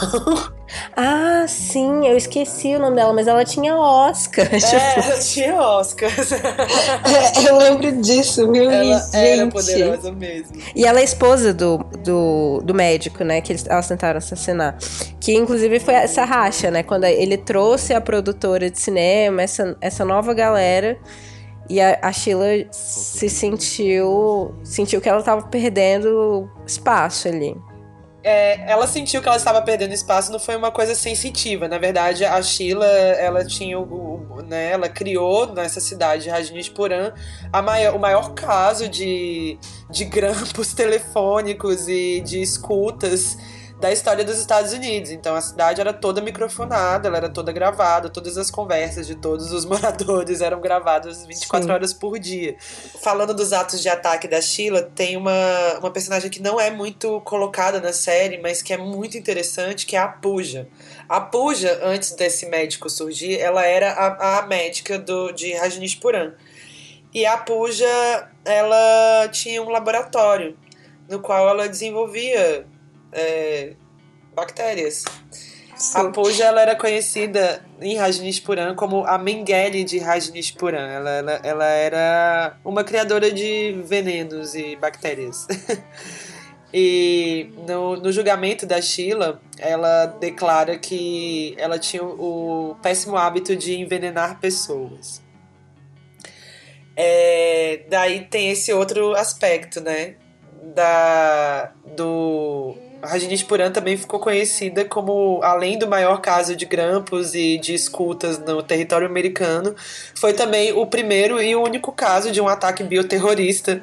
Ah, 0.95 1.45
sim, 1.47 2.07
eu 2.07 2.15
esqueci 2.17 2.75
o 2.75 2.79
nome 2.79 2.95
dela, 2.95 3.13
mas 3.13 3.27
ela 3.27 3.43
tinha 3.43 3.75
Oscar. 3.75 4.47
É, 4.51 4.57
tipo... 4.57 5.07
ela 5.07 5.19
tinha 5.19 5.55
Oscar. 5.55 6.09
É, 6.09 7.49
eu 7.49 7.57
lembro 7.57 7.91
disso, 8.01 8.51
viu? 8.51 8.69
Ela 8.69 8.99
gente. 8.99 9.15
era 9.15 9.47
poderosa 9.47 10.11
mesmo. 10.11 10.57
E 10.75 10.85
ela 10.85 10.99
é 10.99 11.03
esposa 11.03 11.53
do, 11.53 11.77
do, 12.03 12.61
do 12.63 12.73
médico, 12.73 13.23
né? 13.23 13.41
Que 13.41 13.53
eles, 13.53 13.65
elas 13.67 13.87
tentaram 13.87 14.17
assassinar. 14.17 14.77
Que 15.19 15.33
inclusive 15.33 15.79
foi 15.79 15.93
essa 15.95 16.23
racha, 16.23 16.71
né? 16.71 16.83
Quando 16.83 17.05
ele 17.05 17.37
trouxe 17.37 17.93
a 17.93 18.01
produtora 18.01 18.69
de 18.69 18.79
cinema, 18.79 19.41
essa, 19.41 19.77
essa 19.81 20.05
nova 20.05 20.33
galera. 20.33 20.97
E 21.69 21.79
a, 21.79 21.99
a 22.01 22.11
Sheila 22.11 22.67
se 22.71 23.29
sentiu. 23.29 24.53
Sentiu 24.63 24.99
que 24.99 25.09
ela 25.09 25.19
estava 25.19 25.43
perdendo 25.43 26.49
espaço 26.65 27.27
ali. 27.27 27.55
É, 28.23 28.71
ela 28.71 28.85
sentiu 28.87 29.21
que 29.21 29.27
ela 29.27 29.37
estava 29.37 29.61
perdendo 29.61 29.93
espaço, 29.93 30.31
não 30.31 30.39
foi 30.39 30.55
uma 30.55 30.71
coisa 30.71 30.93
sensitiva. 30.93 31.67
Na 31.67 31.77
verdade, 31.77 32.23
a 32.23 32.41
Sheila, 32.41 32.85
ela 32.85 33.43
tinha 33.45 33.79
o, 33.79 34.41
né, 34.47 34.71
ela 34.71 34.87
criou 34.87 35.53
nessa 35.53 35.79
cidade 35.79 36.23
de 36.23 36.29
Rajneeshpuram 36.29 37.13
maior, 37.63 37.95
o 37.95 37.99
maior 37.99 38.33
caso 38.33 38.87
de, 38.87 39.57
de 39.89 40.05
grampos 40.05 40.73
telefônicos 40.75 41.87
e 41.87 42.21
de 42.21 42.41
escutas 42.41 43.37
da 43.81 43.91
história 43.91 44.23
dos 44.23 44.37
Estados 44.37 44.73
Unidos. 44.73 45.09
Então 45.09 45.35
a 45.35 45.41
cidade 45.41 45.81
era 45.81 45.91
toda 45.91 46.21
microfonada, 46.21 47.07
ela 47.07 47.17
era 47.17 47.29
toda 47.29 47.51
gravada, 47.51 48.11
todas 48.11 48.37
as 48.37 48.51
conversas 48.51 49.07
de 49.07 49.15
todos 49.15 49.51
os 49.51 49.65
moradores 49.65 50.39
eram 50.39 50.61
gravadas 50.61 51.25
24 51.25 51.65
Sim. 51.65 51.73
horas 51.73 51.91
por 51.91 52.19
dia. 52.19 52.55
Falando 53.01 53.33
dos 53.33 53.51
atos 53.51 53.81
de 53.81 53.89
ataque 53.89 54.27
da 54.27 54.39
Sheila, 54.39 54.83
tem 54.83 55.17
uma, 55.17 55.33
uma 55.79 55.89
personagem 55.89 56.29
que 56.29 56.39
não 56.39 56.61
é 56.61 56.69
muito 56.69 57.19
colocada 57.21 57.81
na 57.81 57.91
série, 57.91 58.37
mas 58.37 58.61
que 58.61 58.71
é 58.71 58.77
muito 58.77 59.17
interessante, 59.17 59.87
que 59.87 59.95
é 59.95 59.99
a 59.99 60.07
Puja. 60.07 60.67
A 61.09 61.19
Puja, 61.19 61.79
antes 61.81 62.11
desse 62.11 62.45
médico 62.45 62.87
surgir, 62.87 63.39
ela 63.39 63.65
era 63.65 63.93
a, 63.93 64.39
a 64.39 64.41
médica 64.43 64.99
do, 64.99 65.31
de 65.31 65.53
Rajneeshpuram. 65.53 66.33
E 67.11 67.25
a 67.25 67.35
Puja, 67.35 68.29
ela 68.45 69.27
tinha 69.29 69.59
um 69.63 69.69
laboratório 69.69 70.55
no 71.09 71.19
qual 71.19 71.49
ela 71.49 71.67
desenvolvia 71.67 72.65
é, 73.11 73.73
bactérias. 74.35 75.03
Sim. 75.81 75.97
A 75.97 76.03
Puja 76.11 76.45
ela 76.45 76.61
era 76.61 76.75
conhecida 76.75 77.65
em 77.81 77.97
Rajneeshpuram 77.97 78.75
como 78.75 79.03
a 79.03 79.17
Mengele 79.17 79.83
de 79.83 79.97
Rajneeshpuram. 79.97 80.79
Ela, 80.79 81.09
ela, 81.09 81.31
ela 81.43 81.65
era 81.65 82.57
uma 82.63 82.83
criadora 82.83 83.31
de 83.31 83.81
venenos 83.83 84.53
e 84.53 84.75
bactérias. 84.75 85.47
e 86.71 87.49
no, 87.67 87.97
no 87.97 88.11
julgamento 88.11 88.67
da 88.67 88.79
Sheila, 88.79 89.41
ela 89.57 90.05
declara 90.05 90.77
que 90.77 91.55
ela 91.57 91.79
tinha 91.79 92.03
o 92.03 92.77
péssimo 92.83 93.17
hábito 93.17 93.55
de 93.55 93.73
envenenar 93.73 94.39
pessoas. 94.39 95.19
É, 96.95 97.85
daí 97.89 98.25
tem 98.25 98.51
esse 98.51 98.71
outro 98.71 99.15
aspecto, 99.15 99.81
né? 99.81 100.15
Da, 100.75 101.73
do 101.95 102.77
Rajneeshpuram 103.03 103.71
também 103.71 103.97
ficou 103.97 104.19
conhecida 104.19 104.85
como, 104.85 105.39
além 105.43 105.77
do 105.77 105.87
maior 105.87 106.21
caso 106.21 106.55
de 106.55 106.65
grampos 106.65 107.33
e 107.33 107.57
de 107.57 107.73
escutas 107.73 108.37
no 108.39 108.61
território 108.61 109.07
americano, 109.07 109.75
foi 110.15 110.33
também 110.33 110.71
o 110.73 110.85
primeiro 110.85 111.41
e 111.41 111.55
o 111.55 111.63
único 111.63 111.91
caso 111.91 112.31
de 112.31 112.39
um 112.39 112.47
ataque 112.47 112.83
bioterrorista 112.83 113.81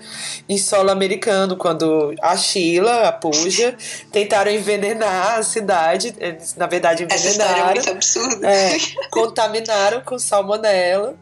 em 0.49 0.57
solo 0.57 0.91
americano, 0.91 1.57
quando 1.57 2.15
a 2.21 2.37
Sheila, 2.37 3.09
a 3.09 3.13
Puja, 3.13 3.75
tentaram 4.13 4.51
envenenar 4.51 5.39
a 5.39 5.43
cidade, 5.43 6.15
eles, 6.19 6.55
na 6.57 6.67
verdade 6.67 7.05
envenenaram, 7.05 7.71
é 7.71 7.75
muito 7.75 7.91
absurda. 7.91 8.49
É, 8.49 8.77
contaminaram 9.11 10.01
com 10.03 10.19
salmonela 10.19 11.17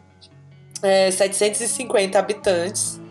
é, 0.81 1.09
750 1.09 2.19
habitantes 2.19 3.06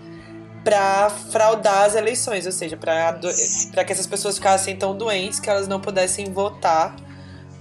para 0.67 1.11
fraudar 1.31 1.85
as 1.85 1.95
eleições, 1.95 2.45
ou 2.45 2.51
seja, 2.51 2.77
para 2.77 3.85
que 3.85 3.93
essas 3.93 4.07
pessoas 4.07 4.35
ficassem 4.35 4.75
tão 4.75 4.97
doentes 4.97 5.39
que 5.39 5.49
elas 5.49 5.69
não 5.69 5.81
pudessem 5.81 6.33
votar 6.33 6.97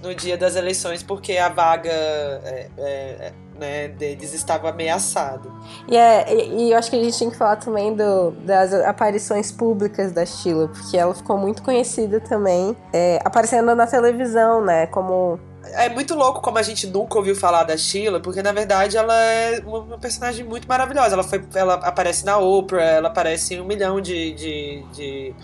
no 0.02 0.12
dia 0.12 0.36
das 0.36 0.56
eleições 0.56 1.04
porque 1.04 1.38
a 1.38 1.48
vaga 1.48 1.88
é, 1.88 2.68
é, 2.76 3.32
né, 3.56 3.88
deles 3.88 4.34
estava 4.34 4.70
ameaçada. 4.70 5.48
E, 5.86 5.96
é, 5.96 6.34
e, 6.34 6.64
e, 6.64 6.72
eu 6.72 6.76
acho 6.76 6.90
que 6.90 6.96
a 6.96 7.02
gente 7.04 7.16
tinha 7.16 7.30
que 7.30 7.36
falar 7.36 7.54
também 7.56 7.94
do, 7.94 8.32
das 8.44 8.74
aparições 8.74 9.52
públicas 9.52 10.10
da 10.10 10.26
Sheila, 10.26 10.66
porque 10.66 10.96
ela 10.96 11.14
ficou 11.14 11.38
muito 11.38 11.62
conhecida 11.62 12.18
também, 12.18 12.76
é, 12.92 13.20
aparecendo 13.24 13.72
na 13.76 13.86
televisão, 13.86 14.64
né, 14.64 14.88
como 14.88 15.38
é 15.72 15.88
muito 15.88 16.14
louco 16.14 16.40
como 16.40 16.58
a 16.58 16.62
gente 16.62 16.86
nunca 16.86 17.18
ouviu 17.18 17.34
falar 17.34 17.64
da 17.64 17.76
Sheila, 17.76 18.20
porque 18.20 18.42
na 18.42 18.52
verdade 18.52 18.96
ela 18.96 19.14
é 19.14 19.60
uma 19.60 19.98
personagem 19.98 20.44
muito 20.44 20.68
maravilhosa. 20.68 21.14
Ela, 21.14 21.24
foi, 21.24 21.42
ela 21.54 21.74
aparece 21.74 22.24
na 22.24 22.38
Oprah, 22.38 22.82
ela 22.82 23.08
aparece 23.08 23.54
em 23.54 23.60
um 23.60 23.64
milhão 23.64 24.00
de, 24.00 24.32
de, 24.32 24.84
de, 24.92 25.34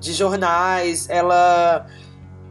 de 0.00 0.12
jornais, 0.12 1.08
ela. 1.08 1.86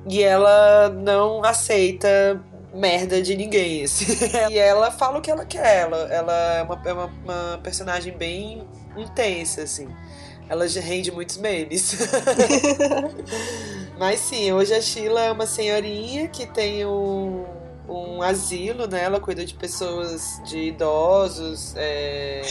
E 0.09 0.23
ela 0.23 0.89
não 0.89 1.43
aceita 1.43 2.41
merda 2.73 3.21
de 3.21 3.36
ninguém. 3.36 3.84
Assim. 3.84 4.05
e 4.49 4.57
ela 4.57 4.91
fala 4.91 5.19
o 5.19 5.21
que 5.21 5.29
ela 5.29 5.45
quer. 5.45 5.82
Ela, 5.82 5.97
ela 6.11 6.34
é, 6.34 6.63
uma, 6.63 6.82
é 6.86 6.93
uma, 6.93 7.05
uma 7.23 7.59
personagem 7.61 8.17
bem 8.17 8.67
intensa, 8.97 9.61
assim. 9.63 9.88
Ela 10.49 10.65
rende 10.67 11.11
muitos 11.11 11.38
memes. 11.38 11.95
Mas 14.01 14.19
sim, 14.19 14.51
hoje 14.51 14.73
a 14.73 14.81
Sheila 14.81 15.21
é 15.21 15.31
uma 15.31 15.45
senhorinha 15.45 16.27
que 16.27 16.47
tem 16.47 16.83
um, 16.83 17.45
um 17.87 18.23
asilo, 18.23 18.87
né? 18.87 19.03
Ela 19.03 19.19
cuida 19.19 19.45
de 19.45 19.53
pessoas, 19.53 20.41
de 20.43 20.57
idosos 20.69 21.75
é, 21.77 22.41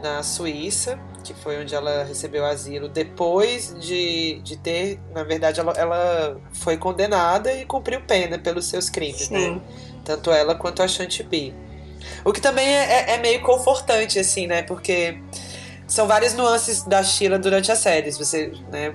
na 0.00 0.22
Suíça, 0.22 1.00
que 1.24 1.34
foi 1.34 1.60
onde 1.60 1.74
ela 1.74 2.04
recebeu 2.04 2.46
asilo. 2.46 2.88
Depois 2.88 3.74
de, 3.80 4.40
de 4.44 4.56
ter, 4.56 5.00
na 5.12 5.24
verdade, 5.24 5.58
ela, 5.58 5.72
ela 5.72 6.40
foi 6.52 6.76
condenada 6.76 7.52
e 7.52 7.64
cumpriu 7.64 8.00
pena 8.02 8.38
pelos 8.38 8.66
seus 8.66 8.88
crimes, 8.88 9.28
né? 9.28 9.40
sim. 9.40 9.50
né? 9.56 9.60
Tanto 10.04 10.30
ela 10.30 10.54
quanto 10.54 10.80
a 10.80 10.86
Chantibi. 10.86 11.52
O 12.24 12.32
que 12.32 12.40
também 12.40 12.68
é, 12.68 13.10
é, 13.10 13.14
é 13.14 13.18
meio 13.18 13.42
confortante, 13.42 14.16
assim, 14.16 14.46
né? 14.46 14.62
Porque 14.62 15.18
são 15.86 16.06
várias 16.06 16.34
nuances 16.34 16.82
da 16.82 17.02
Sheila 17.02 17.38
durante 17.38 17.70
a 17.70 17.76
série. 17.76 18.10
Você, 18.10 18.52
né, 18.70 18.94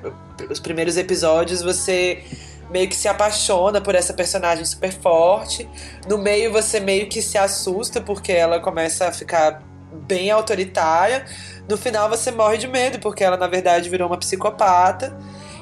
os 0.50 0.60
primeiros 0.60 0.98
episódios 0.98 1.62
você 1.62 2.24
meio 2.70 2.88
que 2.88 2.96
se 2.96 3.08
apaixona 3.08 3.82
por 3.82 3.96
essa 3.96 4.14
personagem 4.14 4.64
super 4.66 4.92
forte. 4.92 5.70
No 6.08 6.18
meio 6.18 6.52
você 6.52 6.80
meio 6.80 7.08
que 7.08 7.22
se 7.22 7.38
assusta 7.38 8.02
porque 8.02 8.32
ela 8.32 8.60
começa 8.60 9.08
a 9.08 9.12
ficar 9.12 9.62
bem 9.92 10.32
autoritária. 10.32 11.26
No 11.68 11.78
final 11.78 12.10
você 12.10 12.32
morre 12.32 12.58
de 12.58 12.68
medo 12.68 13.00
porque 13.00 13.24
ela 13.24 13.38
na 13.38 13.48
verdade 13.48 13.90
virou 13.90 14.08
uma 14.08 14.18
psicopata. 14.18 15.18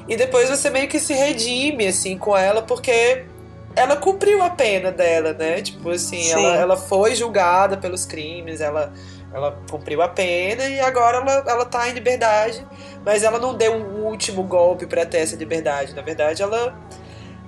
E 0.08 0.16
depois 0.16 0.48
você 0.48 0.70
meio 0.70 0.88
que 0.88 0.98
se 0.98 1.12
redime 1.12 1.86
assim 1.86 2.18
com 2.18 2.36
ela 2.36 2.62
porque 2.62 3.24
ela 3.76 3.96
cumpriu 3.96 4.42
a 4.42 4.50
pena 4.50 4.90
dela, 4.90 5.32
né? 5.32 5.62
Tipo 5.62 5.90
assim, 5.90 6.28
ela, 6.30 6.56
ela 6.56 6.76
foi 6.76 7.14
julgada 7.14 7.76
pelos 7.76 8.04
crimes, 8.04 8.60
ela 8.60 8.92
ela 9.32 9.56
cumpriu 9.70 10.02
a 10.02 10.08
pena 10.08 10.64
e 10.64 10.80
agora 10.80 11.18
ela, 11.18 11.44
ela 11.46 11.64
tá 11.64 11.88
em 11.88 11.92
liberdade, 11.92 12.66
mas 13.04 13.22
ela 13.22 13.38
não 13.38 13.54
deu 13.54 13.72
um 13.72 14.04
último 14.04 14.42
golpe 14.42 14.86
para 14.86 15.06
ter 15.06 15.18
essa 15.18 15.36
liberdade. 15.36 15.94
Na 15.94 16.02
verdade, 16.02 16.42
ela, 16.42 16.76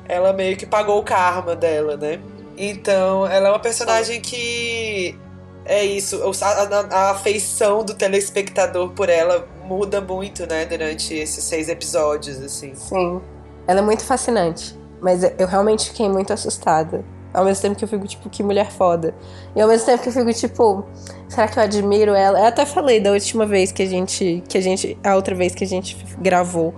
ela 0.09 0.33
meio 0.33 0.57
que 0.57 0.65
pagou 0.65 0.99
o 0.99 1.03
karma 1.03 1.57
dela, 1.57 1.97
né? 1.97 2.21
Então, 2.57 3.27
ela 3.27 3.49
é 3.49 3.51
uma 3.51 3.59
personagem 3.59 4.21
que 4.21 5.19
é 5.65 5.85
isso, 5.85 6.21
a, 6.43 6.47
a, 6.47 6.81
a, 6.81 7.11
afeição 7.13 7.85
do 7.85 7.95
telespectador 7.95 8.91
por 8.91 9.09
ela 9.09 9.47
muda 9.65 10.01
muito, 10.01 10.47
né, 10.47 10.67
durante 10.67 11.15
esses 11.15 11.45
seis 11.45 11.69
episódios, 11.69 12.41
assim. 12.41 12.75
Sim. 12.75 13.21
Ela 13.67 13.79
é 13.79 13.83
muito 13.83 14.05
fascinante, 14.05 14.79
mas 15.01 15.23
eu 15.23 15.47
realmente 15.47 15.91
fiquei 15.91 16.09
muito 16.09 16.33
assustada. 16.33 17.05
Ao 17.33 17.45
mesmo 17.45 17.63
tempo 17.63 17.77
que 17.77 17.85
eu 17.85 17.89
fico, 17.89 18.07
tipo, 18.07 18.29
que 18.29 18.43
mulher 18.43 18.71
foda. 18.71 19.15
E 19.57 19.61
ao 19.61 19.69
mesmo 19.69 19.87
tempo 19.87 20.03
que 20.03 20.09
eu 20.09 20.13
fico, 20.13 20.33
tipo, 20.33 20.85
será 21.29 21.49
que 21.49 21.59
eu 21.59 21.63
admiro 21.63 22.13
ela? 22.13 22.39
Eu 22.39 22.47
até 22.47 22.67
falei 22.67 23.01
da 23.01 23.11
última 23.13 23.47
vez 23.47 23.73
que 23.73 23.83
a 23.83 23.87
gente. 23.87 24.43
Que 24.49 24.59
a 24.59 24.61
gente. 24.61 24.99
A 25.03 25.17
outra 25.17 25.35
vez 25.35 25.55
que 25.55 25.65
a 25.65 25.67
gente 25.67 25.97
gravou. 26.19 26.75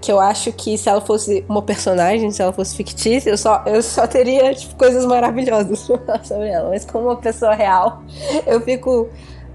Que 0.00 0.12
eu 0.12 0.20
acho 0.20 0.52
que 0.52 0.78
se 0.78 0.88
ela 0.88 1.00
fosse 1.00 1.44
uma 1.48 1.60
personagem, 1.60 2.30
se 2.30 2.40
ela 2.40 2.52
fosse 2.52 2.76
fictícia, 2.76 3.30
eu 3.30 3.36
só, 3.36 3.64
eu 3.66 3.82
só 3.82 4.06
teria, 4.06 4.54
tipo, 4.54 4.76
coisas 4.76 5.04
maravilhosas 5.04 5.80
sobre 6.22 6.48
ela. 6.48 6.70
Mas 6.70 6.84
como 6.84 7.06
uma 7.06 7.16
pessoa 7.16 7.52
real, 7.52 8.02
eu 8.46 8.60
fico 8.60 9.08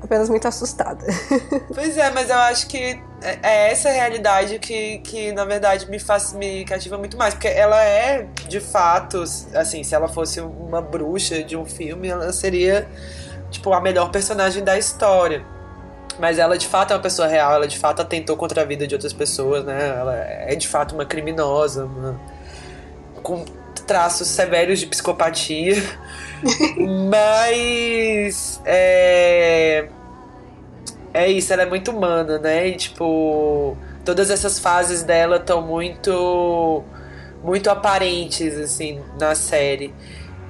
apenas 0.03 0.29
muito 0.29 0.47
assustada. 0.47 1.05
Pois 1.73 1.97
é, 1.97 2.11
mas 2.11 2.29
eu 2.29 2.35
acho 2.35 2.67
que 2.67 3.01
é, 3.21 3.39
é 3.41 3.71
essa 3.71 3.89
realidade 3.89 4.59
que, 4.59 4.99
que 4.99 5.31
na 5.31 5.45
verdade, 5.45 5.89
me 5.89 5.99
faz 5.99 6.33
me 6.33 6.65
cativa 6.65 6.97
muito 6.97 7.17
mais. 7.17 7.33
Porque 7.33 7.47
ela 7.47 7.81
é, 7.83 8.27
de 8.47 8.59
fato, 8.59 9.23
assim, 9.55 9.83
se 9.83 9.95
ela 9.95 10.07
fosse 10.07 10.39
uma 10.39 10.81
bruxa 10.81 11.43
de 11.43 11.55
um 11.55 11.65
filme, 11.65 12.09
ela 12.09 12.31
seria, 12.31 12.87
tipo, 13.49 13.73
a 13.73 13.81
melhor 13.81 14.11
personagem 14.11 14.63
da 14.63 14.77
história. 14.77 15.45
Mas 16.19 16.37
ela 16.37 16.57
de 16.57 16.67
fato 16.67 16.91
é 16.91 16.95
uma 16.95 17.01
pessoa 17.01 17.27
real, 17.27 17.53
ela 17.53 17.67
de 17.67 17.79
fato 17.79 18.01
atentou 18.01 18.37
contra 18.37 18.61
a 18.61 18.65
vida 18.65 18.85
de 18.85 18.93
outras 18.93 19.13
pessoas, 19.13 19.65
né? 19.65 19.95
Ela 19.97 20.15
é 20.15 20.55
de 20.55 20.67
fato 20.67 20.93
uma 20.93 21.05
criminosa, 21.05 21.85
uma... 21.85 22.19
com 23.23 23.43
traços 23.83 24.27
severos 24.27 24.79
de 24.79 24.87
psicopatia. 24.87 25.75
Mas. 27.09 28.61
É. 28.65 29.87
É 31.13 31.27
isso, 31.27 31.53
ela 31.53 31.61
é 31.61 31.65
muito 31.65 31.91
humana, 31.91 32.39
né? 32.39 32.67
E, 32.67 32.75
tipo. 32.75 33.77
Todas 34.03 34.29
essas 34.29 34.59
fases 34.59 35.03
dela 35.03 35.37
estão 35.37 35.61
muito. 35.61 36.83
Muito 37.43 37.69
aparentes, 37.69 38.57
assim, 38.57 39.01
na 39.19 39.35
série. 39.35 39.93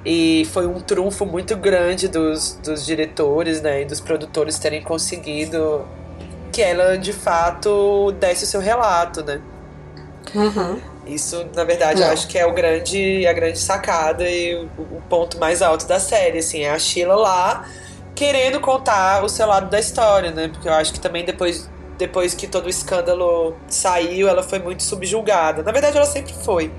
E 0.04 0.46
foi 0.52 0.66
um 0.66 0.80
trunfo 0.80 1.24
muito 1.24 1.56
grande 1.56 2.08
dos, 2.08 2.58
dos 2.62 2.84
diretores, 2.84 3.60
né? 3.62 3.82
E 3.82 3.84
dos 3.84 4.00
produtores 4.00 4.58
terem 4.58 4.82
conseguido 4.82 5.84
que 6.52 6.62
ela, 6.62 6.96
de 6.96 7.12
fato, 7.12 8.12
desse 8.12 8.44
o 8.44 8.46
seu 8.46 8.60
relato, 8.60 9.24
né? 9.24 9.40
Uhum. 10.34 10.80
Isso, 11.06 11.46
na 11.54 11.64
verdade, 11.64 12.00
Não. 12.00 12.06
eu 12.06 12.12
acho 12.12 12.26
que 12.28 12.38
é 12.38 12.46
o 12.46 12.52
grande, 12.52 13.26
a 13.26 13.32
grande 13.32 13.58
sacada 13.58 14.28
e 14.28 14.54
o, 14.54 14.96
o 14.96 15.02
ponto 15.08 15.38
mais 15.38 15.60
alto 15.60 15.86
da 15.86 16.00
série, 16.00 16.38
assim, 16.38 16.62
é 16.62 16.70
a 16.70 16.78
Sheila 16.78 17.14
lá 17.14 17.66
querendo 18.14 18.60
contar 18.60 19.24
o 19.24 19.28
seu 19.28 19.46
lado 19.46 19.68
da 19.68 19.78
história, 19.78 20.30
né? 20.30 20.48
Porque 20.48 20.68
eu 20.68 20.72
acho 20.72 20.92
que 20.92 21.00
também 21.00 21.24
depois, 21.24 21.68
depois 21.98 22.32
que 22.32 22.46
todo 22.46 22.66
o 22.66 22.68
escândalo 22.68 23.56
saiu, 23.68 24.28
ela 24.28 24.42
foi 24.42 24.58
muito 24.58 24.82
subjulgada. 24.82 25.62
Na 25.62 25.72
verdade, 25.72 25.96
ela 25.96 26.06
sempre 26.06 26.32
foi. 26.32 26.70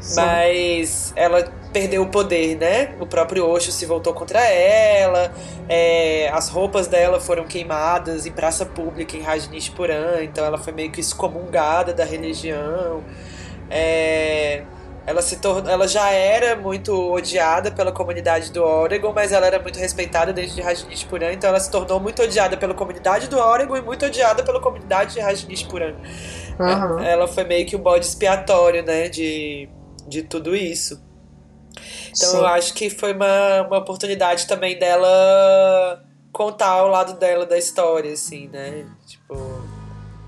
Sim. 0.00 0.16
Mas 0.16 1.12
ela 1.14 1.44
perdeu 1.72 2.02
o 2.02 2.06
poder, 2.06 2.56
né? 2.56 2.94
O 3.00 3.06
próprio 3.06 3.46
Osho 3.48 3.70
se 3.70 3.86
voltou 3.86 4.12
contra 4.12 4.40
ela, 4.40 5.32
é, 5.68 6.28
as 6.32 6.48
roupas 6.48 6.86
dela 6.86 7.20
foram 7.20 7.44
queimadas 7.44 8.26
em 8.26 8.32
praça 8.32 8.66
pública 8.66 9.16
em 9.16 9.20
Rajneeshpuram, 9.20 10.22
então 10.22 10.44
ela 10.44 10.58
foi 10.58 10.72
meio 10.72 10.90
que 10.90 11.00
excomungada 11.00 11.94
da 11.94 12.04
religião. 12.04 13.02
É, 13.74 14.64
ela 15.06 15.22
se 15.22 15.38
tornou, 15.38 15.70
ela 15.70 15.88
já 15.88 16.10
era 16.10 16.54
muito 16.54 16.92
odiada 16.92 17.72
pela 17.72 17.90
comunidade 17.90 18.52
do 18.52 18.62
Oregon, 18.62 19.12
mas 19.12 19.32
ela 19.32 19.46
era 19.46 19.58
muito 19.58 19.78
respeitada 19.78 20.32
dentro 20.32 20.54
de 20.54 20.60
Rajneeshpuram, 20.60 21.32
então 21.32 21.48
ela 21.48 21.58
se 21.58 21.70
tornou 21.70 21.98
muito 21.98 22.22
odiada 22.22 22.56
pela 22.56 22.74
comunidade 22.74 23.28
do 23.28 23.38
Oregon 23.38 23.76
e 23.76 23.82
muito 23.82 24.06
odiada 24.06 24.44
pela 24.44 24.60
comunidade 24.60 25.14
de 25.14 25.20
Rajneeshpuram. 25.20 25.96
Uhum. 26.60 27.00
Ela 27.00 27.26
foi 27.26 27.44
meio 27.44 27.66
que 27.66 27.74
o 27.74 27.78
bode 27.78 28.04
expiatório, 28.04 28.84
né, 28.84 29.08
de, 29.08 29.68
de 30.06 30.22
tudo 30.22 30.54
isso. 30.54 31.02
Então 32.08 32.28
Sim. 32.28 32.36
eu 32.36 32.46
acho 32.46 32.74
que 32.74 32.90
foi 32.90 33.14
uma, 33.14 33.62
uma 33.66 33.78
oportunidade 33.78 34.46
também 34.46 34.78
dela 34.78 36.04
contar 36.30 36.84
o 36.84 36.88
lado 36.88 37.14
dela 37.14 37.44
da 37.44 37.58
história, 37.58 38.12
assim, 38.12 38.48
né? 38.48 38.84
Tipo. 39.06 39.34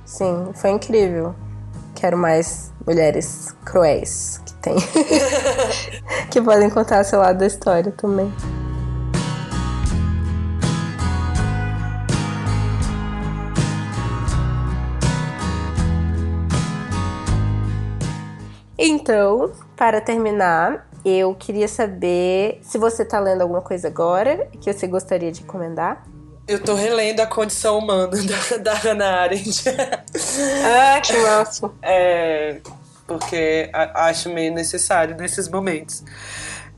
Sim, 0.05 0.51
foi 0.55 0.70
incrível. 0.70 1.34
Quero 1.95 2.16
mais 2.16 2.74
mulheres 2.87 3.55
cruéis 3.64 4.41
que 4.45 4.55
tem. 4.55 4.76
que 6.30 6.41
podem 6.41 6.70
contar 6.70 7.05
seu 7.05 7.20
lado 7.20 7.39
da 7.39 7.47
história 7.47 7.93
também. 7.93 8.32
Então, 18.76 19.53
para 19.76 20.01
terminar, 20.01 20.87
eu 21.05 21.35
queria 21.35 21.68
saber 21.68 22.61
se 22.62 22.76
você 22.76 23.03
está 23.03 23.18
lendo 23.18 23.43
alguma 23.43 23.62
coisa 23.62 23.89
agora 23.89 24.49
que 24.61 24.72
você 24.72 24.87
gostaria 24.87 25.30
de 25.30 25.43
recomendar. 25.43 26.05
Eu 26.47 26.62
tô 26.62 26.74
relendo 26.74 27.20
A 27.20 27.26
Condição 27.26 27.78
Humana 27.78 28.09
da, 28.22 28.57
da 28.59 28.74
Hannah 28.74 29.22
Arendt. 29.22 29.64
ah, 29.70 31.01
que 31.01 31.16
massa! 31.16 31.72
É, 31.80 32.61
porque 33.07 33.70
acho 33.72 34.28
meio 34.28 34.53
necessário 34.53 35.16
nesses 35.16 35.49
momentos. 35.49 36.05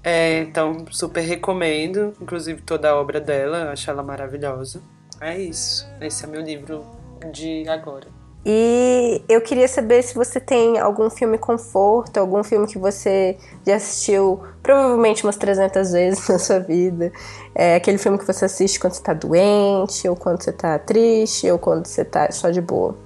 É, 0.05 0.39
então, 0.39 0.87
super 0.91 1.21
recomendo, 1.21 2.15
inclusive 2.21 2.63
toda 2.63 2.91
a 2.91 2.97
obra 2.97 3.21
dela, 3.21 3.73
acho 3.73 3.91
ela 3.91 4.05
maravilhosa. 4.05 4.81
É 5.21 5.37
isso. 5.37 5.85
Esse 6.01 6.25
é 6.25 6.29
meu 6.29 6.43
livro 6.43 6.87
de 7.33 7.69
agora. 7.69 8.16
E 8.49 9.21
eu 9.29 9.41
queria 9.41 9.67
saber 9.67 10.05
se 10.05 10.15
você 10.15 10.39
tem 10.39 10.79
algum 10.79 11.11
filme 11.11 11.37
conforto, 11.37 12.19
algum 12.19 12.45
filme 12.45 12.69
que 12.69 12.79
você 12.79 13.37
já 13.67 13.75
assistiu 13.75 14.41
provavelmente 14.63 15.25
umas 15.25 15.35
300 15.35 15.91
vezes 15.91 16.29
na 16.31 16.39
sua 16.39 16.61
vida. 16.61 17.11
É 17.53 17.75
aquele 17.75 17.99
filme 17.99 18.17
que 18.17 18.25
você 18.25 18.45
assiste 18.45 18.79
quando 18.79 18.93
você 18.93 19.03
tá 19.03 19.13
doente, 19.13 20.09
ou 20.09 20.15
quando 20.15 20.45
você 20.45 20.53
tá 20.53 20.79
triste, 20.79 21.51
ou 21.51 21.59
quando 21.59 21.87
você 21.87 22.05
tá 22.05 22.31
só 22.31 22.49
de 22.51 22.61
boa. 22.61 22.97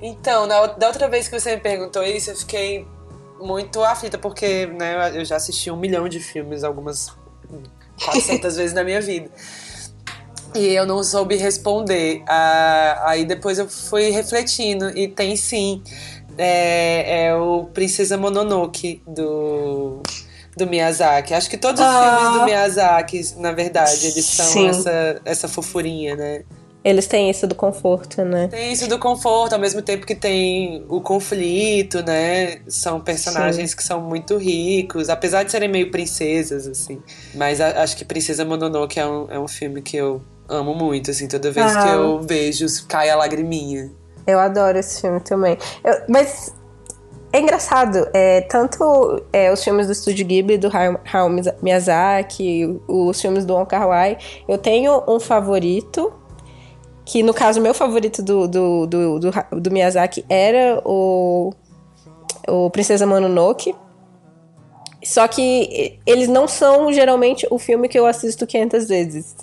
Então, 0.00 0.46
na, 0.46 0.64
da 0.68 0.86
outra 0.86 1.06
vez 1.06 1.28
que 1.28 1.38
você 1.38 1.56
me 1.56 1.60
perguntou 1.60 2.02
isso, 2.02 2.30
eu 2.30 2.36
fiquei 2.36 2.86
muito 3.38 3.84
aflita, 3.84 4.16
porque 4.16 4.64
né, 4.68 5.12
eu 5.14 5.22
já 5.22 5.36
assisti 5.36 5.70
um 5.70 5.76
milhão 5.76 6.08
de 6.08 6.18
filmes, 6.18 6.64
algumas 6.64 7.14
400 8.02 8.56
vezes 8.56 8.72
na 8.72 8.82
minha 8.82 9.02
vida. 9.02 9.30
E 10.54 10.66
eu 10.68 10.86
não 10.86 11.02
soube 11.02 11.36
responder. 11.36 12.22
Ah, 12.26 13.02
aí 13.06 13.24
depois 13.24 13.58
eu 13.58 13.68
fui 13.68 14.10
refletindo 14.10 14.90
e 14.96 15.08
tem 15.08 15.36
sim. 15.36 15.82
É, 16.36 17.26
é 17.26 17.34
o 17.34 17.64
Princesa 17.64 18.16
Mononoke 18.16 19.02
do, 19.06 20.02
do 20.56 20.66
Miyazaki. 20.66 21.34
Acho 21.34 21.50
que 21.50 21.56
todos 21.56 21.80
os 21.80 21.86
ah, 21.86 22.18
filmes 22.20 22.38
do 22.38 22.44
Miyazaki, 22.44 23.34
na 23.38 23.52
verdade, 23.52 24.06
eles 24.06 24.24
são 24.24 24.68
essa, 24.68 25.20
essa 25.24 25.48
fofurinha, 25.48 26.14
né? 26.14 26.44
Eles 26.84 27.08
têm 27.08 27.28
isso 27.28 27.46
do 27.46 27.56
conforto, 27.56 28.24
né? 28.24 28.46
Tem 28.48 28.72
isso 28.72 28.88
do 28.88 28.98
conforto, 28.98 29.52
ao 29.52 29.58
mesmo 29.58 29.82
tempo 29.82 30.06
que 30.06 30.14
tem 30.14 30.84
o 30.88 31.00
conflito, 31.00 32.02
né? 32.02 32.60
São 32.68 33.00
personagens 33.00 33.70
Sim. 33.70 33.76
que 33.76 33.82
são 33.82 34.00
muito 34.00 34.36
ricos, 34.36 35.08
apesar 35.08 35.42
de 35.42 35.50
serem 35.50 35.68
meio 35.68 35.90
princesas, 35.90 36.66
assim. 36.68 37.02
Mas 37.34 37.60
a, 37.60 37.82
acho 37.82 37.96
que 37.96 38.04
Princesa 38.04 38.44
Mononoke 38.44 38.98
é 38.98 39.06
um, 39.06 39.30
é 39.30 39.38
um 39.40 39.48
filme 39.48 39.82
que 39.82 39.96
eu 39.96 40.22
amo 40.48 40.74
muito, 40.74 41.10
assim, 41.10 41.28
toda 41.28 41.50
vez 41.50 41.76
ah. 41.76 41.82
que 41.82 41.88
eu 41.88 42.20
vejo, 42.20 42.66
cai 42.86 43.10
a 43.10 43.16
lagriminha. 43.16 43.90
Eu 44.26 44.38
adoro 44.38 44.78
esse 44.78 45.00
filme 45.00 45.20
também. 45.20 45.56
Eu, 45.84 46.02
mas 46.08 46.52
é 47.32 47.40
engraçado, 47.40 48.08
é, 48.14 48.40
tanto 48.42 49.22
é, 49.32 49.52
os 49.52 49.62
filmes 49.62 49.86
do 49.86 49.92
Estúdio 49.92 50.26
Ghibli, 50.26 50.56
do 50.56 50.68
Hayao 50.68 51.30
Miyazaki, 51.62 52.80
os 52.88 53.20
filmes 53.20 53.44
do 53.44 53.54
Wong 53.54 53.68
Kar-wai, 53.68 54.16
eu 54.48 54.56
tenho 54.56 55.02
um 55.06 55.20
favorito, 55.20 56.12
que 57.04 57.22
no 57.22 57.34
caso, 57.34 57.60
meu 57.60 57.74
favorito 57.74 58.22
do, 58.22 58.48
do, 58.48 58.86
do, 58.86 59.18
do, 59.18 59.30
do 59.60 59.70
Miyazaki 59.70 60.24
era 60.28 60.80
o, 60.84 61.52
o 62.48 62.70
Princesa 62.70 63.06
Mononoke, 63.06 63.74
só 65.04 65.28
que 65.28 66.00
eles 66.06 66.28
não 66.28 66.48
são 66.48 66.90
geralmente 66.92 67.46
o 67.50 67.58
filme 67.58 67.88
que 67.88 67.98
eu 67.98 68.06
assisto 68.06 68.46
500 68.46 68.88
vezes. 68.88 69.36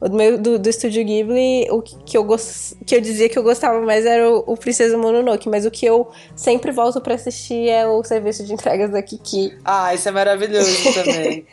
Do, 0.00 0.12
meu, 0.12 0.38
do, 0.38 0.58
do 0.58 0.68
Estúdio 0.68 1.04
Ghibli, 1.04 1.68
o 1.70 1.80
que, 1.80 1.96
que, 2.04 2.18
eu 2.18 2.24
gost, 2.24 2.76
que 2.84 2.94
eu 2.94 3.00
dizia 3.00 3.28
que 3.28 3.38
eu 3.38 3.42
gostava 3.42 3.80
mais 3.80 4.04
era 4.04 4.30
o, 4.30 4.44
o 4.46 4.56
Princesa 4.56 4.96
Mononoke, 4.98 5.48
mas 5.48 5.64
o 5.64 5.70
que 5.70 5.86
eu 5.86 6.10
sempre 6.34 6.70
volto 6.70 7.00
para 7.00 7.14
assistir 7.14 7.68
é 7.68 7.86
o 7.86 8.04
serviço 8.04 8.44
de 8.44 8.52
entregas 8.52 8.90
da 8.90 9.02
Kiki. 9.02 9.56
Ah, 9.64 9.94
isso 9.94 10.08
é 10.08 10.12
maravilhoso 10.12 10.70
também. 10.92 11.46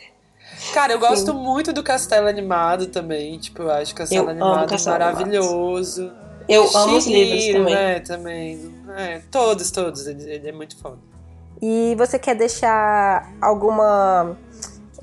Cara, 0.72 0.92
eu 0.92 0.98
gosto 0.98 1.32
Sim. 1.32 1.38
muito 1.38 1.72
do 1.72 1.82
Castelo 1.82 2.28
Animado 2.28 2.86
também. 2.86 3.38
Tipo, 3.38 3.62
eu 3.62 3.70
acho 3.70 3.94
Castelo 3.94 4.26
eu 4.26 4.30
Animado 4.30 4.68
Castelo 4.68 4.98
maravilhoso. 4.98 6.02
Animado. 6.02 6.24
Eu 6.48 6.66
Chihiro, 6.66 6.78
amo 6.78 6.96
os 6.96 7.06
livros 7.06 7.46
também. 7.46 7.74
Né, 7.74 8.00
também. 8.00 8.74
É, 8.96 9.20
todos, 9.30 9.70
todos. 9.70 10.06
Ele, 10.06 10.30
ele 10.30 10.48
é 10.48 10.52
muito 10.52 10.76
foda. 10.76 10.98
E 11.60 11.94
você 11.96 12.18
quer 12.18 12.34
deixar 12.34 13.32
alguma 13.40 14.36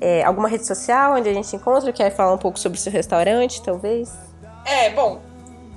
é, 0.02 0.24
alguma 0.24 0.48
rede 0.48 0.66
social 0.66 1.14
onde 1.14 1.28
a 1.28 1.32
gente 1.32 1.54
encontra? 1.54 1.92
Quer 1.92 2.10
falar 2.10 2.34
um 2.34 2.38
pouco 2.38 2.58
sobre 2.58 2.76
o 2.76 2.80
seu 2.80 2.90
restaurante, 2.90 3.62
talvez? 3.62 4.12
É, 4.64 4.90
bom, 4.90 5.22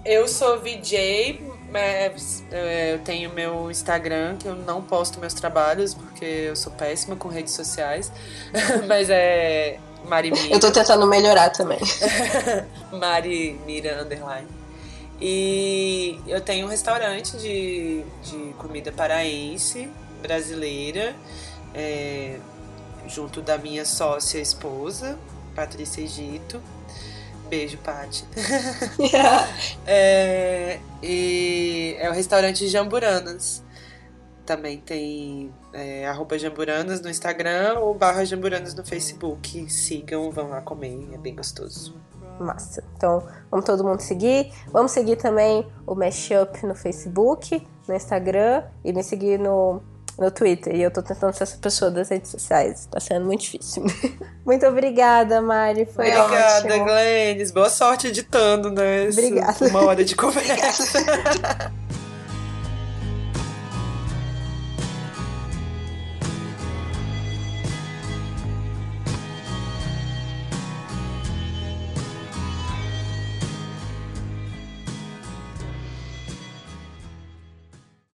eu 0.04 0.28
sou 0.28 0.60
VJ, 0.60 1.40
mas 1.72 2.44
é, 2.52 2.94
eu 2.94 3.00
tenho 3.00 3.32
meu 3.32 3.70
Instagram, 3.70 4.36
que 4.38 4.48
eu 4.48 4.56
não 4.56 4.82
posto 4.82 5.20
meus 5.20 5.36
trabalhos, 5.36 5.94
porque 5.94 6.26
eu 6.26 6.56
sou 6.56 6.72
péssima 6.72 7.16
com 7.16 7.28
redes 7.28 7.54
sociais. 7.54 8.12
mas 8.88 9.10
é 9.12 9.78
Mari 10.08 10.32
Mira. 10.32 10.56
Eu 10.56 10.60
tô 10.60 10.72
tentando 10.72 11.06
melhorar 11.06 11.52
também. 11.52 11.80
Mari 12.92 13.60
Mira 13.66 14.02
Underline. 14.02 14.48
E 15.22 16.20
eu 16.28 16.42
tenho 16.42 16.66
um 16.66 16.70
restaurante 16.70 17.38
de, 17.38 18.04
de 18.24 18.54
comida 18.58 18.92
paraense, 18.92 19.88
brasileira. 20.22 21.16
É, 21.74 22.38
junto 23.08 23.42
da 23.42 23.58
minha 23.58 23.86
sócia 23.86 24.40
esposa, 24.40 25.18
Patrícia 25.56 26.02
Egito. 26.02 26.62
Beijo, 27.48 27.78
Paty. 27.78 28.26
é, 29.86 30.80
e 31.02 31.96
é 32.00 32.10
o 32.10 32.14
restaurante 32.14 32.68
Jamburanas. 32.68 33.64
Também 34.46 34.80
tem 34.80 35.54
é, 35.74 36.08
arroba 36.08 36.38
Jamburanas 36.38 37.02
no 37.02 37.10
Instagram 37.10 37.80
ou 37.80 37.94
barra 37.94 38.26
Jamburanas 38.26 38.74
no 38.74 38.84
Facebook. 38.84 39.70
Sigam, 39.70 40.32
vão 40.32 40.50
lá 40.50 40.62
comer, 40.62 41.10
é 41.14 41.18
bem 41.18 41.36
gostoso. 41.36 41.96
Massa. 42.40 42.84
Então, 42.98 43.26
vamos 43.50 43.66
todo 43.66 43.84
mundo 43.84 44.02
seguir. 44.02 44.52
Vamos 44.72 44.92
seguir 44.92 45.16
também 45.16 45.66
o 45.86 45.96
Mashup 45.96 46.66
no 46.66 46.76
Facebook, 46.76 47.66
no 47.88 47.96
Instagram 47.96 48.64
e 48.84 48.92
me 48.92 49.04
seguir 49.04 49.40
no 49.40 49.82
no 50.18 50.32
Twitter. 50.32 50.76
E 50.76 50.82
eu 50.82 50.92
tô 50.92 51.02
tentando 51.02 51.34
ser 51.34 51.44
essa 51.44 51.58
pessoa 51.58 51.92
das 51.92 52.10
redes 52.10 52.32
sociais. 52.32 52.88
Tá 52.92 53.00
sendo 53.00 53.26
muito 53.26 53.42
difícil. 53.42 53.84
muito 54.46 54.66
obrigada, 54.66 55.42
Mari. 55.42 55.86
Foi 55.86 56.08
obrigada, 56.08 56.68
ótimo. 56.68 56.86
Glennis. 56.86 57.52
Boa 57.52 57.70
sorte 57.70 58.08
editando, 58.08 58.72
né? 58.72 59.10
Obrigada. 59.12 59.68
Uma 59.68 59.86
hora 59.86 60.04
de 60.04 60.16
conversa. 60.18 61.00